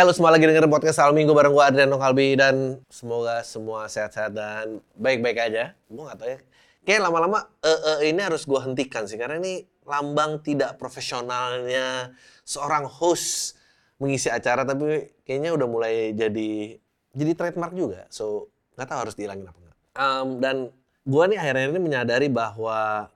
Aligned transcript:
Eh 0.00 0.04
lu 0.08 0.16
semua 0.16 0.32
lagi 0.32 0.48
dengerin 0.48 0.72
podcast 0.72 0.96
Al 1.04 1.12
Minggu 1.12 1.36
bareng 1.36 1.52
gue 1.52 1.60
Adriano 1.60 2.00
Kalbi 2.00 2.32
dan 2.32 2.80
semoga 2.88 3.44
semua 3.44 3.84
sehat-sehat 3.84 4.32
dan 4.32 4.80
baik-baik 4.96 5.36
aja. 5.36 5.76
Gue 5.92 6.08
gak 6.08 6.16
tau 6.16 6.28
ya. 6.32 6.40
Kayak 6.88 7.04
lama-lama 7.04 7.44
eh, 7.60 7.68
eh, 7.68 7.98
ini 8.08 8.16
harus 8.24 8.48
gue 8.48 8.56
hentikan 8.64 9.04
sih 9.04 9.20
karena 9.20 9.36
ini 9.36 9.60
lambang 9.84 10.40
tidak 10.40 10.80
profesionalnya 10.80 12.16
seorang 12.48 12.88
host 12.88 13.60
mengisi 14.00 14.32
acara 14.32 14.64
tapi 14.64 15.20
kayaknya 15.20 15.52
udah 15.52 15.68
mulai 15.68 16.16
jadi 16.16 16.80
jadi 17.12 17.32
trademark 17.36 17.76
juga. 17.76 18.08
So 18.08 18.48
nggak 18.80 18.88
tahu 18.88 18.98
harus 19.04 19.14
dihilangin 19.20 19.52
apa 19.52 19.58
enggak. 19.60 19.76
Um, 20.00 20.28
dan 20.40 20.56
gue 21.04 21.24
nih 21.28 21.36
akhir-akhir 21.44 21.76
ini 21.76 21.80
menyadari 21.84 22.32
bahwa 22.32 23.12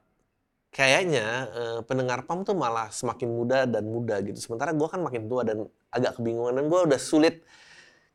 kayaknya 0.69 1.49
uh, 1.49 1.81
pendengar 1.89 2.29
PAM 2.29 2.45
tuh 2.45 2.53
malah 2.53 2.93
semakin 2.93 3.33
muda 3.33 3.65
dan 3.65 3.89
muda 3.89 4.21
gitu. 4.21 4.37
Sementara 4.37 4.77
gue 4.77 4.85
kan 4.85 5.01
makin 5.01 5.33
tua 5.33 5.49
dan 5.49 5.65
agak 5.95 6.19
kebingungan 6.19 6.59
dan 6.59 6.67
gue 6.67 6.81
udah 6.91 7.01
sulit 7.01 7.47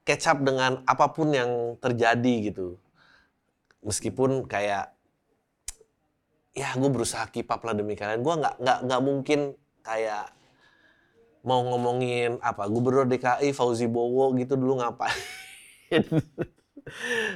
catch 0.04 0.28
up 0.28 0.40
dengan 0.44 0.84
apa 0.84 1.10
pun 1.16 1.32
yang 1.32 1.80
terjadi 1.80 2.52
gitu. 2.52 2.76
Meskipun 3.80 4.44
kayak 4.46 4.92
ya 6.52 6.70
gue 6.76 6.90
berusaha 6.92 7.24
keep 7.32 7.48
up 7.48 7.64
lah 7.64 7.72
demi 7.72 7.96
kalian. 7.96 8.20
Gue 8.20 8.36
nggak 8.36 8.60
nggak 8.60 8.80
nggak 8.84 9.02
mungkin 9.02 9.40
kayak 9.80 10.36
mau 11.48 11.64
ngomongin 11.64 12.36
apa 12.44 12.68
gubernur 12.68 13.08
DKI 13.08 13.56
Fauzi 13.56 13.88
Bowo 13.88 14.36
gitu 14.36 14.60
dulu 14.60 14.84
ngapain. 14.84 15.16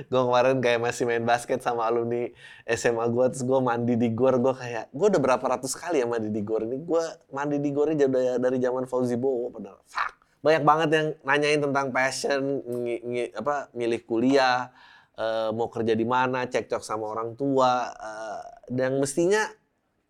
gue 0.09 0.21
kemarin 0.21 0.57
kayak 0.59 0.79
masih 0.81 1.03
main 1.05 1.23
basket 1.23 1.61
sama 1.61 1.85
alumni 1.85 2.29
SMA 2.65 3.05
gue 3.09 3.25
terus 3.33 3.43
gue 3.45 3.59
mandi 3.61 3.93
di 3.95 4.09
gor 4.11 4.37
gue 4.41 4.53
kayak 4.53 4.89
gue 4.89 5.07
udah 5.13 5.21
berapa 5.21 5.45
ratus 5.57 5.77
kali 5.77 6.01
ya 6.01 6.07
mandi 6.09 6.29
di 6.33 6.41
gor 6.41 6.65
ini 6.65 6.81
gue 6.81 7.03
mandi 7.31 7.57
di 7.61 7.69
gor 7.69 7.91
ini 7.91 8.05
dari, 8.39 8.57
zaman 8.57 8.89
Fauzi 8.89 9.17
Bowo 9.17 9.53
padahal 9.53 9.79
fuck 9.85 10.22
banyak 10.43 10.63
banget 10.67 10.89
yang 10.91 11.07
nanyain 11.23 11.61
tentang 11.63 11.87
passion 11.95 12.59
ng, 12.67 12.87
ng, 12.99 13.15
apa 13.39 13.71
milih 13.71 14.03
kuliah 14.03 14.75
uh, 15.15 15.55
mau 15.55 15.71
kerja 15.71 15.95
di 15.95 16.03
mana 16.03 16.43
cekcok 16.45 16.83
sama 16.83 17.07
orang 17.07 17.39
tua 17.39 17.89
uh, 17.95 18.43
dan 18.67 18.99
mestinya 18.99 19.47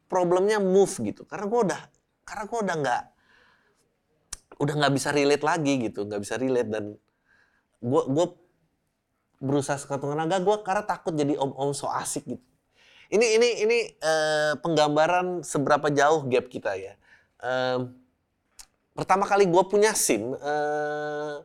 problemnya 0.10 0.58
move 0.58 0.92
gitu 1.06 1.24
karena 1.30 1.46
gue 1.46 1.60
udah 1.70 1.82
karena 2.26 2.44
gue 2.50 2.60
udah 2.66 2.76
nggak 2.82 3.04
udah 4.58 4.74
nggak 4.74 4.94
bisa 4.98 5.10
relate 5.14 5.46
lagi 5.46 5.74
gitu 5.86 6.10
nggak 6.10 6.22
bisa 6.26 6.36
relate 6.42 6.70
dan 6.70 6.86
gue 7.84 8.02
gue 8.10 8.28
berusaha 9.44 9.76
sekuat 9.76 10.00
tenaga 10.00 10.40
gue 10.40 10.56
karena 10.64 10.84
takut 10.88 11.12
jadi 11.12 11.36
om-om 11.36 11.76
so 11.76 11.92
asik 11.92 12.24
gitu. 12.24 12.46
Ini 13.12 13.38
ini 13.38 13.50
ini 13.68 13.78
uh, 14.00 14.56
penggambaran 14.64 15.44
seberapa 15.44 15.92
jauh 15.92 16.26
gap 16.32 16.48
kita 16.48 16.74
ya. 16.80 16.96
Pertama 18.94 19.26
kali 19.26 19.50
gue 19.50 19.64
punya 19.70 19.92
SIM, 19.98 20.38
uh, 20.38 21.42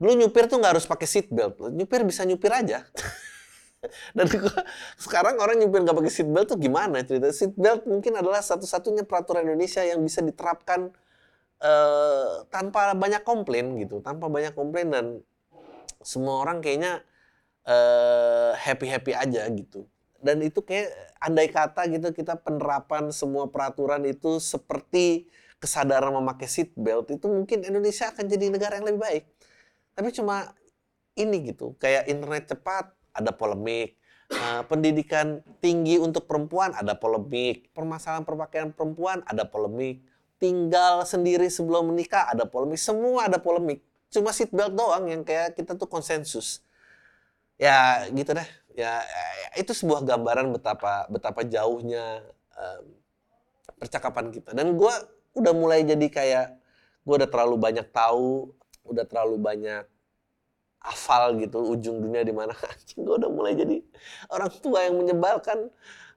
dulu 0.00 0.12
nyupir 0.24 0.48
tuh 0.48 0.56
nggak 0.60 0.72
harus 0.76 0.86
pakai 0.88 1.06
seat 1.08 1.28
belt, 1.28 1.60
nyupir 1.72 2.04
bisa 2.04 2.24
nyupir 2.24 2.52
aja. 2.52 2.84
Dan 4.16 4.26
gua, 4.26 4.66
sekarang 4.98 5.38
orang 5.38 5.62
nyupir 5.62 5.86
nggak 5.86 5.94
pakai 5.94 6.12
seat 6.12 6.28
belt 6.28 6.50
tuh 6.50 6.58
gimana 6.58 7.04
cerita? 7.06 7.30
Seat 7.30 7.54
belt 7.54 7.86
mungkin 7.86 8.18
adalah 8.18 8.42
satu-satunya 8.42 9.06
peraturan 9.06 9.46
Indonesia 9.46 9.86
yang 9.86 10.02
bisa 10.02 10.18
diterapkan 10.18 10.90
uh, 11.62 12.42
tanpa 12.50 12.96
banyak 12.98 13.22
komplain 13.22 13.78
gitu, 13.78 14.02
tanpa 14.02 14.26
banyak 14.26 14.50
komplain 14.56 14.90
dan 14.90 15.06
semua 16.02 16.42
orang 16.42 16.58
kayaknya 16.58 17.04
uh, 17.68 18.56
happy 18.58 18.86
happy 18.90 19.12
aja 19.14 19.46
gitu 19.52 19.86
dan 20.18 20.42
itu 20.42 20.60
kayak 20.66 20.90
andai 21.22 21.48
kata 21.50 21.86
gitu 21.90 22.10
kita 22.10 22.34
penerapan 22.38 23.14
semua 23.14 23.46
peraturan 23.46 24.02
itu 24.02 24.42
seperti 24.42 25.30
kesadaran 25.58 26.14
memakai 26.14 26.46
seat 26.46 26.74
belt 26.78 27.10
itu 27.10 27.26
mungkin 27.26 27.66
Indonesia 27.66 28.10
akan 28.10 28.24
jadi 28.30 28.50
negara 28.50 28.78
yang 28.78 28.86
lebih 28.86 29.02
baik. 29.02 29.24
Tapi 29.98 30.08
cuma 30.14 30.54
ini 31.18 31.50
gitu 31.50 31.74
kayak 31.82 32.06
internet 32.06 32.54
cepat 32.54 32.94
ada 33.10 33.34
polemik. 33.34 33.98
Uh, 34.28 34.60
pendidikan 34.68 35.40
tinggi 35.58 35.96
untuk 35.96 36.28
perempuan 36.28 36.76
ada 36.76 36.94
polemik. 36.94 37.72
Permasalahan 37.72 38.22
perpakaian 38.28 38.70
perempuan 38.70 39.24
ada 39.24 39.48
polemik. 39.48 40.04
Tinggal 40.38 41.02
sendiri 41.02 41.48
sebelum 41.50 41.90
menikah 41.90 42.28
ada 42.30 42.44
polemik. 42.46 42.78
Semua 42.78 43.26
ada 43.26 43.40
polemik. 43.40 43.82
Cuma 44.12 44.30
seat 44.30 44.52
belt 44.52 44.76
doang 44.76 45.08
yang 45.08 45.24
kayak 45.24 45.56
kita 45.56 45.74
tuh 45.74 45.88
konsensus. 45.88 46.60
Ya 47.58 48.06
gitu 48.12 48.36
deh. 48.36 48.48
Ya 48.76 49.02
itu 49.58 49.74
sebuah 49.74 50.06
gambaran 50.06 50.54
betapa 50.54 51.08
betapa 51.10 51.42
jauhnya 51.42 52.22
um, 52.54 52.84
percakapan 53.80 54.28
kita. 54.30 54.52
Dan 54.52 54.76
gue 54.76 54.94
udah 55.40 55.54
mulai 55.54 55.86
jadi 55.86 56.06
kayak 56.08 56.46
gue 57.06 57.14
udah 57.14 57.28
terlalu 57.30 57.56
banyak 57.56 57.86
tahu 57.90 58.52
udah 58.88 59.04
terlalu 59.04 59.36
banyak 59.40 59.84
hafal 60.78 61.36
gitu 61.40 61.58
ujung 61.74 61.98
dunia 61.98 62.22
di 62.22 62.32
mana 62.32 62.54
gue 63.04 63.14
udah 63.14 63.30
mulai 63.30 63.56
jadi 63.56 63.82
orang 64.30 64.50
tua 64.62 64.86
yang 64.86 64.96
menyebalkan 64.98 65.72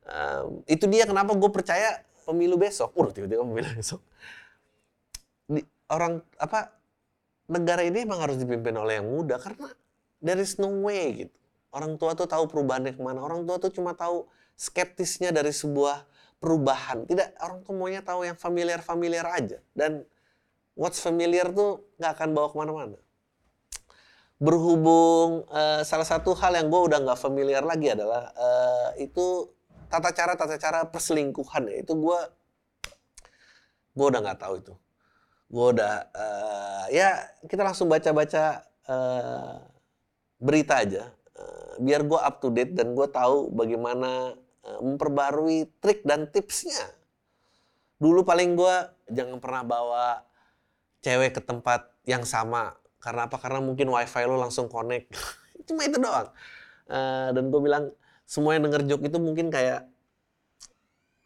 um, 0.05 0.61
itu 0.69 0.85
dia 0.87 1.07
kenapa 1.09 1.33
gue 1.33 1.49
percaya 1.49 2.01
pemilu 2.23 2.55
besok 2.59 2.93
udah 2.93 3.11
tiba-tiba 3.11 3.41
pemilu 3.41 3.69
besok 3.79 4.01
di, 5.51 5.61
orang 5.91 6.23
apa 6.39 6.71
negara 7.51 7.83
ini 7.83 8.07
emang 8.07 8.23
harus 8.23 8.39
dipimpin 8.39 8.71
oleh 8.79 9.03
yang 9.03 9.07
muda 9.11 9.35
karena 9.35 9.67
there 10.23 10.39
is 10.39 10.55
no 10.55 10.71
way 10.87 11.27
gitu. 11.27 11.35
Orang 11.71 11.99
tua 11.99 12.15
tuh 12.15 12.27
tahu 12.27 12.47
perubahannya 12.47 12.95
ke 12.95 13.01
mana. 13.03 13.19
Orang 13.19 13.43
tua 13.43 13.59
tuh 13.59 13.71
cuma 13.71 13.91
tahu 13.91 14.27
skeptisnya 14.55 15.35
dari 15.35 15.51
sebuah 15.51 16.03
perubahan. 16.41 17.05
Tidak, 17.05 17.37
orang 17.39 17.61
tuh 17.61 17.77
maunya 17.77 18.01
tahu 18.01 18.25
yang 18.25 18.35
familiar-familiar 18.35 19.23
aja. 19.29 19.61
Dan 19.77 20.01
what's 20.73 20.97
familiar 20.97 21.53
tuh 21.53 21.85
nggak 22.01 22.11
akan 22.17 22.29
bawa 22.33 22.47
ke 22.49 22.57
mana-mana. 22.57 22.97
Berhubung 24.41 25.45
uh, 25.53 25.85
salah 25.85 26.07
satu 26.09 26.33
hal 26.33 26.57
yang 26.57 26.73
gue 26.73 26.81
udah 26.81 26.97
nggak 27.05 27.19
familiar 27.21 27.61
lagi 27.61 27.93
adalah 27.93 28.33
uh, 28.33 28.89
itu 28.97 29.53
tata 29.85 30.09
cara 30.15 30.33
tata 30.33 30.57
cara 30.57 30.79
perselingkuhan 30.89 31.67
ya 31.67 31.83
itu 31.83 31.93
gue 31.93 32.19
gue 33.91 34.05
udah 34.07 34.19
nggak 34.23 34.39
tahu 34.39 34.55
itu 34.63 34.73
gue 35.51 35.65
udah 35.77 35.93
uh, 36.15 36.85
ya 36.89 37.21
kita 37.43 37.61
langsung 37.61 37.91
baca-baca 37.91 38.63
uh, 38.87 39.59
berita 40.39 40.79
aja 40.79 41.11
uh, 41.35 41.75
biar 41.83 42.07
gue 42.07 42.17
up 42.17 42.39
to 42.39 42.47
date 42.55 42.71
dan 42.71 42.95
gue 42.95 43.07
tahu 43.11 43.51
bagaimana 43.51 44.33
memperbarui 44.61 45.69
trik 45.81 46.05
dan 46.05 46.29
tipsnya. 46.29 46.85
Dulu 48.01 48.25
paling 48.25 48.57
gue 48.57 48.75
jangan 49.13 49.37
pernah 49.37 49.63
bawa 49.65 50.05
cewek 51.01 51.37
ke 51.37 51.41
tempat 51.41 51.89
yang 52.05 52.25
sama. 52.25 52.77
Karena 53.01 53.25
apa? 53.25 53.37
Karena 53.41 53.61
mungkin 53.61 53.89
wifi 53.89 54.25
lo 54.25 54.37
langsung 54.37 54.69
connect. 54.69 55.09
Cuma 55.67 55.85
itu 55.85 55.97
doang. 55.97 56.29
Uh, 56.85 57.29
dan 57.33 57.43
gue 57.49 57.61
bilang 57.61 57.89
semua 58.25 58.57
yang 58.57 58.69
denger 58.69 58.85
joke 58.87 59.05
itu 59.05 59.17
mungkin 59.17 59.47
kayak 59.51 59.87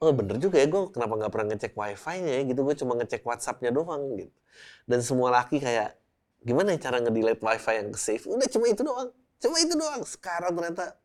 oh 0.03 0.11
bener 0.11 0.37
juga 0.37 0.59
ya 0.59 0.67
gue 0.67 0.91
kenapa 0.91 1.15
nggak 1.17 1.31
pernah 1.31 1.47
ngecek 1.55 1.73
wifi-nya 1.75 2.31
ya? 2.39 2.41
Gitu 2.47 2.59
gue 2.63 2.75
cuma 2.79 2.93
ngecek 2.99 3.21
WhatsApp-nya 3.23 3.71
doang 3.75 4.15
gitu. 4.15 4.31
Dan 4.87 4.99
semua 5.03 5.31
laki 5.31 5.59
kayak 5.59 5.95
gimana 6.45 6.77
ya 6.77 6.79
cara 6.87 7.01
nge-delete 7.01 7.41
wifi 7.41 7.73
yang 7.75 7.89
ke 7.91 7.99
save 7.99 8.23
udah 8.23 8.47
cuma 8.47 8.65
itu 8.71 8.81
doang. 8.83 9.09
Cuma 9.39 9.55
itu 9.59 9.73
doang. 9.75 10.01
Sekarang 10.07 10.51
ternyata 10.55 10.95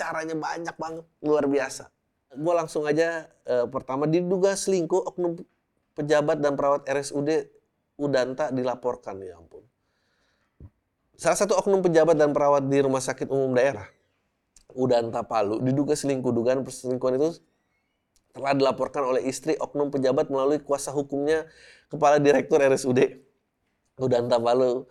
caranya 0.00 0.32
banyak 0.32 0.76
banget 0.80 1.04
luar 1.20 1.44
biasa. 1.44 1.92
Gue 2.32 2.54
langsung 2.56 2.88
aja 2.88 3.28
uh, 3.44 3.68
pertama 3.68 4.08
diduga 4.08 4.56
selingkuh 4.56 5.04
oknum 5.12 5.36
pejabat 5.92 6.40
dan 6.40 6.56
perawat 6.56 6.88
RSUD 6.88 7.28
Udanta 8.00 8.48
dilaporkan 8.48 9.20
ya 9.20 9.36
ampun. 9.36 9.60
Salah 11.20 11.36
satu 11.36 11.52
oknum 11.60 11.84
pejabat 11.84 12.16
dan 12.16 12.32
perawat 12.32 12.64
di 12.64 12.80
rumah 12.80 13.04
sakit 13.04 13.28
umum 13.28 13.52
daerah 13.52 13.84
Udanta 14.72 15.20
Palu 15.20 15.60
diduga 15.60 15.92
selingkuh. 15.92 16.32
Dugaan 16.32 16.64
perselingkuhan 16.64 17.20
itu 17.20 17.44
telah 18.32 18.56
dilaporkan 18.56 19.04
oleh 19.04 19.28
istri 19.28 19.58
oknum 19.60 19.92
pejabat 19.92 20.32
melalui 20.32 20.62
kuasa 20.64 20.94
hukumnya 20.96 21.44
kepala 21.92 22.16
direktur 22.16 22.62
RSUD 22.62 23.20
Udanta 24.00 24.40
Palu 24.40 24.88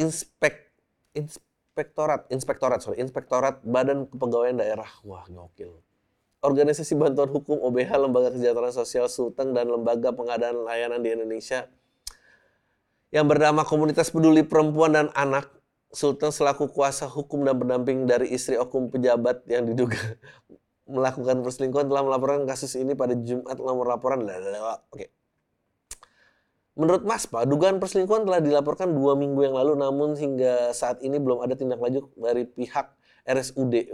inspek 0.00 0.72
inspektorat 1.76 2.24
inspektorat 2.32 2.80
sorry 2.80 3.04
inspektorat 3.04 3.60
Badan 3.60 4.08
Kepegawaian 4.08 4.56
Daerah 4.56 4.88
wah 5.04 5.28
gokil 5.28 5.76
Organisasi 6.40 6.96
Bantuan 6.96 7.28
Hukum 7.28 7.60
OBH 7.60 7.92
Lembaga 8.00 8.32
Kesejahteraan 8.32 8.72
Sosial 8.72 9.12
Sulteng 9.12 9.52
dan 9.52 9.68
Lembaga 9.68 10.08
Pengadaan 10.08 10.64
Layanan 10.64 11.04
di 11.04 11.12
Indonesia 11.12 11.68
yang 13.12 13.28
bernama 13.28 13.60
Komunitas 13.68 14.08
Peduli 14.08 14.40
Perempuan 14.40 14.96
dan 14.96 15.06
Anak 15.12 15.52
Sultan 15.92 16.32
selaku 16.32 16.72
kuasa 16.72 17.04
hukum 17.12 17.44
dan 17.44 17.60
pendamping 17.60 18.08
dari 18.08 18.32
istri 18.32 18.56
oknum 18.56 18.88
pejabat 18.88 19.44
yang 19.44 19.68
diduga 19.68 20.00
melakukan 20.96 21.44
perselingkuhan 21.44 21.92
telah 21.92 22.08
melaporkan 22.08 22.48
kasus 22.48 22.72
ini 22.80 22.96
pada 22.96 23.12
Jumat 23.20 23.60
nomor 23.60 23.84
laporan. 23.84 24.24
Oke. 24.92 25.12
Menurut 26.76 27.08
Mas 27.08 27.24
Pak, 27.24 27.48
dugaan 27.48 27.80
perselingkuhan 27.80 28.28
telah 28.28 28.44
dilaporkan 28.44 28.92
dua 28.92 29.16
minggu 29.16 29.48
yang 29.48 29.56
lalu, 29.56 29.80
namun 29.80 30.12
hingga 30.12 30.76
saat 30.76 31.00
ini 31.00 31.16
belum 31.16 31.40
ada 31.40 31.56
tindak 31.56 31.80
lanjut 31.80 32.12
dari 32.20 32.44
pihak 32.44 32.92
RSUD 33.24 33.88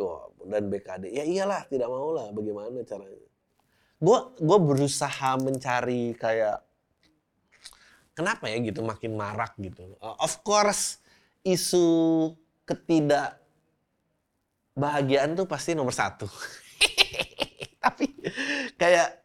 dan 0.50 0.67
BKD. 0.67 1.14
Ya 1.14 1.23
iyalah, 1.23 1.62
tidak 1.70 1.87
mau 1.87 2.11
lah. 2.11 2.34
Bagaimana 2.34 2.82
caranya? 2.82 3.23
Gue 4.02 4.19
gue 4.34 4.58
berusaha 4.58 5.38
mencari 5.38 6.19
kayak 6.19 6.58
kenapa 8.19 8.50
ya 8.50 8.58
gitu 8.58 8.82
makin 8.82 9.14
marak 9.14 9.55
gitu. 9.62 9.94
Uh, 10.02 10.19
of 10.19 10.43
course 10.43 10.99
isu 11.46 12.34
ketidak 12.67 13.38
bahagiaan 14.75 15.38
tuh 15.38 15.46
pasti 15.46 15.79
nomor 15.79 15.94
satu. 15.94 16.26
Tapi 17.82 18.11
kayak 18.75 19.21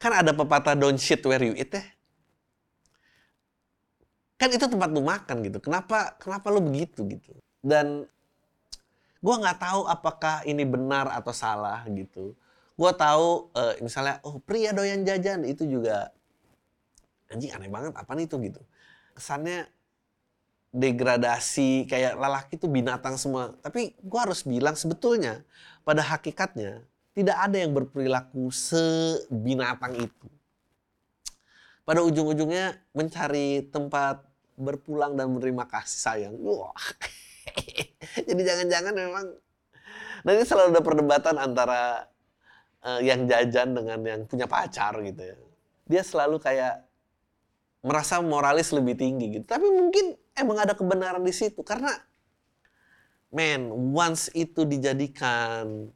kan 0.00 0.16
ada 0.16 0.32
pepatah 0.32 0.72
don't 0.72 0.96
shit 0.96 1.20
where 1.28 1.44
you 1.44 1.52
eat 1.52 1.68
ya. 1.68 1.84
Kan 4.40 4.48
itu 4.56 4.64
tempat 4.64 4.88
lu 4.88 5.04
makan 5.04 5.44
gitu. 5.44 5.60
Kenapa 5.60 6.16
kenapa 6.16 6.48
lu 6.48 6.64
begitu 6.64 7.04
gitu? 7.04 7.36
Dan 7.60 8.08
gua 9.20 9.36
nggak 9.36 9.60
tahu 9.60 9.84
apakah 9.84 10.40
ini 10.48 10.64
benar 10.64 11.12
atau 11.12 11.36
salah 11.36 11.84
gitu. 11.92 12.32
Gua 12.80 12.96
tahu 12.96 13.52
uh, 13.52 13.76
misalnya 13.84 14.16
oh 14.24 14.40
pria 14.40 14.72
doyan 14.72 15.04
jajan 15.04 15.44
itu 15.44 15.68
juga 15.68 16.08
anjing 17.28 17.52
aneh 17.52 17.68
banget 17.68 17.92
apa 17.92 18.10
nih 18.16 18.24
itu 18.24 18.40
gitu. 18.40 18.60
Kesannya 19.12 19.68
degradasi 20.72 21.84
kayak 21.84 22.16
lelaki 22.16 22.56
itu 22.56 22.64
binatang 22.72 23.20
semua. 23.20 23.52
Tapi 23.60 23.92
gua 24.00 24.24
harus 24.24 24.48
bilang 24.48 24.72
sebetulnya 24.72 25.44
pada 25.84 26.00
hakikatnya 26.00 26.80
tidak 27.16 27.36
ada 27.36 27.56
yang 27.58 27.72
berperilaku 27.74 28.48
sebinatang 28.50 29.98
itu. 29.98 30.28
Pada 31.82 32.06
ujung-ujungnya 32.06 32.78
mencari 32.94 33.66
tempat 33.66 34.22
berpulang 34.54 35.18
dan 35.18 35.32
menerima 35.32 35.64
kasih 35.66 35.98
sayang. 35.98 36.34
Wah. 36.38 36.76
Jadi 38.28 38.42
jangan-jangan 38.46 38.94
memang 38.94 39.26
dan 40.20 40.32
ini 40.36 40.44
selalu 40.44 40.76
ada 40.76 40.82
perdebatan 40.84 41.36
antara 41.40 42.04
uh, 42.84 43.00
yang 43.00 43.24
jajan 43.24 43.72
dengan 43.72 43.98
yang 44.04 44.20
punya 44.28 44.44
pacar 44.44 45.00
gitu 45.00 45.20
ya. 45.20 45.36
Dia 45.88 46.02
selalu 46.04 46.36
kayak 46.38 46.84
merasa 47.80 48.20
moralis 48.20 48.70
lebih 48.76 49.00
tinggi 49.00 49.40
gitu. 49.40 49.46
Tapi 49.48 49.64
mungkin 49.64 50.12
emang 50.36 50.60
ada 50.60 50.76
kebenaran 50.76 51.24
di 51.24 51.32
situ 51.32 51.64
karena 51.64 51.90
man, 53.32 53.72
once 53.96 54.28
itu 54.36 54.68
dijadikan 54.68 55.88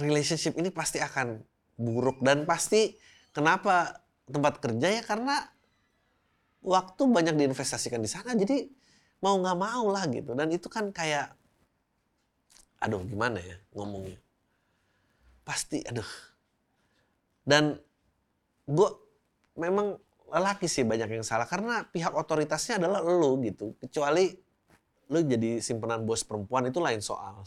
relationship 0.00 0.54
ini 0.58 0.72
pasti 0.72 1.00
akan 1.00 1.40
buruk 1.76 2.24
dan 2.24 2.48
pasti 2.48 2.96
kenapa 3.30 4.00
tempat 4.26 4.58
kerja 4.58 4.88
ya? 5.00 5.02
Karena 5.04 5.38
waktu 6.64 7.02
banyak 7.06 7.34
diinvestasikan 7.38 8.02
di 8.02 8.10
sana 8.10 8.34
jadi 8.34 8.66
mau 9.22 9.38
nggak 9.38 9.58
mau 9.58 9.86
lah 9.92 10.04
gitu. 10.10 10.32
Dan 10.32 10.50
itu 10.50 10.66
kan 10.66 10.90
kayak 10.90 11.32
aduh 12.80 13.02
gimana 13.04 13.40
ya 13.40 13.56
ngomongnya? 13.76 14.18
Pasti 15.46 15.84
aduh. 15.84 16.08
Dan 17.46 17.78
gue 18.66 18.90
memang 19.54 19.94
lelaki 20.26 20.66
sih 20.66 20.82
banyak 20.82 21.06
yang 21.06 21.22
salah 21.22 21.46
karena 21.46 21.86
pihak 21.86 22.10
otoritasnya 22.10 22.82
adalah 22.82 22.98
lo 23.04 23.38
gitu. 23.44 23.78
Kecuali 23.78 24.34
lo 25.06 25.22
jadi 25.22 25.62
simpenan 25.62 26.02
bos 26.02 26.26
perempuan 26.26 26.66
itu 26.66 26.82
lain 26.82 26.98
soal 26.98 27.46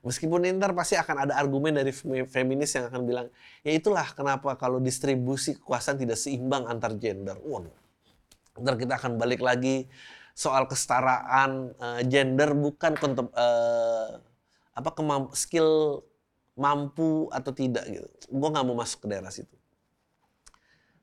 Meskipun 0.00 0.48
ntar 0.56 0.72
pasti 0.72 0.96
akan 0.96 1.28
ada 1.28 1.34
argumen 1.36 1.76
dari 1.76 1.92
feminis 2.24 2.72
yang 2.72 2.88
akan 2.88 3.04
bilang, 3.04 3.26
ya 3.60 3.76
itulah 3.76 4.08
kenapa 4.16 4.56
kalau 4.56 4.80
distribusi 4.80 5.60
kekuasaan 5.60 6.00
tidak 6.00 6.16
seimbang 6.16 6.64
antar 6.64 6.96
gender. 6.96 7.36
Waduh, 7.36 7.72
ntar 8.64 8.80
kita 8.80 8.96
akan 8.96 9.20
balik 9.20 9.44
lagi 9.44 9.84
soal 10.32 10.64
kesetaraan 10.64 11.76
uh, 11.76 12.00
gender 12.08 12.56
bukan 12.56 12.96
kontem, 12.96 13.28
uh, 13.36 14.16
apa 14.72 14.90
kemamp 14.96 15.36
skill 15.36 16.00
mampu 16.56 17.28
atau 17.28 17.52
tidak 17.52 17.84
gitu. 17.88 18.08
Gue 18.32 18.48
nggak 18.48 18.64
mau 18.64 18.76
masuk 18.80 19.04
ke 19.04 19.06
daerah 19.12 19.28
situ. 19.28 19.52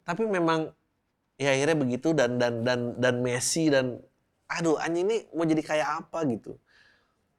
Tapi 0.01 0.25
memang 0.25 0.73
ya 1.37 1.53
akhirnya 1.53 1.77
begitu 1.77 2.17
dan 2.17 2.41
dan 2.41 2.65
dan 2.65 2.97
dan 2.97 3.21
Messi 3.21 3.69
dan 3.69 4.01
aduh 4.49 4.81
anjing 4.81 5.05
ini 5.05 5.17
mau 5.37 5.45
jadi 5.45 5.61
kayak 5.61 5.89
apa 6.01 6.25
gitu. 6.29 6.57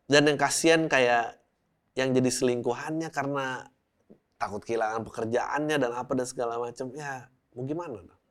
Dan 0.07 0.27
yang 0.27 0.39
kasihan 0.39 0.87
kayak 0.87 1.38
yang 1.99 2.15
jadi 2.15 2.31
selingkuhannya 2.31 3.11
karena 3.11 3.67
takut 4.39 4.63
kehilangan 4.63 5.03
pekerjaannya 5.03 5.83
dan 5.83 5.91
apa 5.91 6.15
dan 6.15 6.27
segala 6.31 6.63
macam 6.63 6.95
ya 6.95 7.27
mau 7.59 7.67
gimana 7.67 8.07
dong 8.07 8.23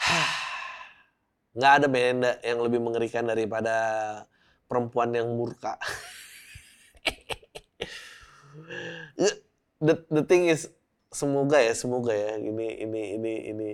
nggak 1.56 1.72
ada 1.76 1.86
benda 1.92 2.40
yang 2.40 2.64
lebih 2.64 2.80
mengerikan 2.80 3.28
daripada 3.28 3.76
perempuan 4.72 5.12
yang 5.12 5.28
murka. 5.36 5.76
The, 9.82 9.98
the 10.06 10.22
thing 10.22 10.46
is 10.46 10.70
semoga 11.10 11.58
ya 11.58 11.74
semoga 11.74 12.14
ya 12.14 12.38
ini 12.38 12.86
ini 12.86 13.18
ini 13.18 13.50
ini. 13.50 13.70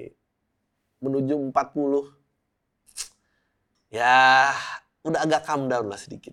Menuju 1.04 1.52
40 1.52 3.92
ya 3.92 4.48
udah 5.04 5.20
agak 5.20 5.44
calm 5.44 5.68
down 5.68 5.92
lah 5.92 6.00
sedikit 6.00 6.32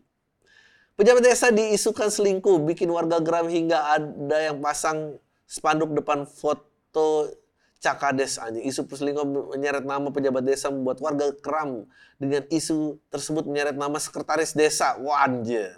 Pejabat 0.96 1.28
desa 1.28 1.52
diisukan 1.52 2.08
selingkuh, 2.08 2.64
bikin 2.64 2.88
warga 2.88 3.20
geram 3.20 3.52
hingga 3.52 4.00
ada 4.00 4.38
yang 4.40 4.64
pasang 4.64 5.20
spanduk 5.44 5.92
depan 5.92 6.24
foto 6.24 7.36
Cakades 7.84 8.42
anjing. 8.42 8.66
Isu 8.66 8.90
perselingkuhan 8.90 9.30
menyeret 9.30 9.86
nama 9.86 10.10
pejabat 10.10 10.42
desa 10.42 10.74
membuat 10.74 10.98
warga 11.06 11.30
geram 11.38 11.86
dengan 12.18 12.42
isu 12.50 12.98
tersebut 13.14 13.46
menyeret 13.46 13.78
nama 13.78 14.00
sekretaris 14.02 14.58
desa. 14.58 14.98
Wah 14.98 15.28
anjir. 15.28 15.70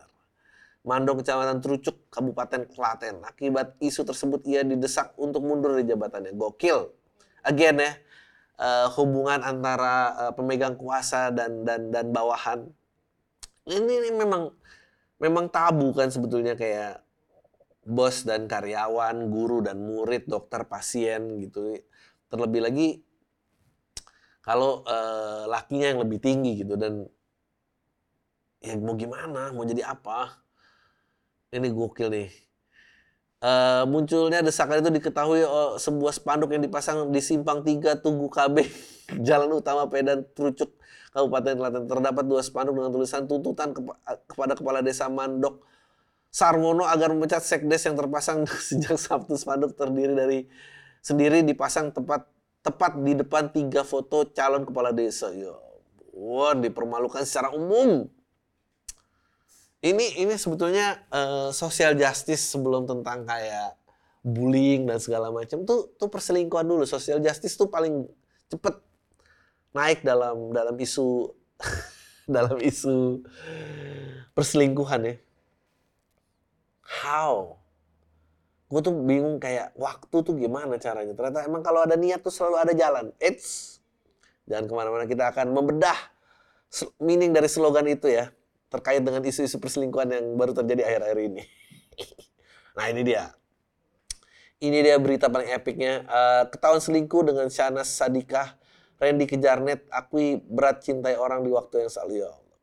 Mandok 0.87 1.19
Kecamatan 1.19 1.59
Trucuk, 1.59 1.99
Kabupaten 2.07 2.63
Klaten. 2.71 3.19
Akibat 3.27 3.75
isu 3.83 4.07
tersebut 4.07 4.39
ia 4.47 4.63
didesak 4.63 5.11
untuk 5.19 5.43
mundur 5.43 5.75
dari 5.75 5.83
jabatannya. 5.83 6.31
Gokil. 6.31 6.87
Again 7.43 7.83
ya, 7.83 7.91
uh, 8.55 8.87
hubungan 8.95 9.43
antara 9.43 10.15
uh, 10.15 10.31
pemegang 10.31 10.79
kuasa 10.79 11.27
dan 11.35 11.67
dan 11.67 11.91
dan 11.91 12.15
bawahan. 12.15 12.71
Ini, 13.67 13.83
ini 13.83 14.15
memang 14.15 14.55
memang 15.17 15.49
tabu 15.49 15.93
kan 15.93 16.09
sebetulnya 16.13 16.53
kayak 16.53 17.01
bos 17.87 18.27
dan 18.27 18.45
karyawan, 18.45 19.31
guru 19.31 19.63
dan 19.63 19.79
murid, 19.79 20.27
dokter, 20.27 20.67
pasien 20.67 21.39
gitu. 21.39 21.79
Terlebih 22.27 22.61
lagi 22.67 22.87
kalau 24.43 24.83
uh, 24.87 25.47
lakinya 25.47 25.91
yang 25.95 25.99
lebih 26.03 26.19
tinggi 26.23 26.63
gitu 26.63 26.75
dan 26.75 27.07
ya 28.63 28.75
mau 28.79 28.95
gimana, 28.99 29.51
mau 29.55 29.63
jadi 29.63 29.87
apa? 29.87 30.43
Ini 31.51 31.67
gokil 31.71 32.11
nih. 32.11 32.29
Uh, 33.37 33.85
munculnya 33.85 34.41
desakan 34.41 34.81
itu 34.81 34.89
diketahui 34.97 35.45
oh, 35.45 35.77
sebuah 35.77 36.09
spanduk 36.09 36.57
yang 36.57 36.65
dipasang 36.65 37.13
di 37.13 37.21
simpang 37.21 37.61
3 37.61 38.01
Tugu 38.01 38.33
KB 38.33 38.65
Jalan 39.21 39.53
Utama 39.53 39.85
Pedan 39.85 40.25
Trucuk 40.33 40.73
Kabupaten 41.11 41.53
Klaten 41.55 41.83
terdapat 41.87 42.23
dua 42.27 42.41
spanduk 42.43 42.77
dengan 42.77 42.91
tulisan 42.91 43.25
tuntutan 43.25 43.71
kepada 44.27 44.53
Kepala 44.53 44.83
Desa 44.83 45.07
Mandok 45.07 45.63
Sarwono 46.27 46.85
agar 46.85 47.15
memecat 47.15 47.41
sekdes 47.41 47.87
yang 47.87 47.95
terpasang 47.95 48.45
sejak 48.67 48.99
Sabtu 48.99 49.39
spanduk 49.39 49.73
terdiri 49.73 50.13
dari 50.13 50.39
sendiri 51.01 51.41
dipasang 51.41 51.95
tepat 51.95 52.27
tepat 52.61 52.99
di 52.99 53.15
depan 53.15 53.47
tiga 53.47 53.87
foto 53.87 54.27
calon 54.35 54.67
kepala 54.67 54.91
desa. 54.91 55.31
Ya, 55.31 55.55
wah 56.11 56.51
dipermalukan 56.51 57.23
secara 57.23 57.55
umum. 57.55 58.11
Ini 59.79 60.25
ini 60.25 60.33
sebetulnya 60.35 60.99
uh, 61.13 61.49
social 61.55 61.95
justice 61.95 62.43
sebelum 62.53 62.89
tentang 62.89 63.23
kayak 63.23 63.77
bullying 64.25 64.83
dan 64.83 64.99
segala 64.99 65.31
macam 65.31 65.63
tuh 65.63 65.95
tuh 65.95 66.11
perselingkuhan 66.11 66.67
dulu. 66.67 66.83
Social 66.83 67.23
justice 67.23 67.55
tuh 67.55 67.71
paling 67.71 68.03
cepet 68.51 68.83
naik 69.77 70.01
dalam 70.01 70.49
dalam 70.49 70.73
isu 70.73 71.29
dalam 72.35 72.57
isu 72.57 73.21
perselingkuhan 74.33 75.01
ya. 75.05 75.15
How? 77.05 77.61
Gue 78.67 78.81
tuh 78.83 78.91
bingung 78.91 79.39
kayak 79.39 79.77
waktu 79.77 80.17
tuh 80.25 80.33
gimana 80.35 80.75
caranya. 80.81 81.13
Ternyata 81.13 81.45
emang 81.45 81.61
kalau 81.61 81.85
ada 81.85 81.95
niat 81.95 82.19
tuh 82.25 82.33
selalu 82.33 82.55
ada 82.57 82.73
jalan. 82.73 83.13
It's 83.21 83.79
jangan 84.49 84.65
ke 84.65 84.73
mana-mana 84.73 85.05
kita 85.05 85.29
akan 85.29 85.53
membedah 85.53 85.95
meaning 86.99 87.35
dari 87.35 87.47
slogan 87.51 87.87
itu 87.87 88.07
ya 88.11 88.31
terkait 88.67 88.99
dengan 88.99 89.23
isu-isu 89.23 89.59
perselingkuhan 89.63 90.11
yang 90.11 90.25
baru 90.35 90.51
terjadi 90.51 90.83
akhir-akhir 90.83 91.19
ini. 91.23 91.43
nah 92.75 92.91
ini 92.91 93.01
dia. 93.07 93.31
Ini 94.57 94.83
dia 94.83 94.97
berita 94.97 95.29
paling 95.29 95.53
epicnya. 95.53 96.03
Uh, 96.09 96.43
ketahuan 96.49 96.81
selingkuh 96.81 97.23
dengan 97.23 97.47
Shanas 97.47 97.93
Sadikah 97.93 98.56
Randy 98.97 99.25
kejar 99.29 99.61
net, 99.61 99.85
akui 99.93 100.41
berat 100.41 100.81
cintai 100.81 101.13
orang 101.17 101.45
di 101.45 101.53
waktu 101.53 101.85
yang 101.85 101.91
salah. 101.93 102.13
Ya 102.13 102.29
Allah. 102.33 102.57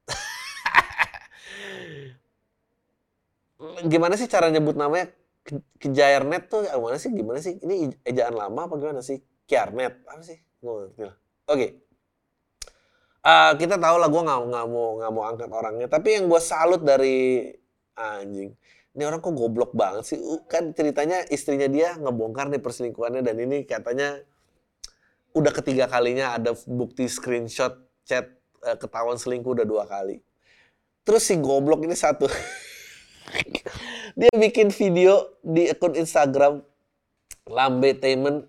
gimana 3.92 4.14
sih 4.18 4.26
cara 4.26 4.50
nyebut 4.50 4.74
namanya? 4.74 5.14
Kejar 5.78 6.26
net 6.26 6.50
tuh 6.50 6.66
gimana 6.66 6.98
sih? 6.98 7.10
Gimana 7.14 7.38
sih? 7.38 7.54
Ini 7.62 7.94
ejaan 8.02 8.34
lama 8.34 8.66
apa 8.66 8.74
gimana 8.80 9.00
sih? 9.04 9.22
Kiarnet 9.46 10.02
apa 10.10 10.22
sih? 10.26 10.38
Oke. 10.64 11.06
Okay. 11.46 11.70
Uh, 13.24 13.56
kita 13.56 13.80
tahu 13.80 13.96
lah 13.96 14.12
gue 14.12 14.20
nggak 14.20 14.40
nggak 14.52 14.66
mau 14.68 14.88
nggak 15.00 15.12
mau 15.14 15.24
angkat 15.24 15.50
orangnya. 15.54 15.86
Tapi 15.86 16.18
yang 16.18 16.26
gue 16.28 16.40
salut 16.42 16.82
dari 16.84 17.48
anjing 17.94 18.52
ini 18.94 19.02
orang 19.02 19.18
kok 19.18 19.34
goblok 19.34 19.74
banget 19.74 20.14
sih. 20.14 20.18
Kan 20.46 20.70
ceritanya 20.70 21.26
istrinya 21.26 21.66
dia 21.66 21.98
ngebongkar 21.98 22.46
nih 22.54 22.62
perselingkuhannya 22.62 23.26
dan 23.26 23.36
ini 23.42 23.66
katanya 23.66 24.22
udah 25.34 25.52
ketiga 25.52 25.90
kalinya 25.90 26.38
ada 26.38 26.54
bukti 26.64 27.10
screenshot 27.10 27.74
chat 28.06 28.30
uh, 28.62 28.78
ketahuan 28.78 29.18
selingkuh 29.18 29.58
udah 29.58 29.66
dua 29.66 29.84
kali. 29.84 30.22
Terus 31.04 31.26
si 31.26 31.34
goblok 31.36 31.84
ini 31.84 31.98
satu. 31.98 32.30
dia 34.18 34.32
bikin 34.38 34.70
video 34.70 35.34
di 35.42 35.68
akun 35.68 35.98
Instagram 35.98 36.62
Lambe 37.50 37.92
Tainment 37.98 38.46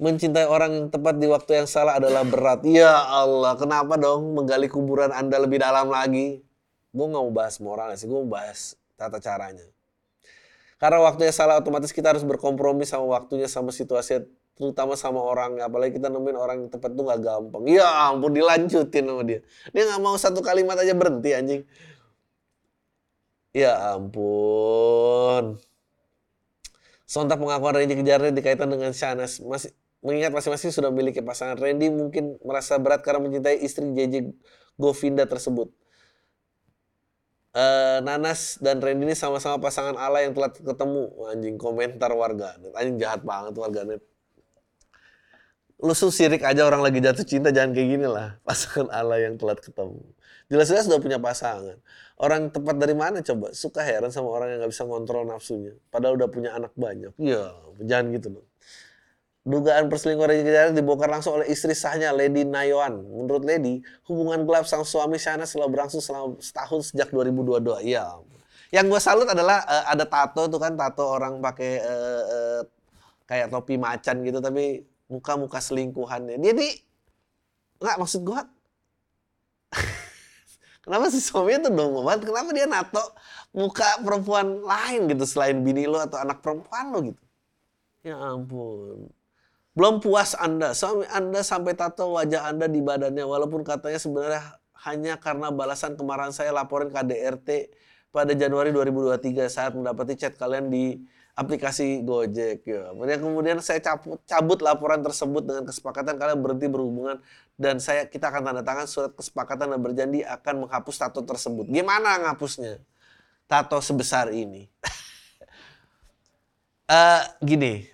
mencintai 0.00 0.48
orang 0.48 0.70
yang 0.72 0.86
tepat 0.88 1.20
di 1.20 1.28
waktu 1.28 1.62
yang 1.62 1.68
salah 1.68 1.96
adalah 2.00 2.24
berat. 2.26 2.64
Ya 2.66 2.90
Allah, 2.90 3.54
kenapa 3.56 4.00
dong 4.00 4.32
menggali 4.32 4.66
kuburan 4.66 5.12
Anda 5.12 5.40
lebih 5.40 5.60
dalam 5.60 5.92
lagi? 5.92 6.40
Gue 6.90 7.06
nggak 7.06 7.22
mau 7.22 7.32
bahas 7.32 7.56
moral 7.62 7.94
sih, 7.94 8.08
gue 8.08 8.18
mau 8.18 8.28
bahas 8.28 8.74
tata 8.98 9.20
caranya. 9.22 9.64
Karena 10.80 11.04
waktunya 11.04 11.30
salah 11.30 11.60
otomatis 11.60 11.92
kita 11.92 12.16
harus 12.16 12.24
berkompromi 12.24 12.88
sama 12.88 13.04
waktunya 13.12 13.44
sama 13.44 13.68
situasi 13.68 14.24
terutama 14.60 14.92
sama 14.92 15.24
orang 15.24 15.56
apalagi 15.64 15.96
kita 15.96 16.12
nemuin 16.12 16.36
orang 16.36 16.56
yang 16.60 16.68
tepat 16.68 16.92
tuh 16.92 17.08
gak 17.08 17.24
gampang 17.24 17.64
ya 17.64 18.12
ampun 18.12 18.36
dilanjutin 18.36 19.08
sama 19.08 19.24
dia 19.24 19.40
dia 19.72 19.82
nggak 19.88 20.00
mau 20.04 20.20
satu 20.20 20.44
kalimat 20.44 20.76
aja 20.76 20.92
berhenti 20.92 21.32
anjing 21.32 21.62
ya 23.56 23.96
ampun 23.96 25.56
sontak 27.08 27.40
pengakuan 27.40 27.80
Randy 27.80 27.96
kejarnya 27.96 28.36
dikaitkan 28.36 28.68
dengan 28.68 28.92
Shanas 28.92 29.40
masih 29.40 29.72
mengingat 30.04 30.36
masing-masing 30.36 30.76
sudah 30.76 30.92
memiliki 30.92 31.24
pasangan 31.24 31.56
Randy 31.56 31.88
mungkin 31.88 32.36
merasa 32.44 32.76
berat 32.76 33.00
karena 33.00 33.24
mencintai 33.24 33.64
istri 33.64 33.88
JJ 33.96 34.28
Govinda 34.76 35.24
tersebut 35.24 35.72
uh, 37.56 37.98
Nanas 38.04 38.60
dan 38.60 38.78
Randy 38.78 39.08
ini 39.08 39.16
sama-sama 39.16 39.56
pasangan 39.58 39.96
Allah 39.98 40.26
yang 40.26 40.36
telah 40.36 40.50
ketemu. 40.52 41.04
Anjing 41.30 41.56
komentar 41.58 42.10
warga. 42.14 42.54
Anjing 42.76 42.98
jahat 43.00 43.26
banget 43.26 43.54
warga 43.58 43.80
net. 43.86 44.09
Lu 45.80 45.96
sirik 45.96 46.44
aja 46.44 46.68
orang 46.68 46.84
lagi 46.84 47.00
jatuh 47.00 47.24
cinta 47.24 47.48
jangan 47.48 47.72
kayak 47.72 47.88
gini 47.96 48.06
lah. 48.06 48.36
Pasangan 48.46 48.92
Allah 48.92 49.24
yang 49.24 49.40
telat 49.40 49.64
ketemu. 49.64 50.04
Jelas-jelas 50.50 50.90
udah 50.90 50.98
punya 50.98 51.18
pasangan. 51.22 51.78
Orang 52.18 52.50
tepat 52.50 52.74
dari 52.74 52.92
mana 52.92 53.22
coba? 53.22 53.54
Suka 53.54 53.86
heran 53.86 54.10
sama 54.10 54.34
orang 54.34 54.50
yang 54.50 54.58
gak 54.66 54.74
bisa 54.74 54.82
ngontrol 54.82 55.22
nafsunya. 55.22 55.78
Padahal 55.94 56.18
udah 56.18 56.26
punya 56.26 56.50
anak 56.58 56.74
banyak. 56.74 57.14
Ya, 57.22 57.54
jangan 57.78 58.10
gitu 58.10 58.28
loh. 58.34 58.44
Dugaan 59.40 59.88
perselingkuhan 59.88 60.28
Ricky 60.28 60.44
Kejara 60.52 60.68
dibongkar 60.74 61.08
langsung 61.08 61.40
oleh 61.40 61.48
istri 61.48 61.72
sahnya, 61.72 62.12
Lady 62.12 62.44
Nayoan. 62.44 62.98
Menurut 62.98 63.46
Lady, 63.46 63.80
hubungan 64.04 64.44
gelap 64.44 64.68
sang 64.68 64.84
suami 64.84 65.16
Shana 65.16 65.48
setelah 65.48 65.70
berlangsung 65.70 66.04
selama 66.04 66.36
setahun 66.42 66.92
sejak 66.92 67.08
2022. 67.08 67.86
Iya. 67.88 68.20
Yang 68.74 68.86
gue 68.90 69.00
salut 69.00 69.28
adalah 69.30 69.64
uh, 69.64 69.86
ada 69.88 70.04
tato 70.04 70.50
tuh 70.50 70.60
kan, 70.60 70.76
tato 70.76 71.06
orang 71.08 71.40
pakai 71.40 71.80
uh, 71.80 72.22
uh, 72.26 72.60
kayak 73.24 73.48
topi 73.48 73.80
macan 73.80 74.20
gitu, 74.26 74.44
tapi 74.44 74.84
muka-muka 75.10 75.58
selingkuhannya. 75.58 76.38
Dia 76.38 76.54
di 76.54 76.70
nggak 77.82 77.96
maksud 77.98 78.22
gue. 78.22 78.40
Kenapa 80.86 81.10
si 81.10 81.20
suaminya 81.20 81.68
tuh 81.68 81.72
dong 81.74 81.92
banget? 82.00 82.30
Kenapa 82.30 82.50
dia 82.54 82.66
nato 82.70 83.02
muka 83.50 84.00
perempuan 84.00 84.62
lain 84.62 85.10
gitu 85.10 85.26
selain 85.26 85.58
bini 85.60 85.84
lo 85.84 85.98
atau 85.98 86.22
anak 86.22 86.40
perempuan 86.40 86.94
lo 86.94 87.02
gitu? 87.02 87.22
Ya 88.06 88.16
ampun. 88.16 89.10
Belum 89.76 90.02
puas 90.02 90.32
Anda, 90.38 90.72
suami 90.72 91.06
Anda 91.12 91.44
sampai 91.44 91.76
tato 91.76 92.10
wajah 92.16 92.48
Anda 92.48 92.66
di 92.66 92.80
badannya 92.80 93.22
walaupun 93.22 93.62
katanya 93.62 94.00
sebenarnya 94.00 94.42
hanya 94.88 95.20
karena 95.20 95.52
balasan 95.52 95.94
kemarahan 95.94 96.32
saya 96.32 96.50
laporin 96.50 96.88
KDRT 96.88 97.70
pada 98.10 98.34
Januari 98.34 98.74
2023 98.74 99.46
saat 99.46 99.72
mendapati 99.76 100.18
chat 100.18 100.34
kalian 100.34 100.72
di 100.72 100.98
aplikasi 101.40 102.04
Gojek 102.04 102.68
ya. 102.68 102.92
Kemudian 102.92 103.18
kemudian 103.24 103.56
saya 103.64 103.80
cabut, 103.80 104.20
cabut 104.28 104.60
laporan 104.60 105.00
tersebut 105.00 105.40
dengan 105.40 105.64
kesepakatan 105.64 106.20
kalian 106.20 106.44
berhenti 106.44 106.68
berhubungan 106.68 107.16
dan 107.56 107.80
saya 107.80 108.04
kita 108.04 108.28
akan 108.28 108.44
tanda 108.44 108.60
tangan 108.60 108.84
surat 108.84 109.12
kesepakatan 109.16 109.72
dan 109.72 109.80
berjanji 109.80 110.20
akan 110.20 110.68
menghapus 110.68 111.00
tato 111.00 111.24
tersebut. 111.24 111.64
Gimana 111.72 112.28
ngapusnya? 112.28 112.84
Tato 113.48 113.80
sebesar 113.80 114.28
ini. 114.36 114.68
uh, 116.92 117.24
gini, 117.48 117.88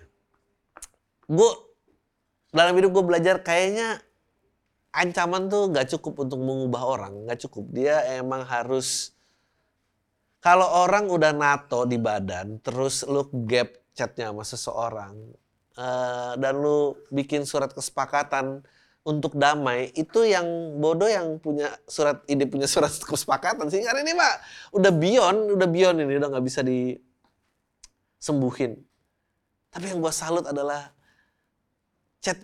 gue 1.25 1.51
dalam 2.51 2.75
hidup 2.75 2.99
gue 2.99 3.03
belajar 3.15 3.41
kayaknya 3.41 4.03
ancaman 4.93 5.49
tuh 5.49 5.71
gak 5.73 5.89
cukup 5.97 6.29
untuk 6.29 6.39
mengubah 6.43 6.83
orang, 6.83 7.13
gak 7.25 7.47
cukup. 7.47 7.65
Dia 7.73 8.05
emang 8.21 8.45
harus 8.45 9.16
kalau 10.37 10.85
orang 10.85 11.09
udah 11.09 11.33
nato 11.33 11.89
di 11.89 11.97
badan, 11.97 12.61
terus 12.61 13.01
lu 13.09 13.25
gap 13.49 13.73
chatnya 13.97 14.29
sama 14.29 14.45
seseorang, 14.45 15.15
uh, 15.77 16.33
dan 16.37 16.53
lu 16.61 16.93
bikin 17.09 17.43
surat 17.43 17.73
kesepakatan 17.73 18.61
untuk 19.07 19.39
damai, 19.39 19.95
itu 19.95 20.27
yang 20.27 20.45
bodoh 20.77 21.07
yang 21.07 21.39
punya 21.39 21.71
surat 21.87 22.21
ide 22.27 22.45
punya 22.45 22.67
surat 22.67 22.91
kesepakatan 23.11 23.71
sih. 23.71 23.81
Karena 23.81 24.03
ini 24.03 24.13
mah 24.13 24.33
udah 24.75 24.91
beyond, 24.93 25.57
udah 25.57 25.67
beyond 25.71 25.97
ini 26.03 26.19
udah 26.19 26.29
nggak 26.37 26.45
bisa 26.45 26.61
disembuhin. 26.61 28.77
Tapi 29.71 29.85
yang 29.89 30.03
gue 30.03 30.13
salut 30.13 30.45
adalah 30.45 30.91
chat 32.21 32.37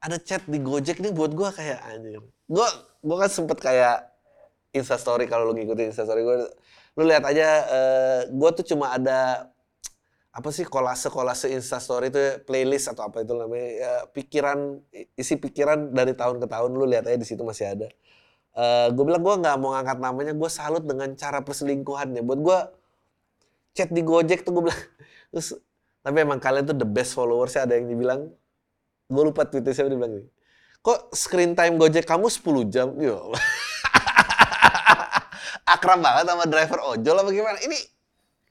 ada 0.00 0.18
chat 0.22 0.42
di 0.46 0.58
Gojek 0.62 1.02
nih 1.02 1.12
buat 1.12 1.34
gue 1.34 1.50
kayak 1.50 1.80
anjir. 1.86 2.22
Gue 2.46 2.66
gue 3.02 3.16
kan 3.18 3.30
sempet 3.30 3.58
kayak 3.60 4.12
Insta 4.72 4.98
Story 5.00 5.26
kalau 5.26 5.50
lu 5.50 5.54
ngikutin 5.56 5.90
Insta 5.90 6.04
Story 6.04 6.22
gue, 6.22 6.36
lu 6.96 7.04
lihat 7.04 7.24
aja 7.28 7.46
uh, 7.46 7.76
eh, 7.76 8.20
gue 8.32 8.50
tuh 8.56 8.64
cuma 8.74 8.96
ada 8.96 9.52
apa 10.32 10.48
sih 10.52 10.68
kolase 10.68 11.08
kolase 11.08 11.48
Insta 11.52 11.80
Story 11.80 12.12
itu 12.12 12.20
playlist 12.44 12.92
atau 12.92 13.08
apa 13.08 13.24
itu 13.24 13.32
namanya 13.32 13.68
ya, 13.68 13.92
pikiran 14.12 14.80
isi 15.16 15.40
pikiran 15.40 15.92
dari 15.92 16.12
tahun 16.12 16.40
ke 16.40 16.46
tahun 16.48 16.76
lu 16.76 16.84
lihat 16.84 17.08
aja 17.08 17.16
di 17.16 17.24
situ 17.24 17.40
masih 17.40 17.72
ada. 17.72 17.88
Uh, 18.56 18.88
eh, 18.88 18.88
gue 18.92 19.04
bilang 19.04 19.20
gue 19.24 19.34
nggak 19.44 19.56
mau 19.60 19.76
ngangkat 19.76 19.98
namanya, 20.00 20.32
gue 20.36 20.50
salut 20.52 20.84
dengan 20.84 21.12
cara 21.16 21.40
perselingkuhannya. 21.40 22.20
Buat 22.24 22.40
gue 22.44 22.58
chat 23.76 23.88
di 23.92 24.00
Gojek 24.04 24.44
tuh 24.44 24.60
gue 24.60 24.68
bilang, 24.68 24.82
terus 25.32 25.56
tapi 26.06 26.22
emang 26.22 26.38
kalian 26.38 26.70
tuh 26.70 26.78
the 26.78 26.86
best 26.86 27.18
followers 27.18 27.58
ada 27.58 27.74
yang 27.74 27.90
dibilang 27.90 28.30
gue 29.10 29.22
lupa 29.26 29.42
tweetnya 29.42 29.74
siapa 29.74 29.90
dia 29.90 29.98
bilang 29.98 30.14
gini 30.14 30.28
kok 30.78 31.10
screen 31.10 31.58
time 31.58 31.74
Gojek 31.82 32.06
kamu 32.06 32.30
10 32.30 32.70
jam 32.70 32.94
yo 33.02 33.34
akrab 35.66 35.98
banget 36.00 36.24
sama 36.30 36.44
driver 36.46 36.80
ojol 36.94 37.16
apa 37.18 37.30
gimana? 37.34 37.58
Ini 37.60 37.78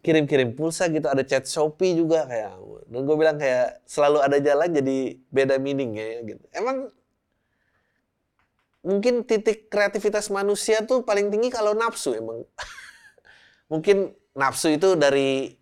kirim-kirim 0.06 0.54
pulsa 0.54 0.86
gitu 0.92 1.10
ada 1.10 1.26
chat 1.26 1.50
Shopee 1.50 1.98
juga 1.98 2.30
kayak 2.30 2.62
dan 2.86 3.02
gue 3.02 3.16
bilang 3.18 3.42
kayak 3.42 3.82
selalu 3.90 4.22
ada 4.22 4.38
jalan 4.38 4.70
jadi 4.70 4.98
beda 5.34 5.56
meaning 5.58 5.98
ya 5.98 6.22
gitu. 6.22 6.46
Emang 6.54 6.94
mungkin 8.86 9.26
titik 9.26 9.66
kreativitas 9.66 10.30
manusia 10.30 10.86
tuh 10.86 11.02
paling 11.02 11.34
tinggi 11.34 11.50
kalau 11.50 11.74
nafsu 11.74 12.14
emang. 12.14 12.46
Mungkin 13.74 14.14
nafsu 14.38 14.78
itu 14.78 14.94
dari 14.94 15.58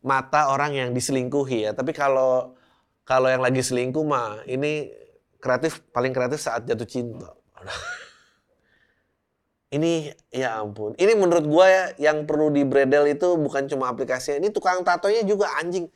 mata 0.00 0.48
orang 0.48 0.72
yang 0.72 0.88
diselingkuhi 0.96 1.68
ya. 1.68 1.70
Tapi 1.76 1.92
kalau 1.92 2.56
kalau 3.04 3.28
yang 3.28 3.44
lagi 3.44 3.60
selingkuh 3.60 4.00
mah 4.08 4.40
ini 4.48 4.88
kreatif 5.36 5.84
paling 5.92 6.16
kreatif 6.16 6.40
saat 6.40 6.64
jatuh 6.64 6.88
cinta. 6.88 7.28
ini 9.76 10.10
ya 10.32 10.64
ampun. 10.64 10.96
Ini 10.96 11.12
menurut 11.12 11.44
gue 11.44 11.66
ya 11.68 11.84
yang 12.10 12.24
perlu 12.24 12.48
di 12.48 12.64
bredel 12.64 13.12
itu 13.12 13.36
bukan 13.36 13.68
cuma 13.68 13.92
aplikasinya. 13.92 14.40
Ini 14.40 14.48
tukang 14.48 14.80
tatonya 14.80 15.20
juga 15.22 15.52
anjing. 15.60 15.86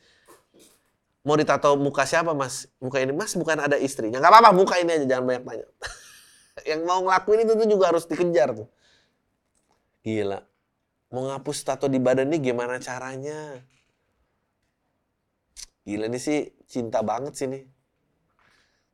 Mau 1.25 1.37
ditato 1.37 1.73
muka 1.77 2.05
siapa 2.05 2.33
mas? 2.37 2.69
Muka 2.77 3.01
ini 3.01 3.13
mas 3.13 3.33
bukan 3.33 3.57
ada 3.57 3.77
istrinya. 3.77 4.21
Gak 4.21 4.29
apa-apa 4.29 4.53
muka 4.53 4.77
ini 4.77 4.93
aja 4.93 5.05
jangan 5.05 5.25
banyak 5.25 5.43
tanya. 5.45 5.67
yang 6.69 6.81
mau 6.85 7.01
ngelakuin 7.01 7.45
itu 7.45 7.53
tuh 7.57 7.67
juga 7.67 7.93
harus 7.93 8.05
dikejar 8.05 8.53
tuh. 8.53 8.69
Gila. 10.05 10.41
Mau 11.11 11.27
ngapus 11.27 11.57
tato 11.67 11.85
di 11.91 11.99
badan 11.99 12.29
ini 12.31 12.39
gimana 12.39 12.79
caranya? 12.81 13.61
Gila 15.85 16.05
nih 16.09 16.21
sih 16.21 16.39
cinta 16.69 17.01
banget 17.01 17.33
sih 17.37 17.49
nih. 17.49 17.65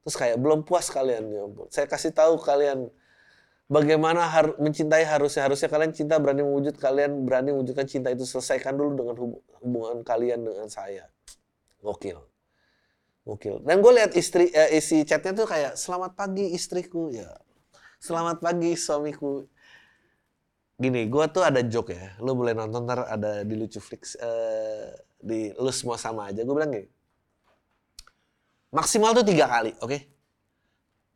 Terus 0.07 0.15
kayak 0.15 0.37
belum 0.39 0.63
puas 0.63 0.87
kalian 0.87 1.27
ya 1.27 1.43
Saya 1.67 1.83
kasih 1.91 2.15
tahu 2.15 2.39
kalian 2.39 2.87
bagaimana 3.67 4.27
har 4.27 4.55
mencintai 4.59 5.03
harusnya 5.03 5.47
harusnya 5.47 5.69
kalian 5.71 5.91
cinta 5.91 6.15
berani 6.17 6.43
mewujud 6.43 6.75
kalian 6.79 7.27
berani 7.27 7.51
mewujudkan 7.55 7.87
cinta 7.87 8.11
itu 8.11 8.23
selesaikan 8.23 8.75
dulu 8.75 8.95
dengan 8.95 9.15
hubungan 9.61 9.97
kalian 10.03 10.43
dengan 10.43 10.67
saya. 10.71 11.07
Gokil. 11.83 12.19
Gokil. 13.27 13.63
Dan 13.67 13.83
gue 13.83 13.91
lihat 13.95 14.11
istri 14.15 14.49
eh, 14.51 14.79
isi 14.79 15.03
chatnya 15.03 15.35
tuh 15.35 15.47
kayak 15.47 15.75
selamat 15.75 16.15
pagi 16.15 16.55
istriku 16.55 17.11
ya. 17.11 17.27
Selamat 17.99 18.39
pagi 18.39 18.73
suamiku. 18.73 19.45
Gini, 20.77 21.09
gue 21.09 21.25
tuh 21.33 21.41
ada 21.41 21.59
joke 21.65 21.91
ya. 21.91 22.13
Lo 22.21 22.37
boleh 22.37 22.53
nonton 22.53 22.85
ntar 22.85 23.09
ada 23.09 23.41
di 23.41 23.57
Lucu 23.57 23.81
Flix. 23.81 24.13
Eh, 24.13 24.93
di 25.17 25.49
lu 25.57 25.71
semua 25.73 25.97
sama 25.97 26.29
aja 26.29 26.45
gue 26.45 26.53
bilang 26.53 26.69
gini 26.69 26.87
maksimal 28.69 29.17
tuh 29.17 29.25
tiga 29.25 29.49
kali 29.49 29.73
oke 29.81 29.89
okay? 29.89 30.01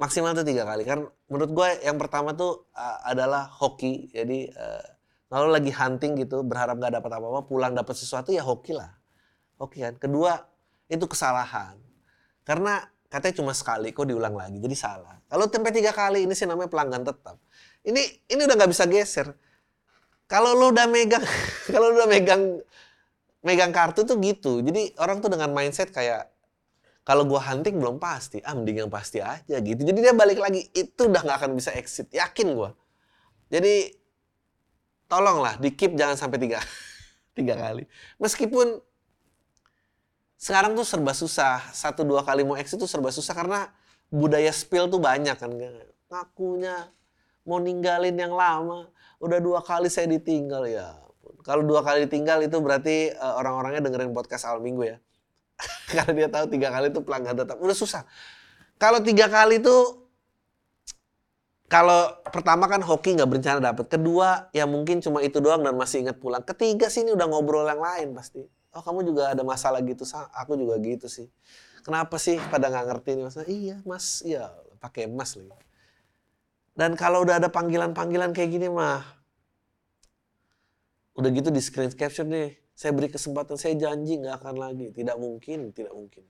Maksimal 0.01 0.34
tuh 0.34 0.41
tiga 0.41 0.65
kali 0.65 0.81
kan 0.81 1.05
menurut 1.29 1.51
gue 1.53 1.70
yang 1.86 2.01
pertama 2.01 2.34
tuh 2.34 2.65
uh, 2.74 2.98
adalah 3.05 3.46
hoki 3.46 4.10
jadi 4.10 4.50
uh, 4.50 4.86
Lalu 5.31 5.48
lagi 5.48 5.72
hunting 5.72 6.20
gitu, 6.20 6.43
berharap 6.43 6.75
gak 6.75 7.00
dapat 7.00 7.12
apa-apa, 7.15 7.48
pulang 7.48 7.72
dapat 7.72 7.96
sesuatu 7.96 8.36
ya 8.36 8.43
hoki 8.43 8.75
lah. 8.75 8.91
Hoki 9.55 9.79
kan. 9.79 9.96
Kedua, 9.96 10.36
itu 10.91 11.08
kesalahan. 11.08 11.79
Karena 12.43 12.84
katanya 13.08 13.39
cuma 13.39 13.55
sekali, 13.55 13.96
kok 13.96 14.12
diulang 14.12 14.36
lagi, 14.36 14.60
jadi 14.60 14.75
salah. 14.75 15.24
Kalau 15.31 15.48
tempe 15.48 15.72
tiga 15.72 15.96
kali, 15.96 16.27
ini 16.27 16.36
sih 16.36 16.43
namanya 16.43 16.67
pelanggan 16.67 17.08
tetap. 17.08 17.39
Ini 17.88 18.27
ini 18.27 18.41
udah 18.43 18.55
nggak 18.60 18.72
bisa 18.75 18.84
geser. 18.91 19.31
Kalau 20.27 20.51
lo 20.51 20.75
udah 20.75 20.88
megang, 20.91 21.24
kalau 21.74 21.96
udah 21.96 22.08
megang 22.12 22.60
megang 23.39 23.72
kartu 23.72 24.03
tuh 24.03 24.20
gitu. 24.20 24.60
Jadi 24.60 25.00
orang 25.00 25.24
tuh 25.24 25.31
dengan 25.31 25.55
mindset 25.55 25.96
kayak 25.96 26.27
kalau 27.01 27.25
gua 27.25 27.41
hunting 27.41 27.81
belum 27.81 27.98
pasti, 27.98 28.39
ah 28.46 28.53
mending 28.53 28.86
yang 28.86 28.91
pasti 28.91 29.20
aja 29.20 29.58
gitu. 29.58 29.81
Jadi 29.81 30.00
dia 30.00 30.13
balik 30.13 30.38
lagi, 30.38 30.70
itu 30.74 31.01
udah 31.10 31.22
nggak 31.25 31.38
akan 31.41 31.51
bisa 31.58 31.74
exit, 31.74 32.08
yakin 32.13 32.53
gua. 32.53 32.77
Jadi 33.50 33.98
tolonglah 35.10 35.60
di 35.60 35.74
keep 35.75 35.98
jangan 35.98 36.15
sampai 36.15 36.38
tiga 36.39 36.60
tiga 37.38 37.58
kali. 37.58 37.89
Meskipun 38.22 38.79
sekarang 40.38 40.74
tuh 40.74 40.86
serba 40.88 41.13
susah. 41.13 41.62
Satu 41.74 42.01
dua 42.05 42.25
kali 42.25 42.41
mau 42.41 42.58
exit 42.58 42.77
tuh 42.77 42.89
serba 42.89 43.13
susah 43.13 43.34
karena 43.34 43.70
budaya 44.10 44.50
spill 44.50 44.89
tuh 44.89 45.01
banyak 45.01 45.36
kan. 45.38 45.51
Ngakunya 46.10 46.89
mau 47.46 47.58
ninggalin 47.58 48.13
yang 48.13 48.34
lama 48.34 48.89
udah 49.22 49.39
dua 49.41 49.60
kali 49.62 49.89
saya 49.89 50.10
ditinggal 50.10 50.65
ya 50.70 50.98
kalau 51.41 51.65
dua 51.65 51.81
kali 51.81 52.05
ditinggal 52.05 52.41
itu 52.46 52.58
berarti 52.62 53.13
uh, 53.17 53.38
orang-orangnya 53.41 53.81
dengerin 53.86 54.13
podcast 54.13 54.46
awal 54.50 54.62
minggu 54.62 54.93
ya 54.93 54.98
karena 55.91 56.12
dia 56.13 56.30
tahu 56.30 56.46
tiga 56.50 56.70
kali 56.74 56.89
itu 56.89 57.01
pelanggan 57.03 57.36
tetap 57.38 57.58
udah 57.62 57.77
susah 57.77 58.03
kalau 58.82 58.98
tiga 59.01 59.30
kali 59.30 59.62
tuh 59.62 60.01
kalau 61.72 62.20
pertama 62.27 62.68
kan 62.68 62.84
hoki 62.84 63.15
nggak 63.15 63.30
berencana 63.32 63.72
dapat. 63.72 63.88
Kedua 63.88 64.51
ya 64.51 64.68
mungkin 64.68 65.00
cuma 65.00 65.24
itu 65.24 65.39
doang 65.39 65.63
dan 65.63 65.80
masih 65.80 66.03
ingat 66.03 66.20
pulang. 66.20 66.44
Ketiga 66.44 66.91
sini 66.91 67.15
udah 67.15 67.32
ngobrol 67.32 67.63
yang 67.63 67.80
lain 67.80 68.12
pasti. 68.12 68.44
Oh 68.75 68.84
kamu 68.84 69.08
juga 69.08 69.32
ada 69.32 69.39
masalah 69.48 69.80
gitu, 69.80 70.03
aku 70.36 70.60
juga 70.60 70.75
gitu 70.84 71.08
sih. 71.08 71.32
Kenapa 71.88 72.20
sih 72.20 72.36
pada 72.51 72.68
nggak 72.68 72.86
ngerti 72.91 73.10
nih 73.15 73.24
mas? 73.24 73.36
Iya 73.48 73.75
mas, 73.88 74.06
iya 74.27 74.51
pakai 74.84 75.08
emas 75.08 75.39
lagi. 75.39 75.56
Dan 76.75 77.00
kalau 77.00 77.24
udah 77.24 77.39
ada 77.39 77.48
panggilan-panggilan 77.48 78.32
kayak 78.36 78.51
gini 78.51 78.68
mah, 78.72 79.03
udah 81.20 81.30
gitu 81.36 81.51
di 81.51 81.60
screen 81.60 81.91
capture 81.91 82.27
nih, 82.27 82.56
saya 82.81 82.97
beri 82.97 83.13
kesempatan, 83.13 83.61
saya 83.61 83.77
janji 83.77 84.17
nggak 84.17 84.41
akan 84.41 84.57
lagi. 84.57 84.89
Tidak 84.89 85.13
mungkin, 85.21 85.69
tidak 85.69 85.93
mungkin. 85.93 86.25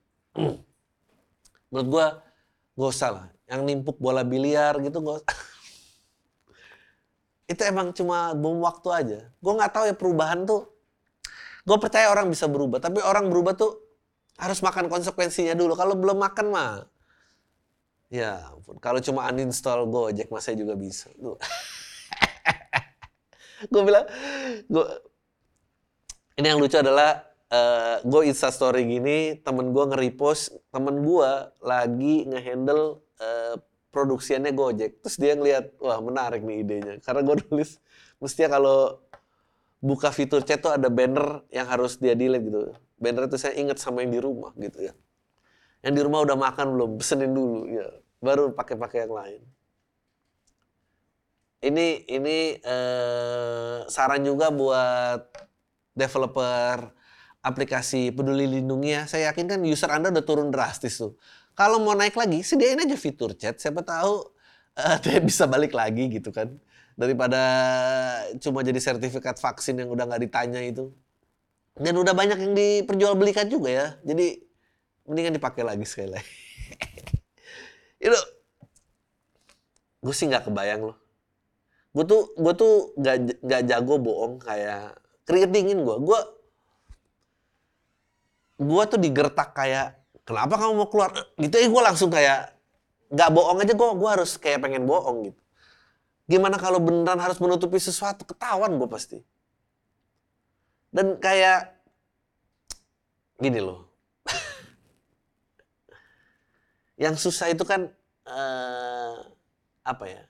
Menurut 1.72 1.88
gua, 1.88 2.20
gak 2.75 2.91
usah 2.91 3.10
lah. 3.15 3.25
Yang 3.48 3.62
nimpuk 3.72 3.96
bola 4.03 4.27
biliar 4.27 4.75
gitu 4.84 5.00
gak 5.00 5.24
itu 7.51 7.62
emang 7.63 7.96
cuma 7.96 8.36
bom 8.36 8.60
waktu 8.67 8.88
aja. 8.91 9.20
Gue 9.39 9.53
nggak 9.55 9.72
tahu 9.72 9.84
ya 9.91 9.96
perubahan 9.96 10.43
tuh. 10.43 10.67
Gue 11.63 11.79
percaya 11.79 12.12
orang 12.12 12.27
bisa 12.27 12.51
berubah 12.51 12.84
tapi 12.84 13.00
orang 13.00 13.31
berubah 13.31 13.55
tuh 13.55 13.79
harus 14.36 14.60
makan 14.60 14.91
konsekuensinya 14.91 15.55
dulu. 15.55 15.75
Kalau 15.75 15.96
belum 15.96 16.20
makan 16.20 16.51
mah 16.51 16.84
ya 18.12 18.43
kalau 18.84 19.00
cuma 19.00 19.24
uninstall 19.31 19.88
Gojek 19.88 20.31
mas 20.31 20.48
saya 20.48 20.60
juga 20.60 20.79
bisa. 20.79 21.12
Gue 23.67 23.81
bilang 23.88 24.08
gue 24.72 25.11
ini 26.40 26.46
yang 26.48 26.60
lucu 26.60 26.80
adalah 26.80 27.28
uh, 27.52 27.58
eh, 27.58 27.98
gue 28.08 28.22
insta 28.32 28.48
story 28.50 28.88
gini 28.88 29.36
temen 29.44 29.76
gue 29.76 29.84
nge-repost 29.92 30.56
temen 30.72 31.04
gue 31.04 31.32
lagi 31.60 32.26
ngehandle 32.28 33.04
uh, 33.20 33.56
produksiannya 33.92 34.56
Gojek. 34.56 35.04
Terus 35.04 35.18
dia 35.20 35.36
ngeliat 35.36 35.76
wah 35.84 36.00
menarik 36.00 36.42
nih 36.42 36.64
idenya. 36.64 36.94
Karena 37.04 37.22
gue 37.22 37.36
nulis 37.52 37.78
mestinya 38.24 38.58
kalau 38.58 39.04
buka 39.84 40.10
fitur 40.16 40.42
chat 40.48 40.64
tuh 40.64 40.72
ada 40.72 40.88
banner 40.88 41.44
yang 41.52 41.67
harus 41.67 42.00
dia 42.00 42.15
delete 42.15 42.48
gitu. 42.48 42.60
Banner 42.98 43.28
itu 43.28 43.38
saya 43.38 43.54
inget 43.60 43.78
sama 43.78 44.02
yang 44.02 44.15
di 44.15 44.22
rumah 44.24 44.56
gitu 44.56 44.80
ya. 44.80 44.94
Yang 45.84 45.94
di 46.00 46.02
rumah 46.08 46.20
udah 46.24 46.38
makan 46.39 46.65
belum 46.74 46.89
pesenin 47.02 47.34
dulu 47.36 47.67
ya. 47.67 47.88
Baru 48.22 48.54
pakai-pakai 48.54 49.10
yang 49.10 49.13
lain. 49.17 49.41
Ini 51.62 52.10
ini 52.10 52.58
eh, 52.58 53.78
saran 53.86 54.26
juga 54.26 54.50
buat 54.50 55.51
developer 55.93 56.91
aplikasi 57.41 58.13
peduli 58.13 58.45
lindungi 58.47 58.93
ya. 58.93 59.04
Saya 59.10 59.34
yakin 59.34 59.45
kan 59.49 59.60
user 59.65 59.89
Anda 59.89 60.13
udah 60.13 60.23
turun 60.25 60.49
drastis 60.54 61.01
tuh. 61.01 61.17
Kalau 61.58 61.84
mau 61.84 61.97
naik 61.97 62.15
lagi, 62.15 62.41
sediain 62.45 62.80
aja 62.80 62.95
fitur 62.95 63.36
chat. 63.36 63.60
Siapa 63.60 63.84
tahu 63.84 64.23
uh, 64.77 64.97
dia 65.04 65.19
bisa 65.19 65.49
balik 65.49 65.75
lagi 65.75 66.08
gitu 66.08 66.32
kan. 66.32 66.47
Daripada 66.95 67.41
cuma 68.39 68.62
jadi 68.62 68.77
sertifikat 68.77 69.41
vaksin 69.41 69.82
yang 69.82 69.89
udah 69.89 70.06
nggak 70.06 70.21
ditanya 70.30 70.62
itu. 70.62 70.93
Dan 71.75 71.97
udah 71.97 72.13
banyak 72.13 72.38
yang 72.39 72.54
diperjualbelikan 72.54 73.49
juga 73.49 73.69
ya. 73.71 73.88
Jadi 74.06 74.38
mendingan 75.08 75.34
dipakai 75.36 75.65
lagi 75.65 75.84
sekali 75.88 76.13
lagi. 76.13 76.36
itu 78.06 78.19
gue 80.01 80.13
sih 80.13 80.30
nggak 80.30 80.51
kebayang 80.51 80.93
loh. 80.93 80.97
Gue 81.91 82.06
tuh 82.08 82.21
gue 82.38 82.54
tuh 82.56 82.73
nggak 83.43 83.62
jago 83.67 83.99
bohong 83.99 84.39
kayak 84.39 84.95
keringet 85.32 85.52
dingin 85.56 85.80
gue. 85.88 85.96
Gue 86.04 86.20
gue 88.60 88.84
tuh 88.91 89.00
digertak 89.00 89.56
kayak 89.56 89.96
kenapa 90.28 90.60
kamu 90.60 90.74
mau 90.76 90.89
keluar? 90.91 91.15
Gitu. 91.39 91.56
Ya 91.56 91.72
gue 91.72 91.82
langsung 91.88 92.12
kayak 92.12 92.52
nggak 93.08 93.30
bohong 93.32 93.63
aja. 93.63 93.72
Gue 93.72 93.89
gue 93.96 94.10
harus 94.12 94.36
kayak 94.36 94.60
pengen 94.60 94.84
bohong 94.84 95.32
gitu. 95.32 95.39
Gimana 96.28 96.60
kalau 96.60 96.84
beneran 96.84 97.24
harus 97.24 97.39
menutupi 97.39 97.80
sesuatu? 97.80 98.28
Ketahuan 98.28 98.76
gue 98.76 98.89
pasti. 98.91 99.24
Dan 100.91 101.15
kayak 101.15 101.80
gini 103.39 103.63
loh. 103.63 103.88
Yang 107.02 107.32
susah 107.32 107.48
itu 107.56 107.63
kan 107.63 107.88
uh, 108.28 109.15
apa 109.82 110.06
ya 110.06 110.22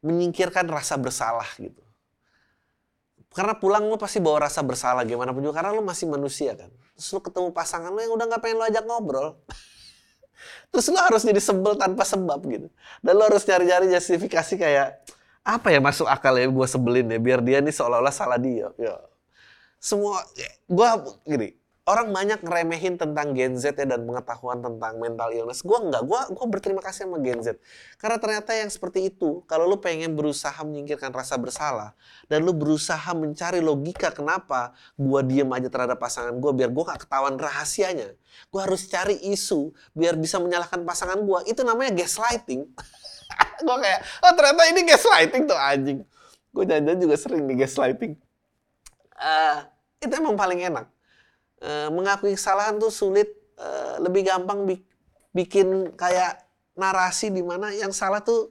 menyingkirkan 0.00 0.64
rasa 0.68 0.96
bersalah 0.96 1.48
gitu 1.60 1.83
karena 3.34 3.58
pulang 3.58 3.82
lu 3.90 3.98
pasti 3.98 4.22
bawa 4.22 4.46
rasa 4.46 4.62
bersalah 4.62 5.02
gimana 5.02 5.34
pun 5.34 5.42
juga 5.42 5.58
karena 5.58 5.74
lu 5.74 5.82
masih 5.82 6.06
manusia 6.06 6.54
kan. 6.54 6.70
Terus 6.94 7.10
lu 7.10 7.20
ketemu 7.20 7.50
pasangan 7.50 7.90
lu 7.90 7.98
yang 7.98 8.14
udah 8.14 8.30
nggak 8.30 8.40
pengen 8.40 8.56
lu 8.62 8.64
ajak 8.70 8.84
ngobrol. 8.86 9.34
Terus 10.70 10.86
lu 10.86 10.98
harus 11.02 11.22
jadi 11.26 11.42
sebel 11.42 11.74
tanpa 11.74 12.06
sebab 12.06 12.38
gitu. 12.46 12.70
Dan 13.02 13.12
lu 13.18 13.22
harus 13.26 13.42
cari-cari 13.42 13.90
justifikasi 13.90 14.54
kayak 14.54 15.02
apa 15.44 15.68
ya 15.74 15.82
masuk 15.82 16.08
akal 16.08 16.38
ya 16.38 16.46
gue 16.48 16.66
sebelin 16.70 17.04
ya 17.10 17.18
biar 17.20 17.42
dia 17.42 17.58
nih 17.58 17.74
seolah-olah 17.74 18.14
salah 18.14 18.38
dia. 18.38 18.70
Ya. 18.78 18.94
Semua 19.82 20.22
gue 20.70 20.88
gini, 21.26 21.48
orang 21.84 22.16
banyak 22.16 22.40
ngeremehin 22.40 22.96
tentang 22.96 23.36
Gen 23.36 23.60
Z 23.60 23.76
ya 23.76 23.84
dan 23.84 24.08
pengetahuan 24.08 24.64
tentang 24.64 24.96
mental 24.96 25.28
illness. 25.36 25.60
Gue 25.60 25.76
enggak, 25.76 26.00
gue 26.08 26.20
gua 26.32 26.46
berterima 26.48 26.80
kasih 26.80 27.04
sama 27.04 27.20
Gen 27.20 27.44
Z. 27.44 27.60
Karena 28.00 28.16
ternyata 28.16 28.56
yang 28.56 28.72
seperti 28.72 29.12
itu, 29.12 29.44
kalau 29.44 29.68
lu 29.68 29.76
pengen 29.76 30.16
berusaha 30.16 30.56
menyingkirkan 30.64 31.12
rasa 31.12 31.36
bersalah, 31.36 31.92
dan 32.32 32.40
lu 32.40 32.56
berusaha 32.56 33.12
mencari 33.12 33.60
logika 33.60 34.08
kenapa 34.16 34.72
gue 34.96 35.20
diem 35.28 35.48
aja 35.52 35.68
terhadap 35.68 36.00
pasangan 36.00 36.32
gue, 36.32 36.52
biar 36.56 36.72
gue 36.72 36.84
gak 36.88 37.04
ketahuan 37.04 37.36
rahasianya. 37.36 38.16
Gue 38.48 38.60
harus 38.64 38.88
cari 38.88 39.20
isu, 39.28 39.68
biar 39.92 40.16
bisa 40.16 40.40
menyalahkan 40.40 40.80
pasangan 40.88 41.20
gue. 41.20 41.52
Itu 41.52 41.68
namanya 41.68 42.00
gaslighting. 42.00 42.64
gue 43.66 43.76
kayak, 43.76 44.00
oh 44.24 44.32
ternyata 44.32 44.62
ini 44.72 44.80
gaslighting 44.88 45.42
tuh 45.44 45.58
anjing. 45.60 46.00
Gue 46.48 46.64
jangan 46.64 46.96
juga 46.96 47.16
sering 47.20 47.44
nih 47.44 47.68
gaslighting. 47.68 48.16
Uh, 49.20 49.68
itu 50.00 50.12
emang 50.16 50.32
paling 50.32 50.64
enak 50.64 50.93
Eh, 51.62 51.88
mengakui 51.88 52.34
kesalahan 52.34 52.76
tuh 52.76 52.90
sulit, 52.90 53.30
uh, 53.56 53.96
lebih 54.02 54.26
gampang 54.26 54.66
bi 54.66 54.82
bikin 55.30 55.94
kayak 55.94 56.42
narasi 56.74 57.30
di 57.30 57.40
mana 57.40 57.70
yang 57.70 57.94
salah 57.94 58.20
tuh 58.20 58.50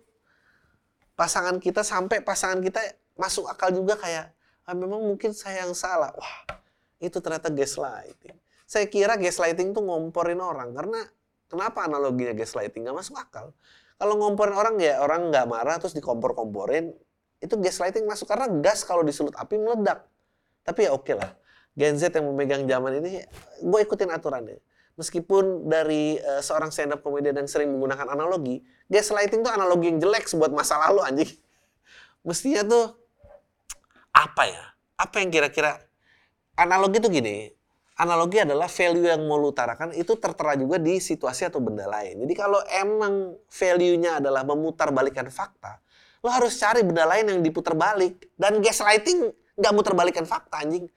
pasangan 1.13 1.60
kita 1.60 1.84
sampai 1.84 2.24
pasangan 2.24 2.63
kita 2.63 2.80
masuk 3.13 3.46
akal 3.46 3.70
juga 3.70 4.00
kayak 4.00 4.34
ah, 4.66 4.74
memang 4.74 5.04
mungkin 5.04 5.36
saya 5.36 5.68
yang 5.68 5.76
salah. 5.78 6.10
Wah, 6.16 6.58
itu 6.98 7.20
ternyata 7.20 7.52
gaslighting. 7.52 8.34
Saya 8.66 8.89
kira 8.89 9.20
gaslighting 9.20 9.76
tuh 9.76 9.84
ngomporin 9.86 10.39
orang 10.42 10.74
karena 10.74 11.06
kenapa 11.52 11.86
analoginya 11.86 12.34
gaslighting 12.34 12.88
nggak 12.88 12.98
masuk 12.98 13.20
akal. 13.20 13.54
Kalau 14.00 14.16
ngomporin 14.18 14.56
orang 14.58 14.76
ya 14.82 15.04
orang 15.04 15.30
nggak 15.30 15.46
marah 15.46 15.78
terus 15.78 15.94
dikompor-komporin 15.94 16.96
itu 17.44 17.56
gaslighting 17.60 18.08
masuk 18.08 18.26
karena 18.32 18.50
gas 18.63 18.82
kalau 18.88 19.06
disulut 19.06 19.36
api 19.38 19.60
meledak. 19.60 20.08
Tapi 20.63 20.88
ya 20.88 20.96
oke 20.96 21.06
okay 21.06 21.16
lah. 21.20 21.42
Gen 21.74 21.98
Z 21.98 22.14
yang 22.14 22.30
memegang 22.30 22.64
zaman 22.70 23.02
ini, 23.02 23.26
gue 23.62 23.80
ikutin 23.82 24.14
aturannya. 24.14 24.62
Meskipun 24.94 25.66
dari 25.66 26.22
uh, 26.22 26.38
seorang 26.38 26.70
stand 26.70 26.94
up 26.94 27.02
comedian 27.02 27.34
yang 27.34 27.50
sering 27.50 27.74
menggunakan 27.74 28.14
analogi, 28.14 28.62
gaslighting 28.86 29.42
tuh 29.42 29.50
analogi 29.50 29.90
yang 29.90 29.98
jelek 29.98 30.30
buat 30.38 30.54
masa 30.54 30.78
lalu 30.86 31.02
anjing. 31.02 31.34
Mestinya 32.22 32.62
tuh 32.62 32.86
apa 34.14 34.44
ya? 34.46 34.64
Apa 35.02 35.26
yang 35.26 35.34
kira-kira 35.34 35.82
analogi 36.54 37.02
tuh 37.02 37.10
gini, 37.10 37.50
analogi 37.98 38.46
adalah 38.46 38.70
value 38.70 39.10
yang 39.10 39.26
mau 39.26 39.42
lu 39.42 39.50
utarakan 39.50 39.98
itu 39.98 40.14
tertera 40.14 40.54
juga 40.54 40.78
di 40.78 41.02
situasi 41.02 41.50
atau 41.50 41.58
benda 41.58 41.90
lain. 41.90 42.22
Jadi 42.30 42.34
kalau 42.38 42.62
emang 42.70 43.34
value-nya 43.50 44.22
adalah 44.22 44.46
memutar 44.46 44.94
balikan 44.94 45.26
fakta, 45.34 45.82
lo 46.22 46.30
harus 46.30 46.54
cari 46.54 46.86
benda 46.86 47.10
lain 47.10 47.34
yang 47.34 47.42
diputar 47.42 47.74
balik. 47.74 48.30
Dan 48.38 48.62
gaslighting 48.62 49.34
Nggak 49.54 49.72
mau 49.74 49.84
terbalikan 49.86 50.26
fakta 50.26 50.66
anjing. 50.66 50.90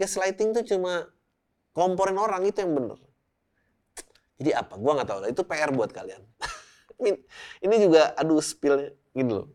Gaslighting 0.00 0.56
tuh 0.56 0.64
cuma 0.64 1.12
komporin 1.76 2.16
orang 2.16 2.40
itu 2.48 2.64
yang 2.64 2.72
bener. 2.72 2.96
Jadi 4.40 4.56
apa? 4.56 4.80
Gua 4.80 4.96
nggak 4.96 5.08
tahu. 5.12 5.18
Itu 5.28 5.44
PR 5.44 5.68
buat 5.76 5.92
kalian. 5.92 6.24
Ini 7.64 7.76
juga 7.76 8.16
aduh 8.16 8.40
spillnya 8.40 8.96
gini 9.12 9.32
loh. 9.36 9.52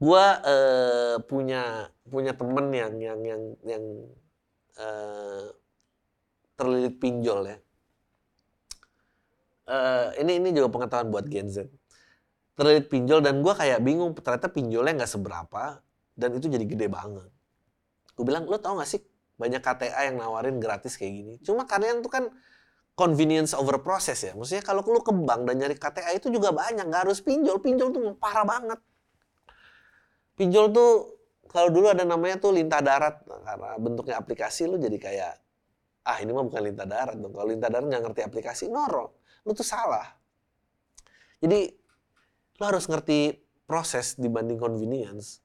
Gua 0.00 0.40
uh, 0.40 1.16
punya 1.28 1.92
punya 2.08 2.32
temen 2.32 2.72
yang 2.72 2.94
yang 2.96 3.20
yang 3.20 3.42
yang 3.64 3.84
uh, 4.80 5.52
terlilit 6.56 6.96
pinjol 6.96 7.52
ya. 7.52 7.58
Uh, 9.66 10.14
ini 10.22 10.38
ini 10.38 10.54
juga 10.54 10.70
pengetahuan 10.70 11.10
buat 11.10 11.26
Gen 11.26 11.50
Z. 11.50 11.66
Terlilit 12.56 12.88
pinjol 12.88 13.20
dan 13.20 13.42
gue 13.44 13.52
kayak 13.52 13.82
bingung 13.84 14.14
ternyata 14.16 14.48
pinjolnya 14.48 15.04
nggak 15.04 15.10
seberapa 15.10 15.82
dan 16.16 16.30
itu 16.38 16.48
jadi 16.48 16.64
gede 16.64 16.86
banget. 16.88 17.28
Gue 18.16 18.24
bilang 18.24 18.48
lo 18.48 18.56
tau 18.56 18.80
gak 18.80 18.88
sih 18.88 19.00
banyak 19.36 19.60
KTA 19.60 20.08
yang 20.08 20.16
nawarin 20.16 20.56
gratis 20.56 20.96
kayak 20.96 21.12
gini. 21.12 21.34
Cuma 21.44 21.68
kalian 21.68 22.00
tuh 22.00 22.08
kan 22.08 22.24
convenience 22.96 23.52
over 23.52 23.76
process 23.84 24.24
ya. 24.24 24.32
Maksudnya 24.32 24.64
kalau 24.64 24.80
lu 24.88 25.04
ke 25.04 25.12
bank 25.12 25.44
dan 25.44 25.60
nyari 25.60 25.76
KTA 25.76 26.16
itu 26.16 26.32
juga 26.32 26.50
banyak, 26.50 26.88
nggak 26.88 27.02
harus 27.06 27.20
pinjol. 27.20 27.60
Pinjol 27.60 27.92
tuh 27.92 28.16
parah 28.16 28.48
banget. 28.48 28.80
Pinjol 30.40 30.72
tuh 30.72 30.92
kalau 31.52 31.68
dulu 31.68 31.92
ada 31.92 32.02
namanya 32.02 32.40
tuh 32.40 32.56
lintah 32.56 32.80
darat 32.82 33.22
nah, 33.28 33.40
karena 33.44 33.70
bentuknya 33.78 34.16
aplikasi 34.18 34.66
lu 34.66 34.76
jadi 34.76 34.98
kayak 34.98 35.32
ah 36.04 36.18
ini 36.20 36.34
mah 36.34 36.44
bukan 36.44 36.72
lintah 36.72 36.88
darat 36.88 37.16
dong. 37.20 37.36
Kalau 37.36 37.46
lintah 37.52 37.68
darat 37.68 37.86
nggak 37.86 38.02
ngerti 38.08 38.20
aplikasi 38.24 38.64
ngorok, 38.72 39.10
lu 39.44 39.52
tuh 39.52 39.66
salah. 39.68 40.16
Jadi 41.44 41.68
lu 42.56 42.64
harus 42.64 42.88
ngerti 42.88 43.36
proses 43.68 44.16
dibanding 44.16 44.56
convenience 44.56 45.44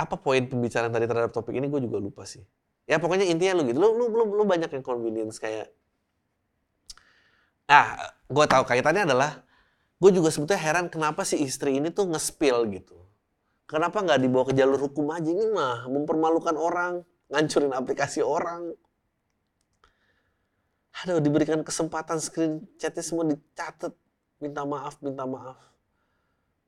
apa 0.00 0.16
poin 0.16 0.40
pembicaraan 0.48 0.88
tadi 0.88 1.04
terhadap 1.04 1.32
topik 1.36 1.52
ini 1.52 1.68
gue 1.68 1.80
juga 1.84 1.98
lupa 2.00 2.22
sih. 2.24 2.40
Ya 2.88 2.96
pokoknya 2.96 3.28
intinya 3.28 3.60
lu 3.60 3.68
gitu. 3.68 3.78
Lu 3.78 3.88
lu 3.94 4.04
lu, 4.08 4.24
lu 4.40 4.44
banyak 4.48 4.72
yang 4.72 4.84
convenience 4.84 5.36
kayak 5.36 5.68
Ah, 7.70 7.94
gue 8.26 8.44
tahu 8.50 8.66
kaitannya 8.66 9.06
adalah 9.06 9.46
gue 10.02 10.10
juga 10.10 10.34
sebetulnya 10.34 10.58
heran 10.58 10.86
kenapa 10.90 11.22
si 11.22 11.38
istri 11.38 11.78
ini 11.78 11.94
tuh 11.94 12.10
nge-spill 12.10 12.66
gitu. 12.74 12.98
Kenapa 13.70 14.02
nggak 14.02 14.18
dibawa 14.18 14.44
ke 14.50 14.58
jalur 14.58 14.90
hukum 14.90 15.06
aja 15.14 15.30
ini 15.30 15.46
mah 15.54 15.86
mempermalukan 15.86 16.58
orang, 16.58 17.06
ngancurin 17.30 17.70
aplikasi 17.70 18.26
orang. 18.26 18.74
Aduh, 21.06 21.22
diberikan 21.22 21.62
kesempatan 21.62 22.18
screen 22.18 22.66
chatnya 22.74 23.06
semua 23.06 23.22
dicatat. 23.30 23.94
Minta 24.42 24.66
maaf, 24.66 24.98
minta 24.98 25.22
maaf 25.22 25.69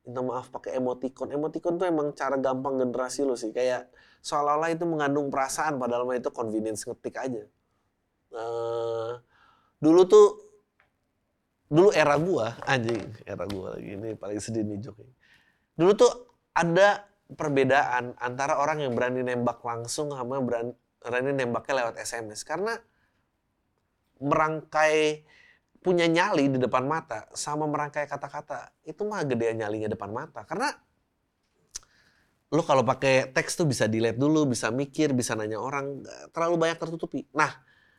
minta 0.02 0.20
maaf 0.22 0.50
pakai 0.50 0.78
emoticon. 0.78 1.30
Emoticon 1.30 1.78
tuh 1.78 1.86
emang 1.86 2.10
cara 2.14 2.34
gampang 2.38 2.78
generasi 2.82 3.22
lo 3.22 3.38
sih. 3.38 3.54
Kayak 3.54 3.90
seolah-olah 4.22 4.70
itu 4.74 4.84
mengandung 4.86 5.30
perasaan 5.30 5.78
padahal 5.78 6.06
mah 6.06 6.18
itu 6.18 6.30
convenience 6.34 6.86
ngetik 6.86 7.14
aja. 7.18 7.42
Uh, 8.32 9.20
dulu 9.76 10.08
tuh 10.08 10.26
dulu 11.68 11.92
era 11.92 12.16
gua 12.16 12.56
anjing 12.64 13.12
era 13.28 13.44
gua 13.44 13.76
lagi 13.76 13.92
ini 13.92 14.16
paling 14.16 14.40
sedih 14.40 14.64
nih 14.64 14.78
Jok. 14.88 14.96
Dulu 15.76 15.92
tuh 15.96 16.12
ada 16.56 17.04
perbedaan 17.32 18.16
antara 18.20 18.60
orang 18.60 18.84
yang 18.84 18.92
berani 18.92 19.24
nembak 19.24 19.64
langsung 19.64 20.12
sama 20.12 20.40
berani, 20.40 20.72
berani 21.00 21.30
nembaknya 21.32 21.74
lewat 21.84 21.94
SMS 22.00 22.44
karena 22.44 22.76
merangkai 24.22 25.24
punya 25.82 26.06
nyali 26.06 26.46
di 26.46 26.58
depan 26.62 26.86
mata 26.86 27.26
sama 27.34 27.66
merangkai 27.66 28.06
kata-kata 28.06 28.70
itu 28.86 29.02
mah 29.02 29.26
gedean 29.26 29.58
nyalinya 29.58 29.90
depan 29.90 30.14
mata. 30.14 30.46
Karena 30.46 30.70
lu 32.54 32.62
kalau 32.62 32.86
pakai 32.86 33.34
teks 33.34 33.58
tuh 33.58 33.66
bisa 33.66 33.90
dilihat 33.90 34.14
dulu 34.14 34.46
bisa 34.46 34.70
mikir 34.70 35.10
bisa 35.10 35.34
nanya 35.34 35.58
orang 35.58 36.06
terlalu 36.30 36.56
banyak 36.62 36.78
tertutupi. 36.78 37.26
Nah 37.34 37.50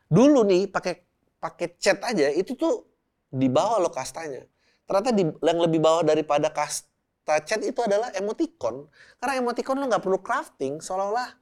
dulu 0.07 0.47
nih 0.47 0.71
pakai 0.71 1.03
pakai 1.43 1.75
chat 1.75 1.99
aja 2.07 2.31
itu 2.31 2.55
tuh 2.55 2.87
di 3.27 3.51
bawah 3.51 3.83
lo 3.83 3.91
kastanya. 3.91 4.47
Ternyata 4.87 5.11
di, 5.11 5.23
yang 5.27 5.59
lebih 5.59 5.83
bawah 5.83 6.07
daripada 6.07 6.47
kasta 6.55 7.43
chat 7.43 7.59
itu 7.67 7.83
adalah 7.83 8.15
emoticon. 8.15 8.87
Karena 9.19 9.43
emoticon 9.43 9.75
lo 9.75 9.85
nggak 9.91 10.03
perlu 10.07 10.23
crafting 10.23 10.79
seolah-olah 10.79 11.35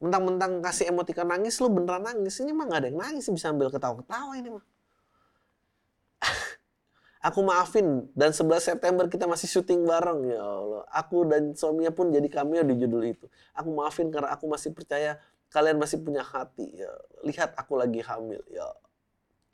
mentang-mentang 0.00 0.62
kasih 0.64 0.94
emoticon 0.94 1.28
nangis 1.28 1.60
lo 1.60 1.68
beneran 1.68 2.08
nangis. 2.08 2.40
Ini 2.40 2.56
mah 2.56 2.64
nggak 2.72 2.80
ada 2.80 2.88
yang 2.88 3.00
nangis 3.04 3.28
bisa 3.28 3.52
ambil 3.52 3.68
ketawa-ketawa 3.68 4.32
ini 4.40 4.48
mah 4.56 4.64
Aku 7.18 7.42
maafin 7.42 8.06
dan 8.14 8.30
11 8.30 8.62
September 8.62 9.10
kita 9.10 9.26
masih 9.26 9.50
syuting 9.50 9.82
bareng 9.82 10.22
ya 10.30 10.38
Allah. 10.38 10.82
Aku 10.94 11.26
dan 11.26 11.50
suaminya 11.58 11.90
pun 11.90 12.14
jadi 12.14 12.30
cameo 12.30 12.62
di 12.62 12.78
judul 12.78 13.02
itu. 13.10 13.26
Aku 13.58 13.74
maafin 13.74 14.06
karena 14.14 14.30
aku 14.30 14.46
masih 14.46 14.70
percaya 14.70 15.18
kalian 15.50 15.82
masih 15.82 15.98
punya 15.98 16.22
hati 16.22 16.78
ya. 16.78 16.92
Lihat 17.26 17.58
aku 17.58 17.74
lagi 17.74 17.98
hamil 18.06 18.38
ya. 18.46 18.70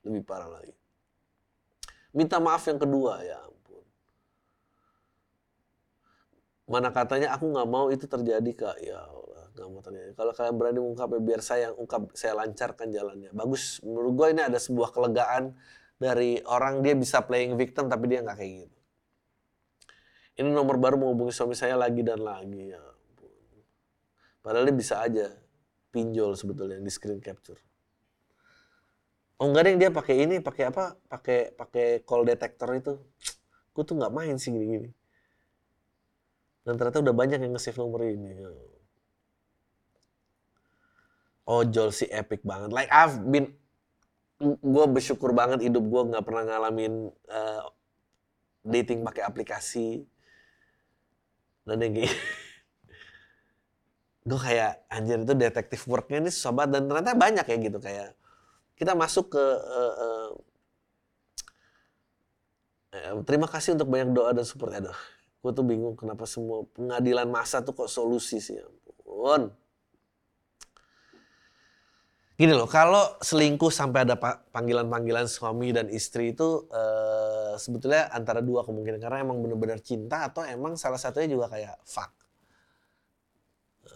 Lebih 0.04 0.28
parah 0.28 0.52
lagi. 0.52 0.76
Minta 2.12 2.36
maaf 2.36 2.68
yang 2.68 2.76
kedua 2.76 3.24
ya 3.24 3.40
ampun. 3.40 3.84
Mana 6.68 6.92
katanya 6.92 7.32
aku 7.32 7.48
nggak 7.48 7.68
mau 7.68 7.88
itu 7.88 8.04
terjadi 8.04 8.50
kak 8.52 8.76
ya 8.84 9.00
Allah 9.00 9.24
nggak 9.54 9.68
mau 9.70 9.80
terjadi. 9.80 10.10
Kalau 10.18 10.32
kalian 10.34 10.56
berani 10.58 10.78
mengungkapnya 10.82 11.20
biar 11.22 11.40
saya 11.40 11.70
yang 11.70 11.76
ungkap 11.78 12.10
saya 12.12 12.34
lancarkan 12.34 12.90
jalannya. 12.90 13.30
Bagus 13.30 13.78
menurut 13.86 14.12
gue 14.18 14.26
ini 14.34 14.42
ada 14.42 14.58
sebuah 14.58 14.90
kelegaan 14.90 15.54
dari 15.98 16.42
orang 16.44 16.82
dia 16.82 16.94
bisa 16.98 17.22
playing 17.22 17.54
victim 17.54 17.86
tapi 17.86 18.10
dia 18.10 18.20
nggak 18.20 18.38
kayak 18.38 18.52
gitu. 18.66 18.78
Ini 20.34 20.50
nomor 20.50 20.82
baru 20.82 20.98
menghubungi 20.98 21.30
suami 21.30 21.54
saya 21.54 21.78
lagi 21.78 22.02
dan 22.02 22.18
lagi 22.18 22.74
ya. 22.74 22.82
Padahal 24.42 24.66
dia 24.66 24.76
bisa 24.76 24.98
aja 25.00 25.30
pinjol 25.94 26.34
sebetulnya 26.34 26.82
di 26.82 26.90
screen 26.90 27.22
capture. 27.22 27.62
Oh 29.38 29.50
enggak 29.50 29.70
deh 29.70 29.74
dia 29.78 29.90
pakai 29.94 30.26
ini, 30.26 30.42
pakai 30.42 30.74
apa? 30.74 30.98
Pakai 31.06 31.54
pakai 31.54 32.02
call 32.02 32.26
detector 32.26 32.70
itu. 32.74 32.94
Gue 33.74 33.82
tuh 33.86 33.94
nggak 33.98 34.12
main 34.14 34.34
sih 34.38 34.50
gini-gini. 34.50 34.90
Dan 36.66 36.80
ternyata 36.80 37.02
udah 37.02 37.14
banyak 37.14 37.38
yang 37.42 37.52
nge-save 37.54 37.78
nomor 37.78 38.02
ini. 38.06 38.30
Ojol 41.44 41.92
sih 41.92 42.08
epic 42.10 42.40
banget. 42.42 42.72
Like 42.72 42.90
I've 42.90 43.20
been 43.22 43.54
gue 44.44 44.84
bersyukur 44.90 45.32
banget 45.32 45.64
hidup 45.64 45.84
gue 45.84 46.02
nggak 46.12 46.24
pernah 46.24 46.44
ngalamin 46.44 47.08
uh, 47.32 47.64
dating 48.64 49.02
pakai 49.02 49.24
aplikasi. 49.24 50.04
Dan 51.64 51.80
yang 51.80 51.92
kayak 51.96 52.12
gue 54.28 54.40
kayak 54.40 54.72
anjir 54.92 55.18
itu 55.24 55.34
detektif 55.36 55.80
worknya 55.88 56.28
ini 56.28 56.30
banget. 56.30 56.68
Dan 56.76 56.82
ternyata 56.88 57.16
banyak 57.16 57.46
ya 57.48 57.56
gitu 57.58 57.78
kayak 57.80 58.10
kita 58.74 58.92
masuk 58.92 59.32
ke 59.32 59.44
uh, 59.44 59.94
uh, 59.94 60.28
uh, 62.94 63.22
terima 63.24 63.48
kasih 63.48 63.74
untuk 63.74 63.88
banyak 63.88 64.12
doa 64.12 64.36
dan 64.36 64.44
support. 64.44 64.76
Aduh 64.76 64.96
gue 65.44 65.52
tuh 65.52 65.60
bingung 65.60 65.92
kenapa 65.92 66.24
semua 66.24 66.64
pengadilan 66.72 67.28
masa 67.28 67.60
tuh 67.60 67.76
kok 67.76 67.92
solusi 67.92 68.40
sih 68.40 68.56
ya 68.56 68.64
ampun 69.24 69.48
Gini 72.44 72.52
loh, 72.52 72.68
kalau 72.68 73.16
selingkuh 73.24 73.72
sampai 73.72 74.04
ada 74.04 74.20
panggilan-panggilan 74.52 75.24
suami 75.24 75.72
dan 75.72 75.88
istri 75.88 76.36
itu 76.36 76.68
uh, 76.68 77.56
sebetulnya 77.56 78.12
antara 78.12 78.44
dua 78.44 78.60
kemungkinan. 78.68 79.00
Karena 79.00 79.24
emang 79.24 79.40
bener-bener 79.40 79.80
cinta 79.80 80.28
atau 80.28 80.44
emang 80.44 80.76
salah 80.76 81.00
satunya 81.00 81.40
juga 81.40 81.48
kayak 81.48 81.80
fuck. 81.88 82.12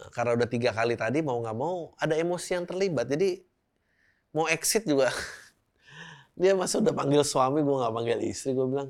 Karena 0.09 0.33
udah 0.33 0.49
tiga 0.49 0.73
kali 0.73 0.97
tadi 0.97 1.21
mau 1.21 1.37
nggak 1.37 1.53
mau 1.53 1.93
ada 2.01 2.17
emosi 2.17 2.57
yang 2.57 2.65
terlibat, 2.65 3.05
jadi 3.13 3.37
mau 4.33 4.49
exit 4.49 4.81
juga. 4.81 5.13
Dia 6.41 6.57
masa 6.57 6.81
udah 6.81 6.89
panggil 6.97 7.21
suami 7.21 7.61
gue 7.61 7.75
nggak 7.85 7.93
panggil 8.01 8.17
istri 8.25 8.57
gue 8.57 8.65
bilang 8.65 8.89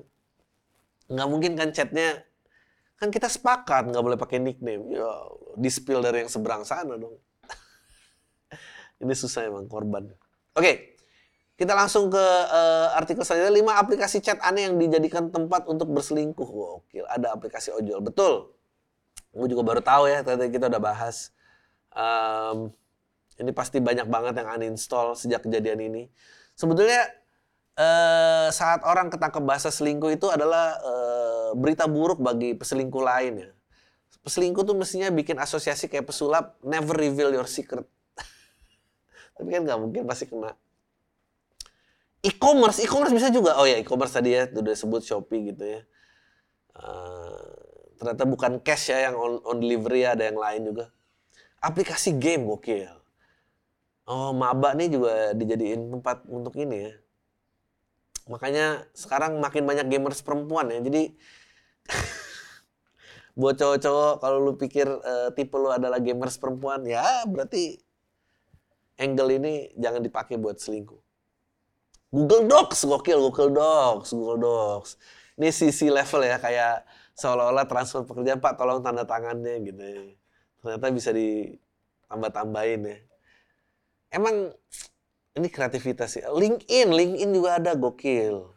nggak 1.12 1.28
mungkin 1.28 1.60
kan 1.60 1.76
chatnya 1.76 2.24
kan 2.96 3.12
kita 3.12 3.28
sepakat 3.28 3.92
nggak 3.92 4.04
boleh 4.08 4.16
pakai 4.16 4.40
nickname. 4.40 4.88
Ya 4.88 5.12
di 5.60 5.68
spill 5.68 6.00
dari 6.00 6.24
yang 6.24 6.32
seberang 6.32 6.64
sana 6.64 6.96
dong 6.96 7.20
ini 9.00 9.14
susah 9.16 9.48
emang 9.48 9.66
korban. 9.72 10.12
Oke, 10.56 11.00
kita 11.60 11.76
langsung 11.76 12.12
ke 12.12 12.26
uh, 12.48 12.96
artikel 12.96 13.24
selanjutnya. 13.24 13.76
5 13.76 13.84
aplikasi 13.84 14.18
chat 14.24 14.40
aneh 14.44 14.72
yang 14.72 14.76
dijadikan 14.80 15.32
tempat 15.32 15.68
untuk 15.68 15.92
berselingkuh. 15.92 16.50
Oke, 16.84 17.04
ada 17.04 17.36
aplikasi 17.36 17.76
ojol. 17.76 18.00
Betul. 18.00 18.56
Gue 19.36 19.48
juga 19.52 19.64
baru 19.68 19.84
tahu 19.84 20.08
ya, 20.08 20.24
tadi 20.24 20.48
kita 20.52 20.72
udah 20.72 20.80
bahas. 20.80 21.36
Um, 21.92 22.72
ini 23.40 23.52
pasti 23.56 23.80
banyak 23.80 24.08
banget 24.08 24.40
yang 24.40 24.48
uninstall 24.56 25.16
sejak 25.16 25.44
kejadian 25.44 25.80
ini. 25.80 26.04
Sebetulnya 26.60 27.08
uh, 27.80 28.48
saat 28.52 28.84
orang 28.84 29.08
ketangkep 29.12 29.44
bahasa 29.44 29.72
selingkuh 29.72 30.16
itu 30.16 30.28
adalah 30.28 30.76
uh, 30.80 31.50
berita 31.56 31.88
buruk 31.88 32.24
bagi 32.24 32.56
peselingkuh 32.56 33.04
lain 33.04 33.48
ya. 33.48 33.52
Peselingkuh 34.24 34.64
tuh 34.68 34.76
mestinya 34.76 35.08
bikin 35.12 35.40
asosiasi 35.40 35.88
kayak 35.88 36.08
pesulap, 36.08 36.60
never 36.64 36.96
reveal 36.96 37.32
your 37.32 37.48
secret 37.48 37.88
tapi 39.40 39.56
kan 39.56 39.64
nggak 39.64 39.80
mungkin 39.80 40.04
pasti 40.04 40.28
kena. 40.28 40.52
E-commerce, 42.20 42.84
e-commerce 42.84 43.16
bisa 43.16 43.32
juga. 43.32 43.56
Oh 43.56 43.64
ya, 43.64 43.80
e-commerce 43.80 44.20
tadi 44.20 44.36
ya, 44.36 44.52
udah 44.52 44.76
sebut 44.76 45.00
Shopee 45.00 45.56
gitu 45.56 45.64
ya. 45.64 45.82
Uh, 46.76 47.56
ternyata 47.96 48.28
bukan 48.28 48.60
cash 48.60 48.92
ya 48.92 49.08
yang 49.08 49.16
on, 49.16 49.40
on 49.48 49.64
delivery 49.64 50.04
ada 50.04 50.28
yang 50.28 50.36
lain 50.36 50.68
juga. 50.68 50.92
Aplikasi 51.64 52.20
game 52.20 52.44
gokil. 52.44 52.92
Oh, 54.04 54.36
maba 54.36 54.76
nih 54.76 54.92
juga 54.92 55.32
dijadiin 55.32 55.96
tempat 55.96 56.28
untuk 56.28 56.60
ini 56.60 56.92
ya. 56.92 56.94
Makanya 58.28 58.84
sekarang 58.92 59.40
makin 59.40 59.64
banyak 59.64 59.88
gamers 59.88 60.20
perempuan 60.20 60.68
ya. 60.68 60.84
Jadi 60.84 61.16
buat 63.40 63.56
cowok-cowok 63.56 64.14
kalau 64.20 64.38
lu 64.44 64.60
pikir 64.60 64.92
uh, 64.92 65.32
tipe 65.32 65.56
lu 65.56 65.72
adalah 65.72 66.04
gamers 66.04 66.36
perempuan 66.36 66.84
ya 66.84 67.24
berarti 67.24 67.80
angle 69.00 69.40
ini 69.40 69.72
jangan 69.80 70.04
dipakai 70.04 70.36
buat 70.36 70.60
selingkuh. 70.60 71.00
Google 72.12 72.50
Docs 72.50 72.84
gokil 72.84 73.22
Google 73.22 73.56
Docs, 73.56 74.12
Google 74.12 74.40
Docs. 74.44 75.00
Ini 75.40 75.50
sisi 75.56 75.88
level 75.88 76.28
ya 76.28 76.36
kayak 76.36 76.84
seolah-olah 77.16 77.64
transfer 77.64 78.04
pekerjaan 78.04 78.44
Pak 78.44 78.60
tolong 78.60 78.84
tanda 78.84 79.08
tangannya 79.08 79.56
gitu. 79.64 79.82
Ternyata 80.60 80.86
bisa 80.92 81.16
ditambah-tambahin 81.16 82.82
ya. 82.84 82.98
Emang 84.12 84.52
ini 85.38 85.48
kreativitas 85.48 86.18
sih. 86.18 86.24
LinkedIn, 86.26 86.90
LinkedIn 86.92 87.30
juga 87.32 87.62
ada 87.62 87.78
gokil. 87.78 88.52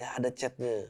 Ya 0.00 0.16
ada 0.16 0.32
chatnya. 0.32 0.88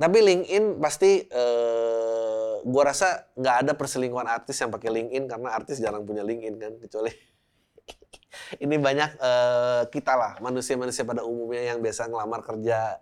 Tapi 0.00 0.18
LinkedIn 0.24 0.80
pasti 0.80 1.26
uh, 1.28 2.29
gua 2.64 2.92
rasa 2.92 3.28
nggak 3.36 3.56
ada 3.66 3.72
perselingkuhan 3.76 4.28
artis 4.28 4.56
yang 4.60 4.70
pakai 4.70 4.90
LinkedIn 4.92 5.24
karena 5.30 5.48
artis 5.52 5.80
jarang 5.80 6.04
punya 6.04 6.24
LinkedIn 6.24 6.56
kan 6.60 6.72
kecuali 6.78 7.12
ini 8.64 8.76
banyak 8.78 9.10
uh, 9.18 9.82
kita 9.90 10.12
lah 10.14 10.32
manusia-manusia 10.42 11.02
pada 11.06 11.22
umumnya 11.26 11.74
yang 11.74 11.78
biasa 11.82 12.10
ngelamar 12.10 12.42
kerja 12.42 12.98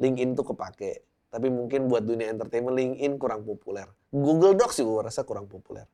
LinkedIn 0.00 0.34
tuh 0.34 0.46
kepake. 0.52 1.04
Tapi 1.32 1.48
mungkin 1.48 1.88
buat 1.88 2.04
dunia 2.04 2.28
entertainment 2.28 2.76
LinkedIn 2.76 3.16
kurang 3.16 3.44
populer. 3.48 3.88
Google 4.12 4.52
Docs 4.52 4.84
juga 4.84 4.90
gua 5.00 5.04
rasa 5.08 5.24
kurang 5.24 5.48
populer. 5.48 5.88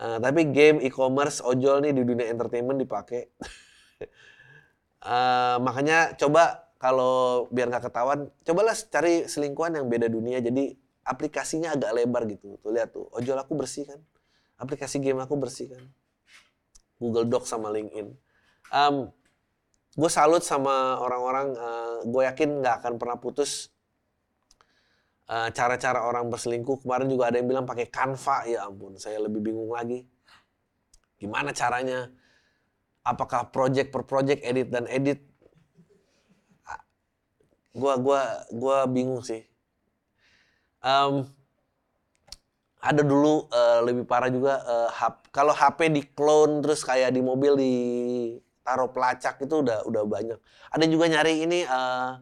Uh, 0.00 0.16
tapi 0.20 0.48
game 0.48 0.80
e-commerce 0.80 1.44
ojol 1.44 1.84
nih 1.84 1.92
di 1.92 2.02
dunia 2.04 2.28
entertainment 2.28 2.80
dipakai. 2.80 3.28
uh, 5.04 5.56
makanya 5.60 6.16
coba 6.16 6.68
kalau 6.80 7.48
biar 7.52 7.68
nggak 7.68 7.92
ketahuan, 7.92 8.32
cobalah 8.44 8.72
cari 8.72 9.28
selingkuhan 9.28 9.76
yang 9.76 9.86
beda 9.88 10.08
dunia. 10.08 10.40
Jadi 10.40 10.76
aplikasinya 11.04 11.74
agak 11.74 11.90
lebar 11.96 12.28
gitu. 12.28 12.58
Tuh 12.60 12.70
lihat 12.72 12.92
tuh, 12.92 13.08
ojol 13.14 13.38
aku 13.38 13.56
bersih 13.56 13.88
kan. 13.88 14.00
Aplikasi 14.60 15.00
game 15.00 15.20
aku 15.20 15.34
bersih 15.40 15.72
kan. 15.72 15.82
Google 17.00 17.26
Docs 17.26 17.48
sama 17.48 17.72
LinkedIn. 17.72 18.12
Um, 18.70 19.08
gue 19.96 20.10
salut 20.12 20.44
sama 20.44 21.00
orang-orang, 21.00 21.56
uh, 21.56 21.96
gue 22.04 22.22
yakin 22.28 22.60
nggak 22.60 22.84
akan 22.84 22.92
pernah 23.00 23.16
putus 23.16 23.72
uh, 25.30 25.48
cara-cara 25.50 26.04
orang 26.04 26.28
berselingkuh. 26.28 26.84
Kemarin 26.84 27.08
juga 27.08 27.32
ada 27.32 27.40
yang 27.40 27.48
bilang 27.48 27.64
pakai 27.64 27.88
Canva, 27.88 28.44
ya 28.46 28.68
ampun, 28.68 29.00
saya 29.00 29.18
lebih 29.22 29.40
bingung 29.40 29.72
lagi. 29.72 30.04
Gimana 31.16 31.56
caranya? 31.56 32.12
Apakah 33.00 33.48
project 33.48 33.88
per 33.88 34.04
project, 34.04 34.44
edit 34.44 34.68
dan 34.68 34.84
edit? 34.86 35.24
gua 37.70 37.94
gua 38.02 38.44
gua 38.50 38.84
bingung 38.86 39.22
sih. 39.22 39.46
Um, 40.80 41.28
ada 42.80 43.04
dulu 43.04 43.44
uh, 43.52 43.84
lebih 43.84 44.08
parah 44.08 44.32
juga 44.32 44.64
uh, 44.64 44.88
kalau 45.28 45.52
HP 45.52 45.92
di 45.92 46.02
clone 46.16 46.64
terus 46.64 46.80
kayak 46.80 47.12
di 47.12 47.20
mobil 47.20 47.52
di 47.60 47.74
taruh 48.64 48.88
pelacak 48.88 49.36
itu 49.44 49.60
udah 49.60 49.84
udah 49.84 50.02
banyak. 50.08 50.38
Ada 50.72 50.84
juga 50.88 51.12
nyari 51.12 51.44
ini 51.44 51.68
uh, 51.68 52.16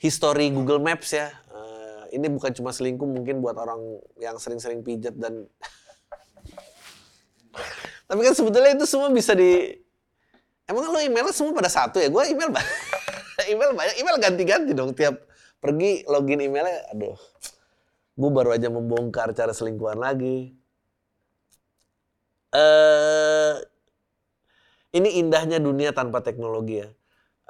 history 0.00 0.48
Google 0.48 0.80
Maps 0.80 1.12
ya. 1.12 1.28
Uh, 1.52 2.08
ini 2.08 2.32
bukan 2.32 2.56
cuma 2.56 2.72
selingkuh 2.72 3.04
mungkin 3.04 3.44
buat 3.44 3.60
orang 3.60 4.00
yang 4.16 4.40
sering-sering 4.40 4.80
pijat 4.80 5.12
dan 5.20 5.44
tapi 8.08 8.20
kan 8.24 8.32
sebetulnya 8.32 8.72
itu 8.76 8.84
semua 8.88 9.12
bisa 9.12 9.36
di 9.36 9.76
emang 10.64 10.88
lo 10.88 11.00
emailnya 11.00 11.36
semua 11.36 11.52
pada 11.52 11.68
satu 11.68 12.00
ya? 12.00 12.08
Gue 12.08 12.32
email 12.32 12.48
email 13.52 13.76
banyak, 13.76 13.96
email 14.00 14.16
ganti-ganti 14.16 14.72
dong 14.72 14.96
tiap 14.96 15.20
pergi 15.60 16.02
login 16.10 16.42
emailnya, 16.42 16.90
aduh, 16.90 17.14
gue 18.12 18.30
baru 18.30 18.52
aja 18.52 18.68
membongkar 18.68 19.32
cara 19.32 19.56
selingkuhan 19.56 19.96
lagi. 19.96 20.52
Uh, 22.52 23.56
ini 24.92 25.16
indahnya 25.24 25.56
dunia 25.56 25.96
tanpa 25.96 26.20
teknologi 26.20 26.84
ya. 26.84 26.88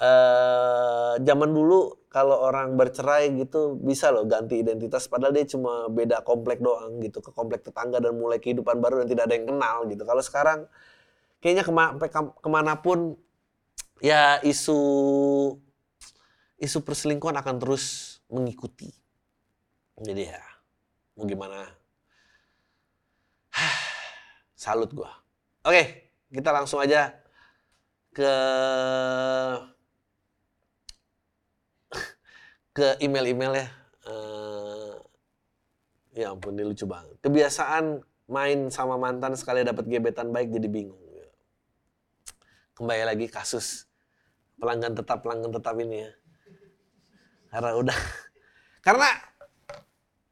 Uh, 0.02 1.14
zaman 1.22 1.50
dulu 1.50 2.06
kalau 2.10 2.42
orang 2.42 2.74
bercerai 2.74 3.34
gitu 3.38 3.78
bisa 3.78 4.10
loh 4.10 4.26
ganti 4.26 4.58
identitas 4.58 5.06
padahal 5.06 5.36
dia 5.36 5.46
cuma 5.46 5.86
beda 5.86 6.24
komplek 6.26 6.58
doang 6.58 6.98
gitu 6.98 7.22
ke 7.22 7.30
komplek 7.30 7.62
tetangga 7.62 8.02
dan 8.02 8.18
mulai 8.18 8.42
kehidupan 8.42 8.82
baru 8.82 9.04
dan 9.04 9.08
tidak 9.10 9.24
ada 9.30 9.34
yang 9.36 9.46
kenal 9.46 9.76
gitu. 9.86 10.02
Kalau 10.02 10.22
sekarang 10.24 10.58
kayaknya 11.42 11.66
kema 11.66 11.98
ke 12.38 12.48
mana 12.48 12.78
pun 12.78 13.18
ya 14.02 14.38
isu 14.42 14.80
isu 16.62 16.78
perselingkuhan 16.86 17.34
akan 17.38 17.58
terus 17.58 18.18
mengikuti. 18.30 18.90
Jadi 19.98 20.22
ya, 20.30 20.42
mau 21.16 21.24
gimana? 21.28 21.68
Salut 24.62 24.90
gua. 24.94 25.10
Oke, 25.62 26.10
kita 26.32 26.50
langsung 26.50 26.80
aja 26.80 27.12
ke 28.12 28.32
ke 32.76 32.86
email-email 33.04 33.52
ya. 33.56 33.68
Uh, 34.02 34.98
ya 36.16 36.26
ampun, 36.34 36.56
ini 36.58 36.66
lucu 36.66 36.84
banget. 36.88 37.16
Kebiasaan 37.22 38.02
main 38.32 38.72
sama 38.72 38.96
mantan 38.96 39.36
sekali 39.36 39.62
dapat 39.62 39.86
gebetan 39.86 40.32
baik 40.32 40.50
jadi 40.50 40.68
bingung. 40.68 41.02
Kembali 42.72 43.04
lagi 43.04 43.28
kasus 43.28 43.84
pelanggan 44.56 44.96
tetap 44.96 45.20
pelanggan 45.20 45.52
tetap 45.52 45.76
ini 45.76 46.08
ya. 46.08 46.10
Karena 47.52 47.70
udah 47.76 47.98
karena 48.86 49.08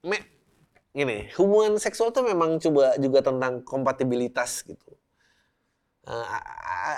me, 0.09 0.19
gini, 0.91 1.31
hubungan 1.39 1.79
seksual 1.79 2.11
tuh 2.11 2.27
memang 2.27 2.59
coba 2.59 2.99
juga 2.99 3.23
tentang 3.23 3.63
kompatibilitas 3.63 4.67
gitu. 4.67 4.91
Uh, 6.01 6.25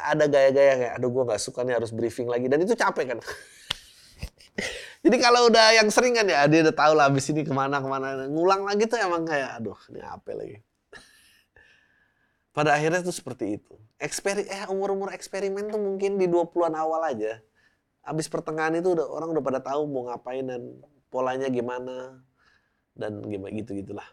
ada 0.08 0.24
gaya-gaya 0.30 0.72
kayak, 0.78 0.92
aduh 0.96 1.10
gue 1.10 1.22
nggak 1.26 1.42
suka 1.42 1.66
nih 1.66 1.76
harus 1.76 1.90
briefing 1.92 2.30
lagi 2.30 2.46
dan 2.48 2.62
itu 2.62 2.72
capek 2.72 3.16
kan. 3.16 3.18
Jadi 5.04 5.16
kalau 5.18 5.50
udah 5.50 5.74
yang 5.74 5.90
sering 5.90 6.14
kan 6.14 6.24
ya 6.30 6.46
dia 6.46 6.62
udah 6.62 6.76
tahu 6.76 6.92
lah 6.94 7.10
abis 7.10 7.34
ini 7.34 7.42
ke 7.42 7.50
mana 7.50 7.82
ke 7.82 7.88
mana 7.90 8.30
ngulang 8.30 8.62
lagi 8.62 8.86
tuh 8.86 9.02
emang 9.02 9.26
kayak 9.26 9.58
aduh 9.58 9.76
ini 9.90 10.00
apa 10.00 10.30
lagi. 10.32 10.58
Pada 12.54 12.78
akhirnya 12.78 13.02
tuh 13.02 13.16
seperti 13.16 13.58
itu. 13.58 13.74
Eksperi 13.98 14.46
eh 14.46 14.64
umur-umur 14.70 15.10
eksperimen 15.10 15.72
tuh 15.72 15.80
mungkin 15.82 16.20
di 16.20 16.30
20-an 16.30 16.78
awal 16.78 17.02
aja 17.10 17.42
habis 18.02 18.26
pertengahan 18.26 18.74
itu 18.74 18.98
udah 18.98 19.06
orang 19.06 19.30
udah 19.30 19.44
pada 19.46 19.60
tahu 19.62 19.86
mau 19.86 20.10
ngapain 20.10 20.42
dan 20.42 20.62
polanya 21.06 21.46
gimana 21.46 22.18
dan 22.92 23.24
gimana 23.24 23.52
gitu 23.56 23.72
gitulah. 23.76 24.06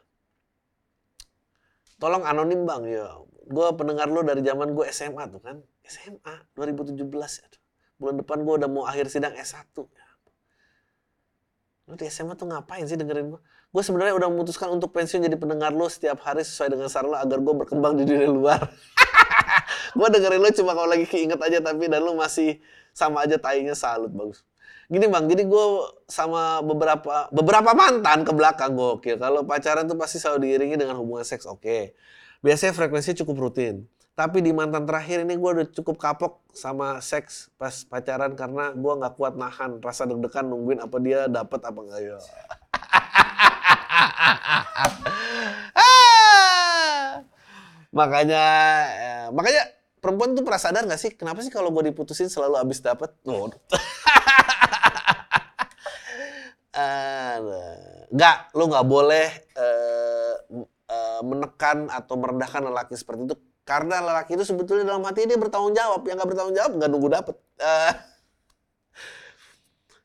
Tolong 2.00 2.24
anonim 2.24 2.64
bang. 2.64 2.84
Ya 2.88 3.08
gue 3.50 3.68
pendengar 3.76 4.08
lo 4.08 4.22
dari 4.22 4.46
zaman 4.46 4.72
gue 4.78 4.86
SMA 4.94 5.24
tuh 5.34 5.42
kan? 5.42 5.58
SMA 5.84 6.36
2017 6.56 6.96
ya. 7.12 7.48
Bulan 8.00 8.16
depan 8.24 8.46
gue 8.46 8.54
udah 8.64 8.70
mau 8.72 8.88
akhir 8.88 9.12
sidang 9.12 9.36
S1 9.36 9.76
ya. 9.76 10.08
lo 11.90 11.98
di 11.98 12.06
SMA 12.06 12.38
tuh 12.38 12.46
ngapain 12.46 12.86
sih 12.86 12.94
dengerin 12.94 13.34
gue 13.34 13.42
gue 13.70 13.84
sebenarnya 13.86 14.18
udah 14.18 14.30
memutuskan 14.34 14.74
untuk 14.74 14.90
pensiun 14.94 15.26
jadi 15.26 15.38
pendengar 15.38 15.74
lo 15.74 15.86
setiap 15.86 16.22
hari 16.26 16.42
sesuai 16.42 16.74
dengan 16.74 16.90
saran 16.90 17.14
lo 17.14 17.18
agar 17.18 17.38
gue 17.38 17.54
berkembang 17.66 17.98
di 17.98 18.06
dunia 18.06 18.30
luar. 18.30 18.62
Gue 19.98 20.06
dengerin 20.10 20.42
lo 20.42 20.50
cuma 20.54 20.78
kalau 20.78 20.90
lagi 20.90 21.06
keinget 21.10 21.42
aja 21.42 21.62
tapi 21.62 21.90
dan 21.90 22.06
lo 22.06 22.14
masih 22.14 22.62
sama 22.94 23.26
aja 23.26 23.38
tainya 23.38 23.74
salut 23.74 24.10
bagus. 24.14 24.46
Gini 24.90 25.06
bang, 25.06 25.30
jadi 25.30 25.46
gue 25.46 25.66
sama 26.10 26.66
beberapa 26.66 27.30
beberapa 27.30 27.78
mantan 27.78 28.26
ke 28.26 28.34
belakang 28.34 28.74
gokil. 28.74 29.22
Kalau 29.22 29.46
pacaran 29.46 29.86
tuh 29.86 29.94
pasti 29.94 30.18
selalu 30.18 30.50
diiringi 30.50 30.82
dengan 30.82 30.98
hubungan 30.98 31.22
seks, 31.22 31.46
oke. 31.46 31.62
Okay. 31.62 31.94
Biasanya 32.42 32.74
frekuensinya 32.74 33.22
cukup 33.22 33.38
rutin. 33.38 33.86
Tapi 34.18 34.42
di 34.42 34.50
mantan 34.50 34.90
terakhir 34.90 35.22
ini 35.22 35.38
gue 35.38 35.50
udah 35.62 35.70
cukup 35.78 36.02
kapok 36.02 36.42
sama 36.58 36.98
seks 37.06 37.54
pas 37.62 37.86
pacaran 37.86 38.34
karena 38.34 38.74
gue 38.74 38.94
nggak 38.98 39.14
kuat 39.14 39.38
nahan 39.38 39.78
rasa 39.78 40.10
deg-degan 40.10 40.50
nungguin 40.50 40.82
apa 40.82 40.98
dia 40.98 41.30
dapat 41.30 41.62
apa 41.62 41.80
enggak 41.86 42.02
ya. 42.02 42.18
makanya, 48.00 48.46
eh, 48.98 49.30
makanya 49.38 49.64
perempuan 50.02 50.34
tuh 50.34 50.44
pernah 50.44 50.60
sadar 50.60 50.84
gak 50.88 51.00
sih 51.00 51.12
kenapa 51.14 51.44
sih 51.44 51.52
kalau 51.52 51.70
gue 51.70 51.94
diputusin 51.94 52.32
selalu 52.32 52.58
abis 52.58 52.82
dapet? 52.82 53.14
Oh. 53.30 53.54
nggak, 58.10 58.38
lu 58.58 58.64
nggak 58.70 58.88
boleh 58.88 59.28
uh, 59.56 60.34
uh, 60.90 61.22
menekan 61.22 61.88
atau 61.88 62.16
merendahkan 62.18 62.62
lelaki 62.66 62.98
seperti 62.98 63.30
itu. 63.30 63.36
Karena 63.64 64.02
lelaki 64.02 64.34
itu 64.34 64.42
sebetulnya 64.42 64.90
dalam 64.90 65.06
hati 65.06 65.30
dia 65.30 65.38
bertanggung 65.38 65.78
jawab. 65.78 66.02
Yang 66.10 66.16
nggak 66.18 66.30
bertanggung 66.34 66.56
jawab 66.58 66.72
nggak 66.82 66.90
nunggu 66.90 67.10
dapet. 67.14 67.36
Uh, 67.62 67.94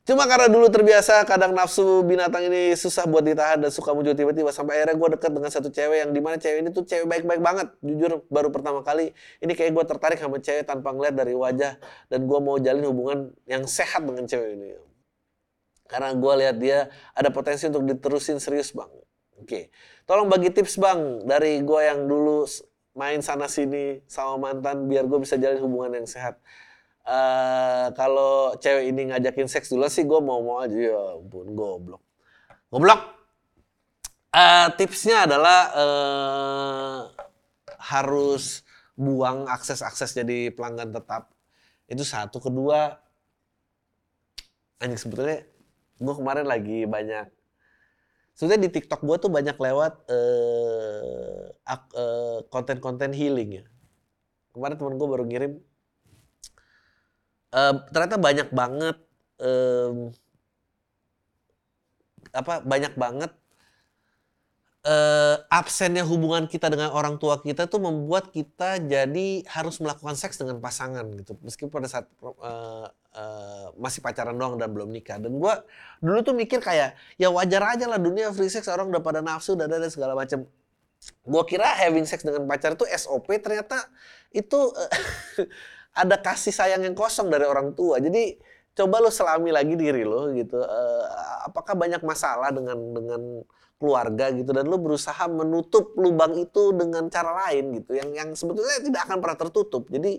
Cuma 0.04 0.28
karena 0.28 0.52
dulu 0.52 0.68
terbiasa 0.68 1.24
kadang 1.24 1.56
nafsu 1.56 2.04
binatang 2.04 2.44
ini 2.52 2.76
susah 2.76 3.08
buat 3.08 3.24
ditahan 3.24 3.64
dan 3.64 3.72
suka 3.72 3.96
muncul 3.96 4.12
tiba-tiba. 4.12 4.52
Sampai 4.52 4.84
akhirnya 4.84 5.00
gue 5.00 5.08
deket 5.16 5.32
dengan 5.32 5.48
satu 5.48 5.72
cewek 5.72 6.04
yang 6.04 6.12
di 6.12 6.20
mana 6.20 6.36
cewek 6.36 6.60
ini 6.60 6.68
tuh 6.76 6.84
cewek 6.84 7.08
baik-baik 7.08 7.40
banget. 7.40 7.72
Jujur 7.80 8.20
baru 8.28 8.52
pertama 8.52 8.84
kali 8.84 9.16
ini 9.40 9.52
kayak 9.56 9.72
gue 9.72 9.84
tertarik 9.88 10.20
sama 10.20 10.44
cewek 10.44 10.68
tanpa 10.68 10.92
ngeliat 10.92 11.16
dari 11.16 11.32
wajah. 11.32 11.80
Dan 12.12 12.28
gue 12.28 12.38
mau 12.44 12.60
jalin 12.60 12.84
hubungan 12.84 13.32
yang 13.48 13.64
sehat 13.64 14.04
dengan 14.04 14.28
cewek 14.28 14.60
ini 14.60 14.93
karena 15.86 16.16
gue 16.16 16.32
lihat 16.44 16.56
dia 16.58 16.88
ada 17.12 17.28
potensi 17.28 17.68
untuk 17.68 17.84
diterusin 17.84 18.40
serius 18.40 18.72
bang. 18.72 18.90
Oke 19.40 19.68
tolong 20.04 20.28
bagi 20.28 20.52
tips 20.52 20.76
bang 20.76 21.24
dari 21.24 21.64
gue 21.64 21.80
yang 21.80 22.04
dulu 22.04 22.44
main 22.94 23.24
sana 23.24 23.50
sini 23.50 24.04
sama 24.06 24.52
mantan 24.52 24.86
biar 24.86 25.08
gue 25.08 25.18
bisa 25.18 25.34
jalin 25.40 25.58
hubungan 25.60 25.98
yang 25.98 26.08
sehat. 26.08 26.38
Uh, 27.04 27.92
kalau 28.00 28.56
cewek 28.56 28.88
ini 28.88 29.12
ngajakin 29.12 29.44
seks 29.44 29.68
dulu 29.68 29.84
sih 29.92 30.06
gue 30.08 30.20
mau 30.24 30.40
mau 30.40 30.62
aja. 30.62 30.76
Ya 30.76 31.02
ampun 31.20 31.52
goblok. 31.52 32.02
Goblok. 32.70 33.00
Uh, 34.34 34.66
tipsnya 34.74 35.28
adalah 35.28 35.60
uh, 35.74 36.98
harus 37.78 38.64
buang 38.94 39.46
akses-akses 39.50 40.14
jadi 40.16 40.54
pelanggan 40.54 40.94
tetap. 40.94 41.34
Itu 41.90 42.06
satu. 42.06 42.40
Kedua 42.40 42.94
anjing 44.80 45.00
sebetulnya 45.00 45.44
gue 46.04 46.14
kemarin 46.14 46.46
lagi 46.46 46.84
banyak 46.84 47.26
sebetulnya 48.36 48.66
di 48.66 48.70
TikTok 48.70 49.00
gue 49.02 49.16
tuh 49.16 49.30
banyak 49.32 49.56
lewat 49.56 49.94
konten-konten 52.50 53.10
uh, 53.10 53.14
uh, 53.14 53.18
healing 53.18 53.62
ya. 53.62 53.64
Kemarin 54.54 54.78
temen 54.78 54.94
gue 55.00 55.08
baru 55.08 55.24
ngirim 55.26 55.52
uh, 57.54 57.74
ternyata 57.88 58.16
banyak 58.18 58.48
banget 58.50 58.96
um, 59.38 60.10
apa 62.34 62.66
banyak 62.66 62.92
banget 62.98 63.30
uh, 64.82 65.36
absennya 65.46 66.02
hubungan 66.02 66.50
kita 66.50 66.66
dengan 66.66 66.90
orang 66.90 67.14
tua 67.22 67.38
kita 67.38 67.70
tuh 67.70 67.78
membuat 67.78 68.34
kita 68.34 68.82
jadi 68.82 69.46
harus 69.46 69.78
melakukan 69.78 70.18
seks 70.18 70.42
dengan 70.42 70.58
pasangan 70.58 71.06
gitu. 71.14 71.38
Meskipun 71.46 71.70
pada 71.70 71.86
saat 71.86 72.06
uh, 72.22 72.90
uh, 73.14 73.72
masih 73.78 74.02
pacaran 74.04 74.34
doang 74.34 74.58
dan 74.60 74.70
belum 74.74 74.90
nikah 74.90 75.16
dan 75.22 75.34
gue 75.34 75.54
dulu 76.02 76.18
tuh 76.20 76.34
mikir 76.34 76.60
kayak 76.60 76.98
ya 77.16 77.30
wajar 77.30 77.62
aja 77.74 77.86
lah 77.88 77.98
dunia 77.98 78.34
free 78.34 78.50
sex 78.50 78.66
orang 78.68 78.90
udah 78.90 79.02
pada 79.02 79.22
nafsu 79.24 79.54
dan 79.54 79.70
ada 79.70 79.86
segala 79.88 80.18
macam 80.18 80.44
gue 81.04 81.42
kira 81.48 81.68
having 81.80 82.04
sex 82.04 82.24
dengan 82.24 82.44
pacar 82.48 82.76
itu 82.76 82.84
SOP 82.88 83.28
ternyata 83.40 83.88
itu 84.34 84.58
uh, 84.72 84.90
ada 86.02 86.18
kasih 86.18 86.50
sayang 86.50 86.82
yang 86.82 86.96
kosong 86.98 87.30
dari 87.30 87.46
orang 87.46 87.72
tua. 87.72 88.02
Jadi 88.02 88.36
coba 88.74 88.98
lo 88.98 89.10
selami 89.14 89.54
lagi 89.54 89.78
diri 89.78 90.02
lo 90.02 90.34
gitu. 90.34 90.58
Uh, 90.58 91.04
apakah 91.46 91.78
banyak 91.78 92.02
masalah 92.02 92.50
dengan 92.50 92.78
dengan 92.90 93.22
keluarga 93.78 94.30
gitu 94.34 94.50
dan 94.50 94.66
lo 94.66 94.78
berusaha 94.78 95.28
menutup 95.30 95.94
lubang 95.98 96.34
itu 96.38 96.74
dengan 96.74 97.06
cara 97.10 97.46
lain 97.46 97.78
gitu 97.78 97.94
yang 97.94 98.10
yang 98.14 98.28
sebetulnya 98.34 98.82
tidak 98.82 99.06
akan 99.06 99.18
pernah 99.22 99.38
tertutup. 99.38 99.86
Jadi 99.86 100.18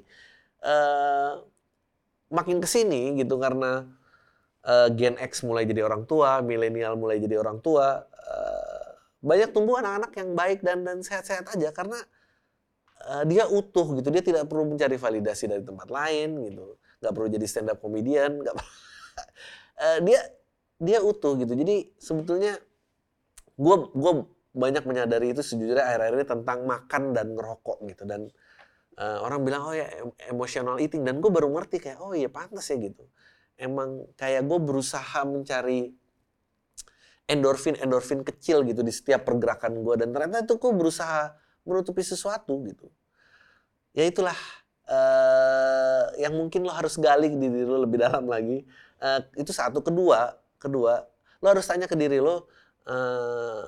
makin 2.29 2.57
ke 2.61 2.67
sini 2.69 3.17
gitu 3.19 3.37
karena 3.37 3.85
uh, 4.65 4.89
Gen 4.91 5.15
X 5.21 5.45
mulai 5.45 5.63
jadi 5.69 5.85
orang 5.85 6.09
tua, 6.09 6.41
milenial 6.41 6.97
mulai 6.97 7.21
jadi 7.21 7.37
orang 7.37 7.61
tua, 7.61 8.01
uh, 8.01 8.85
banyak 9.21 9.53
tumbuh 9.53 9.81
anak-anak 9.81 10.11
yang 10.17 10.29
baik 10.33 10.59
dan 10.61 10.85
dan 10.85 11.01
sehat-sehat 11.01 11.49
aja 11.53 11.69
karena 11.73 11.97
uh, 13.09 13.23
dia 13.25 13.45
utuh 13.49 13.97
gitu. 13.97 14.09
Dia 14.09 14.23
tidak 14.25 14.49
perlu 14.49 14.65
mencari 14.69 14.97
validasi 14.97 15.49
dari 15.49 15.63
tempat 15.65 15.89
lain 15.89 16.29
gitu. 16.49 16.77
Nggak 17.01 17.13
perlu 17.13 17.27
jadi 17.29 17.45
stand 17.45 17.69
up 17.73 17.81
comedian 17.81 18.41
nggak 18.41 18.55
uh, 18.57 19.99
dia 20.07 20.21
dia 20.81 20.99
utuh 21.01 21.37
gitu. 21.37 21.53
Jadi 21.53 21.93
sebetulnya 22.01 22.57
gue 23.55 23.75
gue 23.95 24.13
banyak 24.55 24.83
menyadari 24.87 25.35
itu 25.35 25.43
sejujurnya 25.43 25.83
akhir-akhir 25.83 26.15
ini 26.15 26.25
tentang 26.27 26.59
makan 26.63 27.03
dan 27.15 27.33
ngerokok 27.33 27.77
gitu. 27.91 28.03
Dan 28.07 28.29
uh, 28.99 29.19
orang 29.23 29.43
bilang 29.43 29.61
oh 29.69 29.75
ya 29.75 29.87
emotional 30.27 30.79
eating 30.79 31.03
dan 31.03 31.19
gue 31.19 31.31
baru 31.31 31.51
ngerti 31.51 31.79
kayak 31.79 31.99
oh 32.01 32.15
iya 32.15 32.27
pantas 32.27 32.67
ya 32.71 32.77
gitu 32.79 33.05
emang 33.55 34.03
kayak 34.19 34.43
gue 34.43 34.59
berusaha 34.59 35.23
mencari 35.23 35.95
endorfin 37.25 37.79
endorfin 37.81 38.21
kecil 38.21 38.61
gitu 38.67 38.85
di 38.85 38.93
setiap 38.93 39.25
pergerakan 39.25 39.81
gue 39.81 39.95
dan 39.97 40.13
ternyata 40.13 40.45
itu 40.45 40.55
gue 40.61 40.71
berusaha 40.75 41.33
menutupi 41.65 42.05
sesuatu 42.05 42.61
gitu. 42.63 42.87
Ya 43.97 44.05
itulah 44.05 44.37
uh, 44.85 46.13
yang 46.21 46.37
mungkin 46.37 46.63
lo 46.63 46.71
harus 46.71 46.95
gali 47.01 47.33
di 47.33 47.49
diri 47.49 47.65
lo 47.65 47.81
lebih 47.83 47.99
dalam 48.05 48.29
lagi. 48.29 48.63
Uh, 49.01 49.19
itu 49.35 49.51
satu. 49.51 49.81
Kedua, 49.81 50.37
kedua, 50.61 51.03
lo 51.41 51.47
harus 51.49 51.65
tanya 51.65 51.89
ke 51.89 51.97
diri 51.97 52.21
lo, 52.21 52.47
uh, 52.87 53.65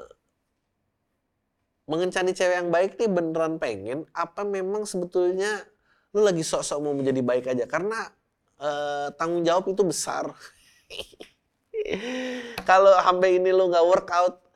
mengencani 1.88 2.36
cewek 2.36 2.56
yang 2.60 2.70
baik 2.70 3.00
nih 3.00 3.10
beneran 3.10 3.58
pengen, 3.58 4.04
apa 4.12 4.44
memang 4.44 4.84
sebetulnya 4.84 5.64
lo 6.12 6.24
lagi 6.24 6.44
sok-sok 6.44 6.80
mau 6.84 6.94
menjadi 6.94 7.22
baik 7.24 7.46
aja? 7.48 7.66
Karena 7.66 8.12
uh, 8.60 9.08
tanggung 9.16 9.48
jawab 9.48 9.72
itu 9.72 9.82
besar. 9.88 10.28
Kalau 12.70 12.92
sampai 13.00 13.40
ini 13.40 13.56
lo 13.56 13.72
nggak 13.72 13.88
workout, 13.88 14.48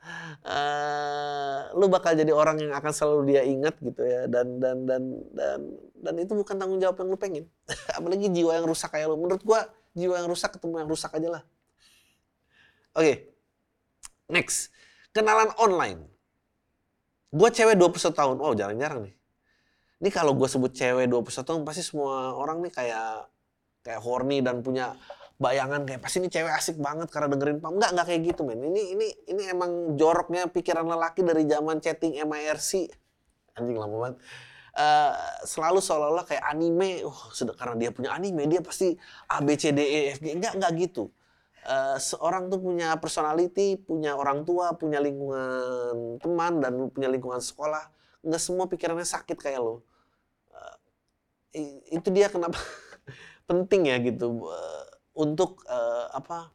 uh, 0.46 1.70
lu 1.78 1.86
bakal 1.86 2.14
jadi 2.14 2.30
orang 2.34 2.58
yang 2.58 2.72
akan 2.74 2.92
selalu 2.92 3.34
dia 3.34 3.42
ingat 3.46 3.78
gitu 3.78 4.02
ya 4.02 4.26
dan 4.26 4.58
dan 4.58 4.86
dan 4.86 5.02
dan 5.32 5.60
dan 6.02 6.14
itu 6.18 6.32
bukan 6.34 6.54
tanggung 6.58 6.80
jawab 6.82 6.98
yang 6.98 7.08
lu 7.10 7.18
pengen 7.18 7.44
apalagi 7.96 8.26
jiwa 8.30 8.58
yang 8.58 8.66
rusak 8.66 8.90
kayak 8.90 9.10
lu 9.10 9.16
menurut 9.18 9.42
gua 9.46 9.70
jiwa 9.94 10.18
yang 10.18 10.28
rusak 10.28 10.58
ketemu 10.58 10.82
yang 10.82 10.90
rusak 10.90 11.10
aja 11.14 11.28
lah 11.40 11.42
oke 12.98 13.06
okay. 13.06 13.14
next 14.30 14.74
kenalan 15.14 15.50
online 15.58 16.11
gua 17.32 17.48
cewek 17.48 17.74
21 17.80 18.12
tahun. 18.12 18.36
Oh 18.38 18.52
jarang-jarang 18.52 19.08
nih. 19.08 19.14
Ini 20.02 20.10
kalau 20.10 20.34
gue 20.34 20.50
sebut 20.50 20.74
cewek 20.74 21.06
21 21.06 21.46
tahun 21.46 21.60
pasti 21.62 21.86
semua 21.86 22.34
orang 22.34 22.58
nih 22.66 22.74
kayak 22.74 23.30
kayak 23.86 24.00
horny 24.02 24.42
dan 24.42 24.58
punya 24.58 24.98
bayangan 25.38 25.86
kayak 25.86 26.02
pasti 26.02 26.18
ini 26.18 26.26
cewek 26.26 26.50
asik 26.50 26.76
banget 26.82 27.06
karena 27.06 27.30
dengerin 27.30 27.62
pam. 27.62 27.78
Nggak 27.78 27.90
nggak 27.94 28.06
kayak 28.10 28.20
gitu 28.34 28.42
men. 28.42 28.58
Ini 28.66 28.82
ini 28.98 29.06
ini 29.30 29.42
emang 29.46 29.94
joroknya 29.94 30.50
pikiran 30.50 30.82
lelaki 30.82 31.22
dari 31.22 31.46
zaman 31.46 31.78
chatting 31.78 32.18
MIRC 32.18 32.90
anjing 33.54 33.78
lama 33.78 33.94
banget. 33.94 34.16
Uh, 34.72 35.12
selalu 35.46 35.78
seolah-olah 35.78 36.26
kayak 36.26 36.42
anime. 36.50 37.06
Sudah 37.30 37.54
karena 37.54 37.78
dia 37.78 37.90
punya 37.94 38.10
anime 38.10 38.50
dia 38.50 38.58
pasti 38.58 38.98
A 39.30 39.38
B 39.38 39.54
C 39.54 39.70
D 39.70 39.86
E 39.86 40.00
F 40.14 40.18
G. 40.18 40.34
Nggak 40.34 40.58
nggak 40.58 40.72
gitu 40.82 41.14
uh, 41.66 41.96
seorang 41.98 42.50
tuh 42.50 42.58
punya 42.58 42.94
personality 42.98 43.78
punya 43.78 44.14
orang 44.14 44.42
tua 44.42 44.74
punya 44.74 44.98
lingkungan 44.98 46.18
teman 46.18 46.62
dan 46.62 46.72
punya 46.90 47.08
lingkungan 47.10 47.42
sekolah 47.42 47.90
nggak 48.22 48.42
semua 48.42 48.66
pikirannya 48.70 49.06
sakit 49.06 49.38
kayak 49.38 49.60
lo 49.62 49.82
uh, 50.54 50.76
itu 51.90 52.08
dia 52.10 52.30
kenapa 52.30 52.58
penting 53.50 53.90
ya 53.90 53.96
gitu 54.02 54.46
uh, 54.46 54.84
untuk 55.18 55.62
uh, 55.68 56.08
apa 56.14 56.50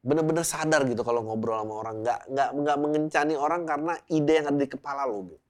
benar-benar 0.00 0.48
sadar 0.48 0.88
gitu 0.88 1.04
kalau 1.04 1.20
ngobrol 1.20 1.60
sama 1.60 1.74
orang 1.76 2.00
nggak 2.00 2.20
nggak 2.32 2.50
nggak 2.56 2.76
mengencani 2.80 3.34
orang 3.36 3.68
karena 3.68 3.92
ide 4.08 4.32
yang 4.40 4.48
ada 4.48 4.58
di 4.64 4.68
kepala 4.68 5.04
lo 5.04 5.28
gitu. 5.28 5.49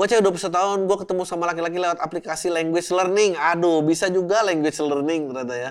Gue 0.00 0.08
cewek 0.08 0.24
21 0.24 0.48
tahun, 0.48 0.78
gue 0.88 0.96
ketemu 0.96 1.22
sama 1.28 1.44
laki-laki 1.44 1.76
lewat 1.76 2.00
aplikasi 2.00 2.48
language 2.48 2.88
learning. 2.88 3.36
Aduh, 3.36 3.84
bisa 3.84 4.08
juga 4.08 4.40
language 4.40 4.80
learning 4.80 5.28
ternyata 5.28 5.52
ya. 5.52 5.70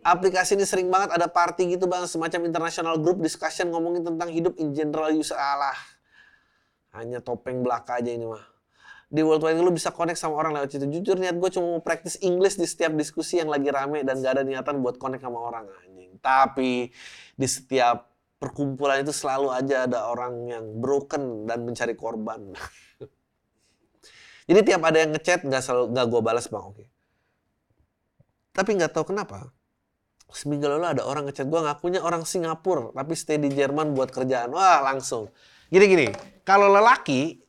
Aplikasi 0.00 0.56
ini 0.56 0.64
sering 0.64 0.88
banget 0.88 1.12
ada 1.12 1.28
party 1.28 1.76
gitu 1.76 1.84
bang, 1.84 2.08
semacam 2.08 2.48
international 2.48 2.96
group 2.96 3.20
discussion 3.20 3.68
ngomongin 3.68 4.00
tentang 4.00 4.32
hidup 4.32 4.56
in 4.56 4.72
general 4.72 5.12
use 5.12 5.28
Allah. 5.28 5.76
Hanya 6.96 7.20
topeng 7.20 7.60
belaka 7.60 8.00
aja 8.00 8.08
ini 8.08 8.24
mah 8.24 8.40
di 9.12 9.20
World 9.20 9.44
Wide 9.44 9.60
lu 9.60 9.68
bisa 9.76 9.92
connect 9.92 10.24
sama 10.24 10.40
orang 10.40 10.56
lewat 10.56 10.72
situ. 10.72 10.88
Jujur 10.88 11.20
niat 11.20 11.36
gue 11.36 11.50
cuma 11.52 11.76
mau 11.76 11.84
praktis 11.84 12.16
English 12.24 12.56
di 12.56 12.64
setiap 12.64 12.96
diskusi 12.96 13.44
yang 13.44 13.52
lagi 13.52 13.68
rame 13.68 14.00
dan 14.08 14.24
gak 14.24 14.40
ada 14.40 14.42
niatan 14.48 14.80
buat 14.80 14.96
connect 14.96 15.20
sama 15.20 15.36
orang 15.52 15.68
anjing. 15.84 16.16
Tapi 16.24 16.88
di 17.36 17.44
setiap 17.44 18.08
perkumpulan 18.40 19.04
itu 19.04 19.12
selalu 19.12 19.52
aja 19.52 19.84
ada 19.84 20.08
orang 20.08 20.48
yang 20.48 20.64
broken 20.80 21.44
dan 21.44 21.68
mencari 21.68 21.92
korban. 21.92 22.56
Jadi 24.46 24.60
tiap 24.62 24.82
ada 24.86 24.98
yang 25.02 25.10
ngechat 25.10 25.42
nggak 25.42 25.62
selalu 25.62 25.84
nggak 25.94 26.06
gue 26.06 26.20
balas 26.22 26.46
bang, 26.46 26.64
oke. 26.64 26.84
Tapi 28.54 28.70
nggak 28.78 28.92
tahu 28.94 29.12
kenapa 29.12 29.50
seminggu 30.26 30.66
lalu 30.66 30.86
ada 30.90 31.02
orang 31.06 31.30
ngechat 31.30 31.46
gue 31.46 31.60
ngakunya 31.62 32.02
orang 32.02 32.26
Singapura 32.26 32.90
tapi 32.90 33.14
stay 33.14 33.38
di 33.38 33.50
Jerman 33.50 33.94
buat 33.94 34.10
kerjaan. 34.10 34.50
Wah 34.50 34.82
langsung. 34.82 35.30
Gini 35.70 35.86
gini, 35.86 36.08
kalau 36.46 36.70
lelaki 36.70 37.42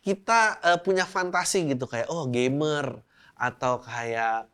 kita 0.00 0.62
uh, 0.62 0.78
punya 0.80 1.04
fantasi 1.04 1.70
gitu 1.70 1.84
kayak 1.84 2.08
oh 2.08 2.26
gamer 2.30 3.04
atau 3.36 3.82
kayak 3.84 4.48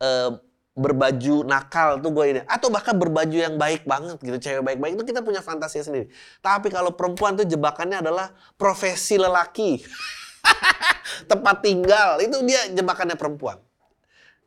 uh, 0.00 0.30
berbaju 0.72 1.44
nakal 1.44 2.00
tuh 2.00 2.10
gue 2.14 2.24
ini 2.32 2.40
atau 2.48 2.72
bahkan 2.72 2.96
berbaju 2.96 3.36
yang 3.36 3.60
baik 3.60 3.84
banget 3.84 4.16
gitu 4.22 4.38
cewek 4.40 4.62
baik-baik 4.64 4.96
itu 4.96 5.04
kita 5.12 5.20
punya 5.20 5.44
fantasi 5.44 5.84
sendiri 5.84 6.08
tapi 6.40 6.72
kalau 6.72 6.96
perempuan 6.96 7.36
tuh 7.36 7.44
jebakannya 7.44 8.00
adalah 8.00 8.32
profesi 8.56 9.20
lelaki 9.20 9.76
tempat 11.30 11.56
tinggal 11.62 12.20
itu 12.22 12.40
dia 12.44 12.70
jebakannya 12.72 13.16
perempuan 13.16 13.60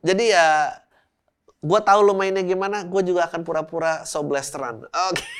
jadi 0.04 0.24
ya 0.36 0.48
gue 1.64 1.80
tahu 1.80 2.00
lo 2.04 2.14
mainnya 2.14 2.44
gimana, 2.44 2.84
gue 2.84 3.02
juga 3.08 3.32
akan 3.32 3.48
pura-pura 3.48 4.04
so 4.04 4.20
blasteran. 4.28 4.84
Oke. 5.08 5.16
Okay. 5.16 5.32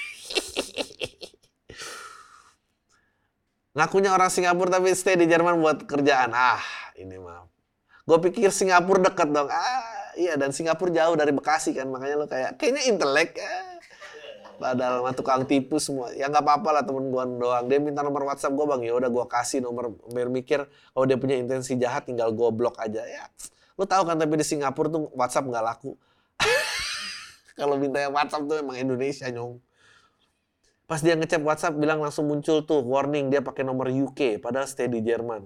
Ngakunya 3.76 4.16
orang 4.16 4.32
Singapura 4.32 4.80
tapi 4.80 4.96
stay 4.96 5.20
di 5.20 5.28
Jerman 5.28 5.60
buat 5.60 5.84
kerjaan. 5.84 6.32
Ah, 6.32 6.64
ini 6.96 7.20
mah. 7.20 7.44
Gue 8.08 8.18
pikir 8.32 8.56
Singapura 8.56 9.04
deket 9.04 9.36
dong. 9.36 9.52
Ah, 9.52 10.14
iya 10.16 10.40
dan 10.40 10.56
Singapura 10.56 10.96
jauh 10.96 11.16
dari 11.20 11.36
Bekasi 11.36 11.76
kan, 11.76 11.92
makanya 11.92 12.16
lo 12.16 12.28
kayak 12.32 12.56
kayaknya 12.56 12.88
intelek. 12.88 13.36
Ah. 13.44 13.73
Padahal 14.62 15.02
mah 15.02 15.14
tukang 15.16 15.44
tipu 15.44 15.82
semua. 15.82 16.14
Ya 16.14 16.30
nggak 16.30 16.44
apa-apa 16.46 16.70
lah 16.80 16.84
temen 16.86 17.10
gue 17.10 17.24
doang. 17.42 17.66
Dia 17.68 17.80
minta 17.82 18.06
nomor 18.06 18.28
WhatsApp 18.30 18.54
gue 18.54 18.66
bang, 18.66 18.82
ya 18.88 18.94
udah 18.98 19.10
gue 19.10 19.26
kasih 19.28 19.60
nomor. 19.60 19.98
Biar 20.14 20.30
mikir 20.30 20.66
kalau 20.94 21.06
dia 21.10 21.18
punya 21.18 21.36
intensi 21.38 21.76
jahat 21.76 22.06
tinggal 22.06 22.30
gue 22.32 22.50
blok 22.54 22.78
aja. 22.80 23.02
Ya, 23.04 23.28
lo 23.76 23.84
tahu 23.84 24.06
kan 24.06 24.16
tapi 24.18 24.38
di 24.38 24.46
Singapura 24.46 24.88
tuh 24.90 25.10
WhatsApp 25.18 25.50
nggak 25.50 25.64
laku. 25.64 25.98
kalau 27.60 27.76
minta 27.78 28.02
WhatsApp 28.10 28.44
tuh 28.46 28.56
emang 28.62 28.78
Indonesia 28.78 29.28
nyong. 29.30 29.58
Pas 30.84 31.00
dia 31.00 31.16
ngechat 31.16 31.42
WhatsApp 31.42 31.80
bilang 31.80 32.04
langsung 32.04 32.28
muncul 32.28 32.62
tuh 32.68 32.84
warning 32.84 33.32
dia 33.32 33.40
pakai 33.40 33.64
nomor 33.64 33.88
UK 33.90 34.44
padahal 34.44 34.68
stay 34.68 34.92
di 34.92 35.00
Jerman. 35.00 35.42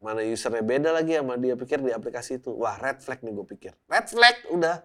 Mana 0.00 0.24
usernya 0.24 0.64
beda 0.64 0.96
lagi 0.96 1.20
sama 1.20 1.36
dia 1.36 1.52
pikir 1.58 1.84
di 1.84 1.92
aplikasi 1.92 2.40
itu. 2.40 2.56
Wah 2.56 2.80
red 2.80 3.04
flag 3.04 3.20
nih 3.20 3.32
gue 3.36 3.46
pikir. 3.46 3.72
Red 3.90 4.06
flag 4.08 4.36
udah. 4.48 4.80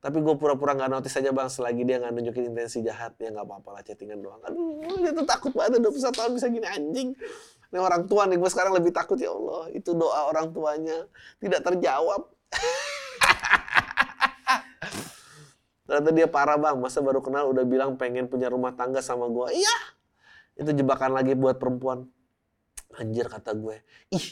Tapi 0.00 0.16
gue 0.24 0.34
pura-pura 0.40 0.72
nggak 0.72 0.90
notice 0.96 1.20
aja 1.20 1.28
bang 1.28 1.52
selagi 1.52 1.84
dia 1.84 2.00
nggak 2.00 2.12
nunjukin 2.16 2.56
intensi 2.56 2.80
jahat 2.80 3.20
ya 3.20 3.28
nggak 3.36 3.44
apa-apa 3.44 3.68
lah 3.76 3.82
chattingan 3.84 4.24
doang. 4.24 4.40
Aduh 4.48 4.96
dia 4.96 5.12
tuh 5.12 5.28
takut 5.28 5.52
banget 5.52 5.76
udah 5.84 5.92
bisa 5.92 6.08
tahun 6.08 6.40
bisa 6.40 6.48
gini 6.48 6.64
anjing. 6.64 7.12
Ini 7.70 7.78
orang 7.78 8.08
tua 8.08 8.24
nih 8.24 8.40
gue 8.40 8.48
sekarang 8.48 8.72
lebih 8.72 8.96
takut 8.96 9.20
ya 9.20 9.28
Allah. 9.28 9.68
Itu 9.76 9.92
doa 9.92 10.32
orang 10.32 10.56
tuanya 10.56 11.04
tidak 11.36 11.60
terjawab. 11.68 12.32
Ternyata 15.90 16.10
dia 16.14 16.30
parah 16.30 16.54
bang, 16.54 16.78
masa 16.78 17.02
baru 17.02 17.18
kenal 17.18 17.50
udah 17.50 17.66
bilang 17.66 17.98
pengen 17.98 18.30
punya 18.30 18.46
rumah 18.46 18.70
tangga 18.78 19.02
sama 19.02 19.26
gue. 19.26 19.58
Iya, 19.58 19.76
itu 20.62 20.70
jebakan 20.70 21.18
lagi 21.18 21.34
buat 21.34 21.58
perempuan. 21.58 22.06
Anjir 22.94 23.26
kata 23.26 23.58
gue, 23.58 23.82
ih 24.14 24.26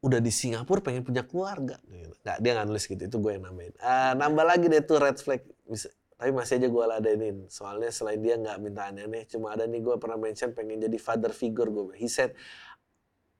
udah 0.00 0.20
di 0.20 0.32
Singapura 0.32 0.80
pengen 0.80 1.04
punya 1.04 1.20
keluarga. 1.24 1.76
Nggak, 2.24 2.36
dia 2.40 2.50
nggak 2.56 2.66
nulis 2.68 2.84
gitu, 2.88 3.02
itu 3.04 3.16
gue 3.20 3.32
yang 3.36 3.44
namain. 3.44 3.72
Uh, 3.80 4.12
nambah 4.16 4.44
lagi 4.44 4.66
deh 4.68 4.80
tuh 4.84 4.96
red 5.00 5.20
flag. 5.20 5.44
Bisa, 5.68 5.92
tapi 6.16 6.32
masih 6.32 6.60
aja 6.60 6.68
gue 6.68 6.84
ladenin. 6.84 7.36
Soalnya 7.52 7.92
selain 7.92 8.20
dia 8.20 8.36
nggak 8.36 8.56
minta 8.60 8.88
aneh-aneh, 8.88 9.28
cuma 9.28 9.52
ada 9.52 9.68
nih 9.68 9.80
gue 9.80 9.96
pernah 10.00 10.16
mention 10.16 10.52
pengen 10.56 10.80
jadi 10.80 10.98
father 11.00 11.32
figure 11.32 11.68
gue. 11.68 11.96
He 11.96 12.08
said, 12.08 12.32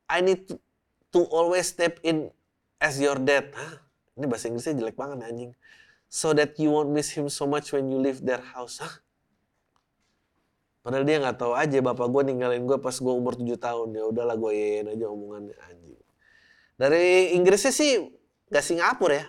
I 0.08 0.20
need 0.20 0.48
to, 0.48 0.60
to 1.16 1.24
always 1.32 1.68
step 1.68 2.00
in 2.04 2.28
as 2.80 3.00
your 3.00 3.16
dad. 3.16 3.52
Hah? 3.56 3.84
Ini 4.20 4.28
bahasa 4.28 4.52
Inggrisnya 4.52 4.76
jelek 4.84 4.96
banget 5.00 5.24
anjing 5.24 5.52
so 6.10 6.34
that 6.34 6.58
you 6.58 6.74
won't 6.74 6.90
miss 6.90 7.14
him 7.14 7.30
so 7.30 7.46
much 7.46 7.70
when 7.70 7.88
you 7.88 7.96
leave 7.96 8.20
their 8.20 8.42
house. 8.42 8.82
Hah? 8.82 9.00
Padahal 10.80 11.04
dia 11.04 11.20
nggak 11.20 11.36
tahu 11.36 11.52
aja 11.52 11.78
bapak 11.84 12.08
gue 12.08 12.22
ninggalin 12.32 12.64
gue 12.64 12.76
pas 12.80 12.92
gue 12.92 13.12
umur 13.12 13.36
7 13.36 13.46
tahun. 13.56 13.88
Ya 13.96 14.04
udahlah 14.08 14.36
gue 14.36 14.52
yain 14.52 14.86
aja 14.88 15.06
omongannya 15.08 15.56
anjing. 15.68 15.89
Dari 16.80 17.36
Inggrisnya 17.36 17.76
sih 17.76 18.08
nggak 18.48 18.64
Singapura 18.64 19.14
ya. 19.20 19.26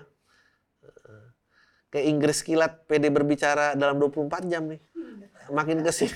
Kayak 1.92 2.06
Inggris 2.08 2.40
kilat 2.48 2.88
PD 2.88 3.12
berbicara 3.12 3.76
dalam 3.76 4.00
24 4.00 4.48
jam 4.48 4.72
nih. 4.72 4.80
Makin 5.52 5.84
ke 5.84 5.92
sini. 5.92 6.16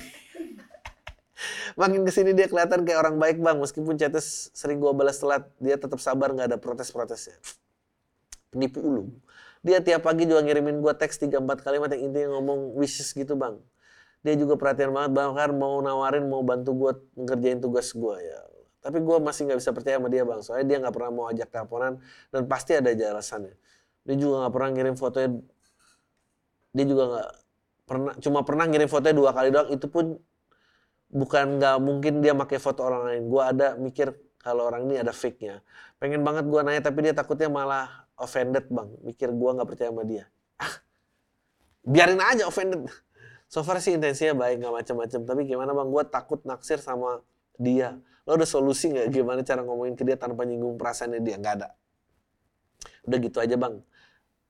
Makin 1.80 2.08
ke 2.08 2.10
sini 2.16 2.32
dia 2.32 2.48
kelihatan 2.48 2.88
kayak 2.88 3.04
orang 3.04 3.20
baik 3.20 3.36
bang. 3.44 3.60
Meskipun 3.60 4.00
chatnya 4.00 4.24
sering 4.56 4.80
gue 4.80 4.88
balas 4.96 5.20
telat. 5.20 5.44
Dia 5.60 5.76
tetap 5.76 6.00
sabar 6.00 6.32
nggak 6.32 6.56
ada 6.56 6.56
protes-protesnya. 6.56 7.36
Penipu 8.48 8.80
ulung. 8.80 9.20
Dia 9.60 9.84
tiap 9.84 10.08
pagi 10.08 10.24
juga 10.24 10.40
ngirimin 10.40 10.80
gue 10.80 10.94
teks 10.96 11.20
3-4 11.20 11.60
kalimat 11.60 11.92
yang 11.92 12.08
intinya 12.08 12.40
ngomong 12.40 12.80
wishes 12.80 13.12
gitu 13.12 13.36
bang. 13.36 13.60
Dia 14.24 14.40
juga 14.40 14.56
perhatian 14.56 14.88
banget 14.88 15.12
bahkan 15.12 15.52
mau 15.52 15.76
nawarin 15.84 16.24
mau 16.24 16.40
bantu 16.40 16.72
gue 16.72 16.92
ngerjain 17.20 17.60
tugas 17.60 17.92
gue 17.92 18.16
ya. 18.24 18.40
Tapi 18.86 18.98
gue 19.02 19.16
masih 19.18 19.50
nggak 19.50 19.58
bisa 19.58 19.70
percaya 19.74 19.98
sama 19.98 20.06
dia 20.06 20.22
bang. 20.22 20.40
Soalnya 20.46 20.66
dia 20.70 20.76
nggak 20.86 20.94
pernah 20.94 21.10
mau 21.10 21.26
ajak 21.26 21.48
teleponan 21.50 21.98
dan 22.30 22.42
pasti 22.46 22.78
ada 22.78 22.94
aja 22.94 23.04
alasannya. 23.10 23.54
Dia 24.06 24.14
juga 24.14 24.34
nggak 24.46 24.52
pernah 24.54 24.68
ngirim 24.70 24.94
fotonya. 24.94 25.30
Dia 26.70 26.84
juga 26.86 27.04
nggak 27.10 27.28
pernah 27.82 28.12
cuma 28.22 28.38
pernah 28.46 28.64
ngirim 28.70 28.86
fotonya 28.86 29.16
dua 29.18 29.30
kali 29.34 29.48
doang. 29.50 29.68
Itu 29.74 29.86
pun 29.90 30.22
bukan 31.10 31.58
nggak 31.58 31.76
mungkin 31.82 32.22
dia 32.22 32.38
pakai 32.38 32.62
foto 32.62 32.86
orang 32.86 33.02
lain. 33.10 33.22
Gue 33.26 33.42
ada 33.42 33.74
mikir 33.74 34.14
kalau 34.38 34.70
orang 34.70 34.86
ini 34.86 35.02
ada 35.02 35.10
fake-nya. 35.10 35.58
Pengen 35.98 36.22
banget 36.22 36.46
gue 36.46 36.60
nanya 36.62 36.78
tapi 36.86 37.02
dia 37.02 37.10
takutnya 37.10 37.50
malah 37.50 38.06
offended 38.14 38.70
bang, 38.70 38.88
mikir 39.02 39.34
gue 39.34 39.50
nggak 39.50 39.68
percaya 39.68 39.90
sama 39.90 40.06
dia. 40.06 40.24
Ah, 40.56 40.78
biarin 41.82 42.22
aja 42.22 42.46
offended. 42.46 42.86
So 43.46 43.62
far 43.62 43.78
sih 43.78 43.94
intensinya 43.94 44.46
baik 44.46 44.62
nggak 44.62 44.74
macam-macam, 44.82 45.20
tapi 45.22 45.40
gimana 45.46 45.70
bang? 45.74 45.88
Gue 45.90 46.02
takut 46.06 46.40
naksir 46.46 46.78
sama 46.78 47.26
dia. 47.58 47.98
Lo 48.26 48.34
ada 48.34 48.44
solusi 48.44 48.90
nggak 48.90 49.06
gimana 49.14 49.40
cara 49.46 49.62
ngomongin 49.62 49.94
ke 49.94 50.02
dia 50.02 50.18
tanpa 50.18 50.42
nyinggung 50.42 50.74
perasaannya 50.74 51.22
dia? 51.22 51.38
Nggak 51.38 51.54
ada. 51.62 51.68
Udah 53.06 53.18
gitu 53.22 53.38
aja 53.38 53.54
bang. 53.54 53.74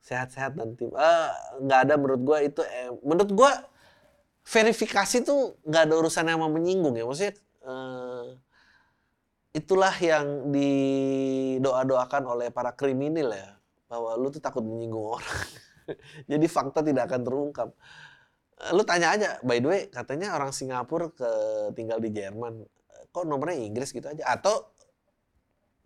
Sehat-sehat 0.01 0.57
nanti. 0.57 0.89
Uh, 0.89 1.31
nggak 1.61 1.81
ada 1.85 1.95
menurut 2.01 2.23
gue 2.25 2.39
itu. 2.49 2.61
Eh, 2.65 2.91
menurut 3.05 3.31
gue 3.37 3.53
verifikasi 4.49 5.27
tuh 5.29 5.61
nggak 5.69 5.93
ada 5.93 5.95
urusan 6.01 6.25
sama 6.25 6.49
menyinggung 6.49 6.97
ya. 6.97 7.05
Maksudnya 7.05 7.35
uh, 7.69 8.33
itulah 9.53 9.93
yang 10.01 10.49
didoa-doakan 10.49 12.23
oleh 12.33 12.49
para 12.49 12.73
kriminal 12.73 13.29
ya 13.33 13.61
bahwa 13.93 14.17
lu 14.17 14.33
tuh 14.33 14.41
takut 14.41 14.65
menyinggung 14.65 15.21
orang. 15.21 15.41
Jadi 16.33 16.47
fakta 16.49 16.81
tidak 16.81 17.13
akan 17.13 17.21
terungkap. 17.23 17.69
Lu 18.73 18.83
tanya 18.89 19.13
aja, 19.13 19.29
by 19.45 19.61
the 19.61 19.69
way, 19.69 19.83
katanya 19.93 20.33
orang 20.33 20.49
Singapura 20.49 21.13
ke 21.13 21.31
tinggal 21.77 22.01
di 22.01 22.09
Jerman. 22.09 22.65
Kok 23.17 23.25
nomornya 23.25 23.57
Inggris 23.57 23.97
gitu 23.97 24.05
aja? 24.05 24.21
Atau 24.29 24.69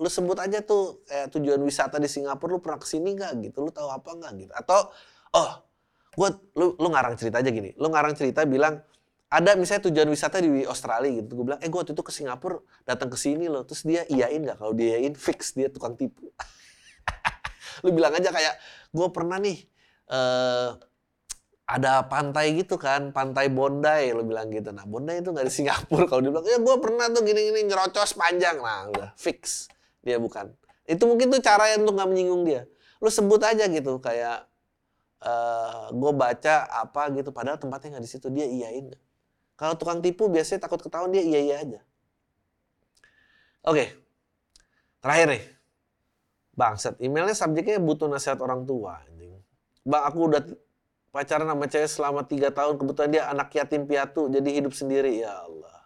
lu 0.02 0.10
sebut 0.10 0.34
aja 0.42 0.58
tuh 0.66 1.06
kayak 1.06 1.30
tujuan 1.30 1.62
wisata 1.62 2.02
di 2.02 2.10
Singapura 2.10 2.58
lu 2.58 2.58
pernah 2.58 2.82
ke 2.82 2.90
sini 2.90 3.14
nggak 3.14 3.38
gitu? 3.46 3.62
Lu 3.62 3.70
tahu 3.70 3.86
apa 3.86 4.10
nggak 4.18 4.32
gitu? 4.42 4.52
Atau 4.58 4.90
oh, 5.38 5.50
gua 6.18 6.34
lu 6.58 6.74
lu 6.74 6.88
ngarang 6.90 7.14
cerita 7.14 7.38
aja 7.38 7.54
gini. 7.54 7.70
Lu 7.78 7.86
ngarang 7.86 8.18
cerita 8.18 8.42
bilang 8.42 8.82
ada 9.30 9.54
misalnya 9.54 9.86
tujuan 9.86 10.10
wisata 10.10 10.42
di 10.42 10.66
Australia 10.66 11.22
gitu. 11.22 11.38
Gue 11.38 11.54
bilang, 11.54 11.62
eh 11.62 11.70
gue 11.70 11.78
waktu 11.78 11.94
itu 11.94 12.02
ke 12.02 12.10
Singapura 12.10 12.58
datang 12.82 13.06
ke 13.06 13.14
sini 13.14 13.46
loh. 13.46 13.62
Terus 13.62 13.86
dia 13.86 14.02
iyain 14.10 14.42
nggak? 14.42 14.58
Kalau 14.58 14.74
dia 14.74 14.98
iyain, 14.98 15.14
fix 15.14 15.54
dia 15.54 15.70
tukang 15.70 15.94
tipu. 15.94 16.34
lu 17.86 17.94
bilang 17.94 18.10
aja 18.10 18.34
kayak 18.34 18.58
gue 18.90 19.08
pernah 19.14 19.38
nih 19.38 19.70
uh, 20.10 20.74
ada 21.70 22.02
pantai 22.02 22.58
gitu 22.58 22.74
kan, 22.74 23.14
pantai 23.14 23.46
Bondi 23.46 24.10
lu 24.10 24.26
bilang 24.26 24.50
gitu. 24.50 24.74
Nah 24.74 24.82
Bondi 24.82 25.22
itu 25.22 25.30
nggak 25.30 25.46
di 25.46 25.54
Singapura. 25.54 26.04
Kalau 26.10 26.20
dia 26.26 26.30
bilang 26.34 26.46
ya 26.46 26.58
gue 26.58 26.76
pernah 26.82 27.06
tuh 27.14 27.22
gini-gini 27.22 27.62
nyerocos 27.70 28.18
panjang, 28.18 28.58
nah 28.58 28.90
udah 28.90 29.10
fix 29.14 29.70
dia 30.02 30.18
bukan. 30.18 30.50
Itu 30.82 31.06
mungkin 31.06 31.30
tuh 31.30 31.38
cara 31.38 31.70
yang 31.70 31.86
untuk 31.86 31.94
nggak 31.94 32.10
menyinggung 32.10 32.42
dia. 32.42 32.66
Lu 32.98 33.06
sebut 33.06 33.38
aja 33.46 33.70
gitu 33.70 34.02
kayak 34.02 34.50
uh, 35.22 35.30
eh, 35.30 35.84
gue 35.94 36.12
baca 36.12 36.66
apa 36.66 37.02
gitu, 37.14 37.30
padahal 37.30 37.56
tempatnya 37.62 37.96
nggak 37.96 38.04
di 38.04 38.10
situ 38.10 38.26
dia 38.34 38.50
iyain. 38.50 38.90
Kalau 39.54 39.78
tukang 39.78 40.02
tipu 40.02 40.26
biasanya 40.26 40.66
takut 40.66 40.82
ketahuan 40.82 41.14
dia 41.14 41.22
iya 41.22 41.38
iya 41.38 41.56
aja. 41.62 41.80
Oke, 43.62 43.92
terakhir 45.04 45.38
nih. 45.38 45.44
Bangsat, 46.56 46.98
emailnya 46.98 47.36
subjeknya 47.36 47.78
butuh 47.78 48.10
nasihat 48.10 48.40
orang 48.42 48.66
tua. 48.66 49.00
Bang, 49.84 50.02
aku 50.04 50.18
udah 50.28 50.42
pacaran 51.10 51.46
sama 51.46 51.66
cewek 51.66 51.90
selama 51.90 52.20
tiga 52.26 52.48
tahun. 52.54 52.78
Kebetulan 52.78 53.10
dia 53.10 53.22
anak 53.30 53.50
yatim 53.54 53.86
piatu, 53.86 54.30
jadi 54.30 54.48
hidup 54.62 54.74
sendiri. 54.74 55.22
Ya 55.22 55.34
Allah. 55.44 55.78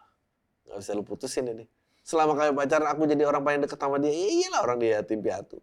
Gak 0.68 0.76
bisa 0.80 0.90
lu 0.96 1.04
putusin 1.04 1.48
ini. 1.48 1.64
Selama 2.04 2.36
kami 2.36 2.52
pacaran, 2.52 2.88
aku 2.92 3.08
jadi 3.08 3.24
orang 3.24 3.42
paling 3.42 3.60
deket 3.64 3.80
sama 3.80 3.96
dia. 3.96 4.12
Ya 4.12 4.28
iyalah 4.28 4.60
orang 4.64 4.78
dia 4.80 4.90
yatim 5.00 5.24
piatu. 5.24 5.58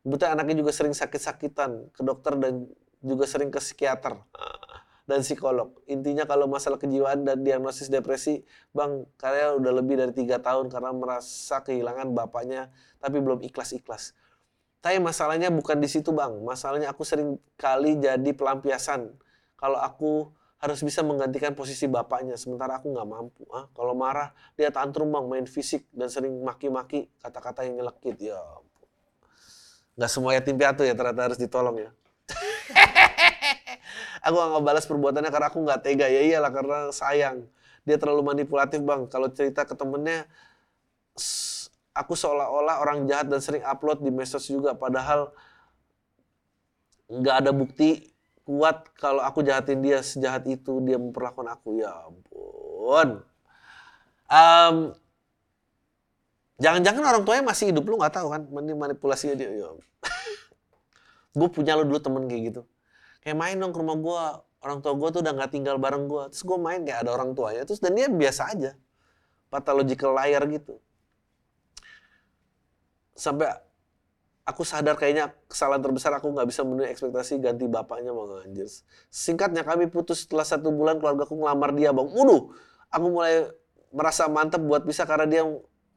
Kebetulan 0.00 0.32
anaknya 0.38 0.64
juga 0.64 0.72
sering 0.72 0.94
sakit-sakitan 0.96 1.92
ke 1.92 2.00
dokter 2.00 2.32
dan 2.40 2.64
juga 3.04 3.28
sering 3.28 3.52
ke 3.52 3.60
psikiater 3.60 4.16
dan 5.10 5.26
psikolog. 5.26 5.74
Intinya 5.90 6.22
kalau 6.24 6.46
masalah 6.46 6.78
kejiwaan 6.78 7.26
dan 7.26 7.42
diagnosis 7.42 7.90
depresi, 7.90 8.46
Bang, 8.70 9.10
karya 9.18 9.58
udah 9.58 9.72
lebih 9.82 9.98
dari 9.98 10.14
tiga 10.14 10.38
tahun 10.38 10.70
karena 10.70 10.94
merasa 10.94 11.58
kehilangan 11.66 12.14
bapaknya, 12.14 12.70
tapi 13.02 13.18
belum 13.18 13.42
ikhlas-ikhlas. 13.42 14.14
Tapi 14.80 14.96
masalahnya 14.96 15.52
bukan 15.52 15.76
di 15.76 15.88
situ 15.92 16.08
bang. 16.10 16.32
Masalahnya 16.40 16.88
aku 16.88 17.04
sering 17.04 17.36
kali 17.60 18.00
jadi 18.00 18.32
pelampiasan. 18.32 19.12
Kalau 19.60 19.76
aku 19.76 20.32
harus 20.60 20.80
bisa 20.84 21.00
menggantikan 21.00 21.56
posisi 21.56 21.88
bapaknya, 21.88 22.36
sementara 22.36 22.80
aku 22.80 22.92
nggak 22.92 23.08
mampu. 23.08 23.44
Ah, 23.52 23.68
kalau 23.76 23.92
marah, 23.92 24.32
dia 24.56 24.72
tantrum 24.72 25.12
bang, 25.12 25.24
main 25.28 25.46
fisik 25.48 25.88
dan 25.92 26.08
sering 26.08 26.36
maki-maki 26.40 27.08
kata-kata 27.20 27.64
yang 27.64 27.80
nyelekit. 27.80 28.16
Ya, 28.20 28.40
nggak 30.00 30.10
semua 30.12 30.32
yatim 30.36 30.56
piatu 30.56 30.84
ya 30.84 30.96
ternyata 30.96 31.32
harus 31.32 31.40
ditolong 31.40 31.76
ya. 31.76 31.90
aku 34.24 34.32
nggak 34.36 34.50
ngebalas 34.56 34.84
perbuatannya 34.88 35.30
karena 35.32 35.46
aku 35.52 35.58
nggak 35.64 35.80
tega 35.80 36.06
ya 36.08 36.20
iyalah 36.24 36.52
karena 36.52 36.78
sayang. 36.92 37.44
Dia 37.84 37.96
terlalu 37.96 38.24
manipulatif 38.24 38.80
bang. 38.84 39.08
Kalau 39.08 39.28
cerita 39.32 39.64
ke 39.64 39.72
temennya, 39.72 40.28
aku 42.00 42.16
seolah-olah 42.16 42.80
orang 42.80 43.04
jahat 43.04 43.28
dan 43.28 43.44
sering 43.44 43.60
upload 43.60 44.00
di 44.00 44.08
medsos 44.08 44.48
juga 44.48 44.72
padahal 44.72 45.28
nggak 47.12 47.36
ada 47.44 47.52
bukti 47.52 48.08
kuat 48.48 48.88
kalau 48.96 49.20
aku 49.20 49.44
jahatin 49.44 49.84
dia 49.84 50.00
sejahat 50.00 50.48
itu 50.48 50.80
dia 50.82 50.96
memperlakukan 50.96 51.46
aku. 51.52 51.78
Ya 51.78 51.92
ampun. 51.92 53.20
Um, 54.30 54.76
jangan-jangan 56.62 57.02
orang 57.04 57.22
tuanya 57.26 57.44
masih 57.44 57.74
hidup 57.74 57.84
lu 57.84 58.00
nggak 58.00 58.14
tahu 58.16 58.32
kan 58.32 58.48
manipulasi 58.50 59.36
dia. 59.36 59.50
Ya. 59.50 59.70
gue 61.38 61.48
punya 61.52 61.76
lo 61.76 61.84
dulu 61.84 62.00
temen 62.00 62.24
kayak 62.26 62.42
gitu. 62.54 62.62
Kayak 63.20 63.36
main 63.36 63.56
dong 63.60 63.76
ke 63.76 63.78
rumah 63.78 63.98
gue 64.00 64.22
orang 64.60 64.78
tua 64.80 64.92
gue 64.96 65.08
tuh 65.12 65.20
udah 65.20 65.32
nggak 65.36 65.50
tinggal 65.52 65.76
bareng 65.76 66.04
gue 66.08 66.22
terus 66.32 66.42
gue 66.46 66.58
main 66.58 66.80
kayak 66.82 67.06
ada 67.06 67.10
orang 67.14 67.36
tuanya. 67.36 67.62
Terus 67.68 67.78
dan 67.78 67.92
dia 67.94 68.08
biasa 68.08 68.42
aja. 68.56 68.72
Pathological 69.50 70.14
liar 70.14 70.42
gitu 70.46 70.78
sampai 73.20 73.52
aku 74.48 74.64
sadar 74.64 74.96
kayaknya 74.96 75.36
kesalahan 75.44 75.84
terbesar 75.84 76.16
aku 76.16 76.32
nggak 76.32 76.48
bisa 76.48 76.64
memenuhi 76.64 76.88
ekspektasi 76.88 77.36
ganti 77.36 77.68
bapaknya 77.68 78.16
mau 78.16 78.24
anjir. 78.40 78.66
Singkatnya 79.12 79.60
kami 79.62 79.92
putus 79.92 80.24
setelah 80.24 80.48
satu 80.48 80.72
bulan 80.72 80.96
keluarga 80.96 81.28
aku 81.28 81.36
ngelamar 81.36 81.76
dia 81.76 81.92
bang. 81.92 82.08
Waduh, 82.08 82.48
aku 82.88 83.06
mulai 83.12 83.52
merasa 83.92 84.24
mantep 84.26 84.64
buat 84.64 84.88
bisa 84.88 85.04
karena 85.04 85.28
dia 85.28 85.42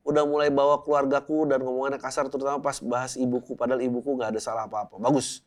udah 0.03 0.24
mulai 0.28 0.51
bawa 0.51 0.84
keluargaku 0.84 1.47
dan 1.47 1.63
ngomongannya 1.63 1.95
kasar 1.95 2.28
terutama 2.28 2.59
pas 2.59 2.84
bahas 2.84 3.15
ibuku 3.15 3.55
padahal 3.55 3.80
ibuku 3.80 4.19
nggak 4.19 4.36
ada 4.36 4.41
salah 4.43 4.67
apa-apa. 4.67 4.99
Bagus. 4.99 5.41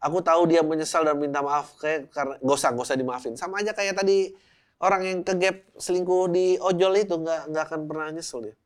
Aku 0.00 0.24
tahu 0.24 0.48
dia 0.48 0.64
menyesal 0.64 1.04
dan 1.04 1.20
minta 1.20 1.44
maaf 1.44 1.76
kayak 1.76 2.08
karena 2.08 2.40
gak 2.40 2.56
usah, 2.56 2.72
gak 2.72 2.88
usah 2.88 2.96
dimaafin. 2.96 3.36
Sama 3.36 3.60
aja 3.60 3.76
kayak 3.76 4.00
tadi 4.00 4.32
orang 4.80 5.02
yang 5.04 5.18
kegap 5.20 5.60
selingkuh 5.76 6.32
di 6.32 6.56
ojol 6.56 6.96
itu 6.96 7.20
nggak 7.20 7.52
nggak 7.52 7.64
akan 7.68 7.80
pernah 7.84 8.08
nyesel 8.08 8.40
dia 8.48 8.56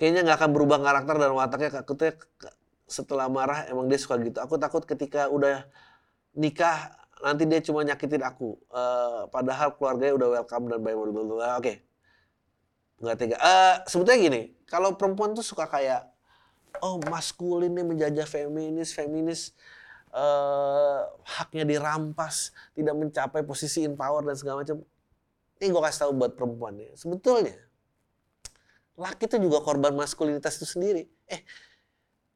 kayaknya 0.00 0.24
nggak 0.24 0.38
akan 0.40 0.50
berubah 0.56 0.80
karakter 0.80 1.20
dan 1.20 1.36
wataknya 1.36 1.70
takutnya 1.84 2.16
setelah 2.88 3.28
marah 3.28 3.68
emang 3.68 3.84
dia 3.84 4.00
suka 4.00 4.16
gitu. 4.16 4.40
Aku 4.40 4.56
takut 4.56 4.80
ketika 4.88 5.28
udah 5.28 5.68
nikah 6.32 6.96
nanti 7.20 7.44
dia 7.44 7.60
cuma 7.60 7.84
nyakitin 7.84 8.24
aku. 8.24 8.56
Uh, 8.72 9.28
padahal 9.28 9.76
keluarganya 9.76 10.16
udah 10.16 10.28
welcome 10.40 10.72
dan 10.72 10.80
baik 10.80 10.96
dulu 10.96 11.36
oke. 11.36 11.60
Okay. 11.60 11.76
nggak 13.04 13.16
tega. 13.20 13.36
Uh, 13.36 13.76
sebetulnya 13.84 14.18
gini 14.24 14.42
kalau 14.64 14.96
perempuan 14.96 15.36
tuh 15.36 15.44
suka 15.44 15.68
kayak 15.68 16.08
oh 16.80 16.96
maskulin 17.12 17.68
nih 17.68 17.84
menjajah 17.84 18.24
feminis 18.24 18.96
feminis 18.96 19.52
uh, 20.16 21.04
haknya 21.28 21.68
dirampas 21.68 22.56
tidak 22.72 22.96
mencapai 22.96 23.44
posisi 23.44 23.84
in 23.84 24.00
power 24.00 24.24
dan 24.24 24.32
segala 24.32 24.64
macam. 24.64 24.80
Ini 25.60 25.68
gue 25.68 25.82
kasih 25.84 26.08
tahu 26.08 26.12
buat 26.16 26.32
perempuan 26.40 26.80
ya. 26.80 26.88
Sebetulnya 26.96 27.52
laki 29.00 29.24
itu 29.24 29.36
juga 29.40 29.64
korban 29.64 29.96
maskulinitas 29.96 30.60
itu 30.60 30.68
sendiri. 30.68 31.08
Eh, 31.26 31.40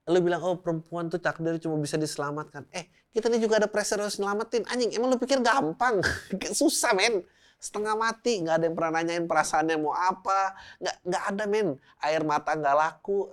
lu 0.09 0.21
bilang 0.25 0.41
oh 0.45 0.57
perempuan 0.57 1.13
tuh 1.13 1.21
takdir 1.21 1.61
cuma 1.61 1.77
bisa 1.77 2.01
diselamatkan. 2.01 2.65
Eh, 2.73 2.89
kita 3.13 3.29
ini 3.29 3.39
juga 3.39 3.61
ada 3.61 3.69
pressure 3.69 4.01
harus 4.01 4.17
nyelamatin. 4.17 4.65
Anjing, 4.73 4.97
emang 4.97 5.13
lu 5.13 5.21
pikir 5.21 5.39
gampang? 5.45 6.01
Susah, 6.59 6.97
men. 6.97 7.23
Setengah 7.61 7.97
mati, 7.97 8.45
nggak 8.45 8.55
ada 8.61 8.65
yang 8.69 8.77
pernah 8.77 8.93
nanyain 9.01 9.25
perasaannya 9.29 9.77
mau 9.81 9.95
apa. 9.97 10.57
Nggak, 10.81 10.97
nggak 11.05 11.25
ada, 11.33 11.45
men. 11.47 11.69
Air 12.01 12.23
mata 12.25 12.51
nggak 12.57 12.77
laku. 12.77 13.29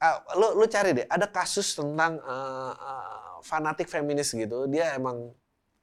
Uh, 0.00 0.18
lu, 0.40 0.64
lu 0.64 0.64
cari 0.64 0.96
deh, 0.96 1.06
ada 1.12 1.28
kasus 1.28 1.76
tentang 1.76 2.16
uh, 2.24 2.72
uh, 2.72 3.36
fanatik 3.44 3.84
feminis 3.84 4.32
gitu. 4.32 4.64
Dia 4.64 4.96
emang 4.96 5.32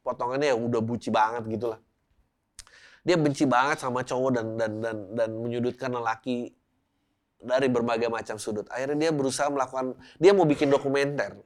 potongannya 0.02 0.54
ya 0.54 0.58
udah 0.58 0.82
buci 0.82 1.14
banget 1.14 1.46
gitu 1.46 1.70
lah 1.70 1.80
dia 3.08 3.16
benci 3.16 3.48
banget 3.48 3.80
sama 3.80 4.04
cowok 4.04 4.36
dan 4.36 4.46
dan 4.60 4.72
dan 4.84 4.98
dan 5.16 5.30
menyudutkan 5.32 5.96
lelaki 5.96 6.52
dari 7.40 7.72
berbagai 7.72 8.12
macam 8.12 8.36
sudut. 8.36 8.68
Akhirnya 8.68 9.08
dia 9.08 9.12
berusaha 9.16 9.48
melakukan, 9.48 9.96
dia 10.20 10.36
mau 10.36 10.44
bikin 10.44 10.68
dokumenter 10.68 11.40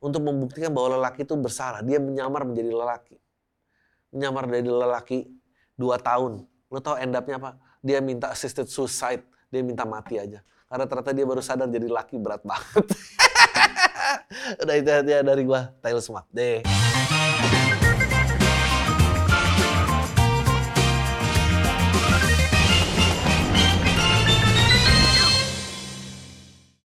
untuk 0.00 0.24
membuktikan 0.24 0.72
bahwa 0.72 0.96
lelaki 0.96 1.28
itu 1.28 1.36
bersalah. 1.36 1.84
Dia 1.84 2.00
menyamar 2.00 2.48
menjadi 2.48 2.72
lelaki. 2.72 3.16
Menyamar 4.08 4.48
menjadi 4.48 4.70
lelaki 4.72 5.18
dua 5.76 6.00
tahun. 6.00 6.48
Lo 6.72 6.80
tau 6.80 6.96
end 6.96 7.12
up-nya 7.12 7.36
apa? 7.36 7.60
Dia 7.84 8.00
minta 8.00 8.32
assisted 8.32 8.72
suicide. 8.72 9.20
Dia 9.52 9.60
minta 9.60 9.84
mati 9.84 10.16
aja. 10.16 10.40
Karena 10.72 10.88
ternyata 10.88 11.12
dia 11.12 11.28
baru 11.28 11.44
sadar 11.44 11.68
jadi 11.68 11.92
laki 11.92 12.16
berat 12.16 12.40
banget. 12.40 12.88
Udah 14.64 14.74
itu 14.80 14.88
aja 14.88 15.20
dari 15.20 15.42
gua. 15.44 15.76
Tail 15.84 16.00
Smart. 16.00 16.24
Deh. 16.32 16.64